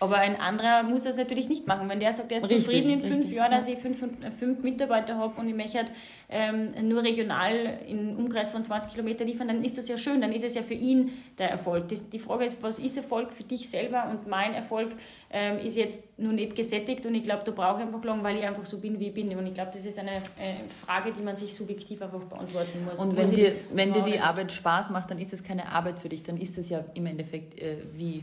Aber 0.00 0.18
ein 0.18 0.40
anderer 0.40 0.84
muss 0.84 1.04
das 1.04 1.16
natürlich 1.16 1.48
nicht 1.48 1.66
machen. 1.66 1.88
Wenn 1.88 1.98
der 1.98 2.12
sagt, 2.12 2.30
er 2.30 2.38
ist 2.38 2.44
richtig, 2.44 2.64
zufrieden 2.64 2.92
in 2.92 3.00
fünf 3.00 3.16
richtig, 3.16 3.32
Jahren, 3.32 3.50
dass 3.50 3.66
ich 3.66 3.78
fünf, 3.78 3.98
fünf 4.38 4.62
Mitarbeiter 4.62 5.16
habe 5.16 5.40
und 5.40 5.48
ich 5.48 5.54
möchte 5.54 5.86
ähm, 6.28 6.70
nur 6.88 7.02
regional 7.02 7.80
im 7.86 8.16
Umkreis 8.16 8.50
von 8.50 8.62
20 8.62 8.92
Kilometern 8.92 9.26
liefern, 9.26 9.48
dann 9.48 9.64
ist 9.64 9.76
das 9.76 9.88
ja 9.88 9.96
schön, 9.96 10.20
dann 10.20 10.32
ist 10.32 10.44
es 10.44 10.54
ja 10.54 10.62
für 10.62 10.74
ihn 10.74 11.10
der 11.38 11.50
Erfolg. 11.50 11.88
Das, 11.88 12.08
die 12.10 12.18
Frage 12.18 12.44
ist, 12.44 12.62
was 12.62 12.78
ist 12.78 12.96
Erfolg 12.96 13.32
für 13.32 13.42
dich 13.42 13.68
selber? 13.68 14.08
Und 14.08 14.28
mein 14.28 14.54
Erfolg 14.54 14.92
ähm, 15.30 15.58
ist 15.58 15.76
jetzt 15.76 16.02
nur 16.18 16.32
nicht 16.32 16.54
gesättigt 16.54 17.04
und 17.04 17.14
ich 17.14 17.24
glaube, 17.24 17.42
da 17.44 17.50
brauche 17.50 17.80
ich 17.80 17.86
einfach 17.86 18.02
lang, 18.04 18.22
weil 18.22 18.36
ich 18.36 18.44
einfach 18.44 18.64
so 18.64 18.78
bin, 18.78 19.00
wie 19.00 19.08
ich 19.08 19.14
bin. 19.14 19.36
Und 19.36 19.46
ich 19.46 19.54
glaube, 19.54 19.70
das 19.72 19.84
ist 19.84 19.98
eine 19.98 20.16
äh, 20.16 20.68
Frage, 20.68 21.12
die 21.12 21.22
man 21.22 21.36
sich 21.36 21.52
subjektiv 21.52 22.02
einfach 22.02 22.20
beantworten 22.20 22.84
muss. 22.84 23.00
Und 23.00 23.16
wenn, 23.16 23.30
dir, 23.30 23.52
wenn 23.74 23.92
dir 23.92 24.02
die 24.02 24.20
Arbeit 24.20 24.52
Spaß 24.52 24.90
macht, 24.90 25.10
dann 25.10 25.18
ist 25.18 25.32
es 25.32 25.42
keine 25.42 25.70
Arbeit 25.72 25.98
für 25.98 26.08
dich, 26.08 26.22
dann 26.22 26.36
ist 26.36 26.56
es 26.56 26.68
ja 26.70 26.84
im 26.94 27.06
Endeffekt 27.06 27.60
äh, 27.60 27.78
wie 27.94 28.22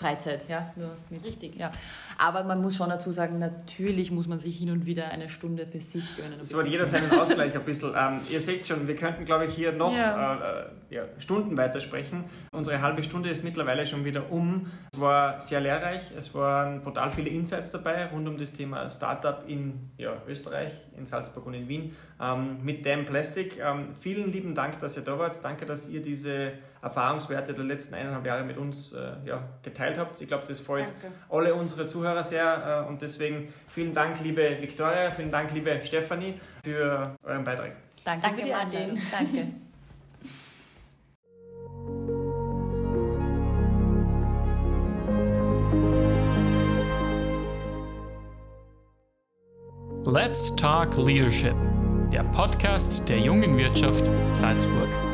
Freizeit, 0.00 0.46
ja, 0.48 0.72
nur 0.76 0.96
mit, 1.10 1.22
Richtig. 1.24 1.56
Ja. 1.56 1.70
Aber 2.16 2.44
man 2.44 2.62
muss 2.62 2.76
schon 2.76 2.88
dazu 2.88 3.12
sagen, 3.12 3.38
natürlich 3.38 4.10
muss 4.10 4.26
man 4.26 4.38
sich 4.38 4.58
hin 4.58 4.70
und 4.70 4.86
wieder 4.86 5.10
eine 5.10 5.28
Stunde 5.28 5.66
für 5.66 5.80
sich 5.80 6.16
gönnen. 6.16 6.40
Es 6.40 6.54
hat 6.54 6.66
jeder 6.66 6.86
seinen 6.86 7.10
Ausgleich 7.12 7.54
ein 7.54 7.64
bisschen. 7.64 7.92
Ähm, 7.94 8.20
ihr 8.30 8.40
seht 8.40 8.66
schon, 8.66 8.88
wir 8.88 8.96
könnten, 8.96 9.26
glaube 9.26 9.44
ich, 9.44 9.54
hier 9.54 9.72
noch 9.72 9.94
ja. 9.94 10.62
Äh, 10.62 10.94
ja, 10.94 11.04
Stunden 11.18 11.56
weitersprechen. 11.56 12.24
Unsere 12.52 12.80
halbe 12.80 13.02
Stunde 13.02 13.28
ist 13.28 13.44
mittlerweile 13.44 13.86
schon 13.86 14.04
wieder 14.04 14.32
um. 14.32 14.70
Es 14.92 15.00
war 15.00 15.38
sehr 15.38 15.60
lehrreich, 15.60 16.02
es 16.16 16.34
waren 16.34 16.80
brutal 16.80 17.12
viele 17.12 17.28
Insights 17.28 17.70
dabei 17.70 18.06
rund 18.06 18.26
um 18.26 18.38
das 18.38 18.52
Thema 18.54 18.88
Startup 18.88 19.44
in 19.46 19.90
ja, 19.98 20.14
Österreich, 20.26 20.72
in 20.96 21.04
Salzburg 21.04 21.44
und 21.46 21.54
in 21.54 21.68
Wien 21.68 21.94
ähm, 22.20 22.64
mit 22.64 22.86
Damn 22.86 23.04
Plastic. 23.04 23.58
Ähm, 23.58 23.94
vielen 24.00 24.32
lieben 24.32 24.54
Dank, 24.54 24.80
dass 24.80 24.96
ihr 24.96 25.02
da 25.02 25.18
wart. 25.18 25.36
Danke, 25.44 25.66
dass 25.66 25.90
ihr 25.90 26.02
diese 26.02 26.52
Erfahrungswerte 26.82 27.52
der 27.52 27.64
letzten 27.64 27.94
eineinhalb 27.94 28.24
Jahre 28.26 28.44
mit 28.44 28.56
uns 28.56 28.92
äh, 28.92 29.12
ja, 29.26 29.42
geteilt 29.62 29.98
habt. 29.98 30.20
Ich 30.20 30.28
glaube, 30.28 30.44
das 30.46 30.60
freut 30.60 30.88
Danke. 30.88 31.12
alle 31.28 31.54
unsere 31.54 31.86
Zuhörer 31.86 32.22
sehr 32.22 32.84
äh, 32.86 32.88
und 32.88 33.02
deswegen 33.02 33.52
vielen 33.68 33.92
Dank, 33.92 34.20
liebe 34.20 34.58
Viktoria, 34.60 35.10
vielen 35.10 35.30
Dank, 35.30 35.52
liebe 35.52 35.80
Stefanie, 35.84 36.40
für 36.64 37.14
euren 37.22 37.44
Beitrag. 37.44 37.72
Danke, 38.04 38.22
Danke 38.22 38.38
für 38.38 38.44
die 38.44 38.54
Einladung. 38.54 38.98
Danke. 39.12 39.48
Let's 50.06 50.56
Talk 50.56 50.96
Leadership, 50.96 51.54
der 52.10 52.24
Podcast 52.24 53.06
der 53.08 53.18
jungen 53.18 53.56
Wirtschaft 53.58 54.10
Salzburg. 54.32 55.09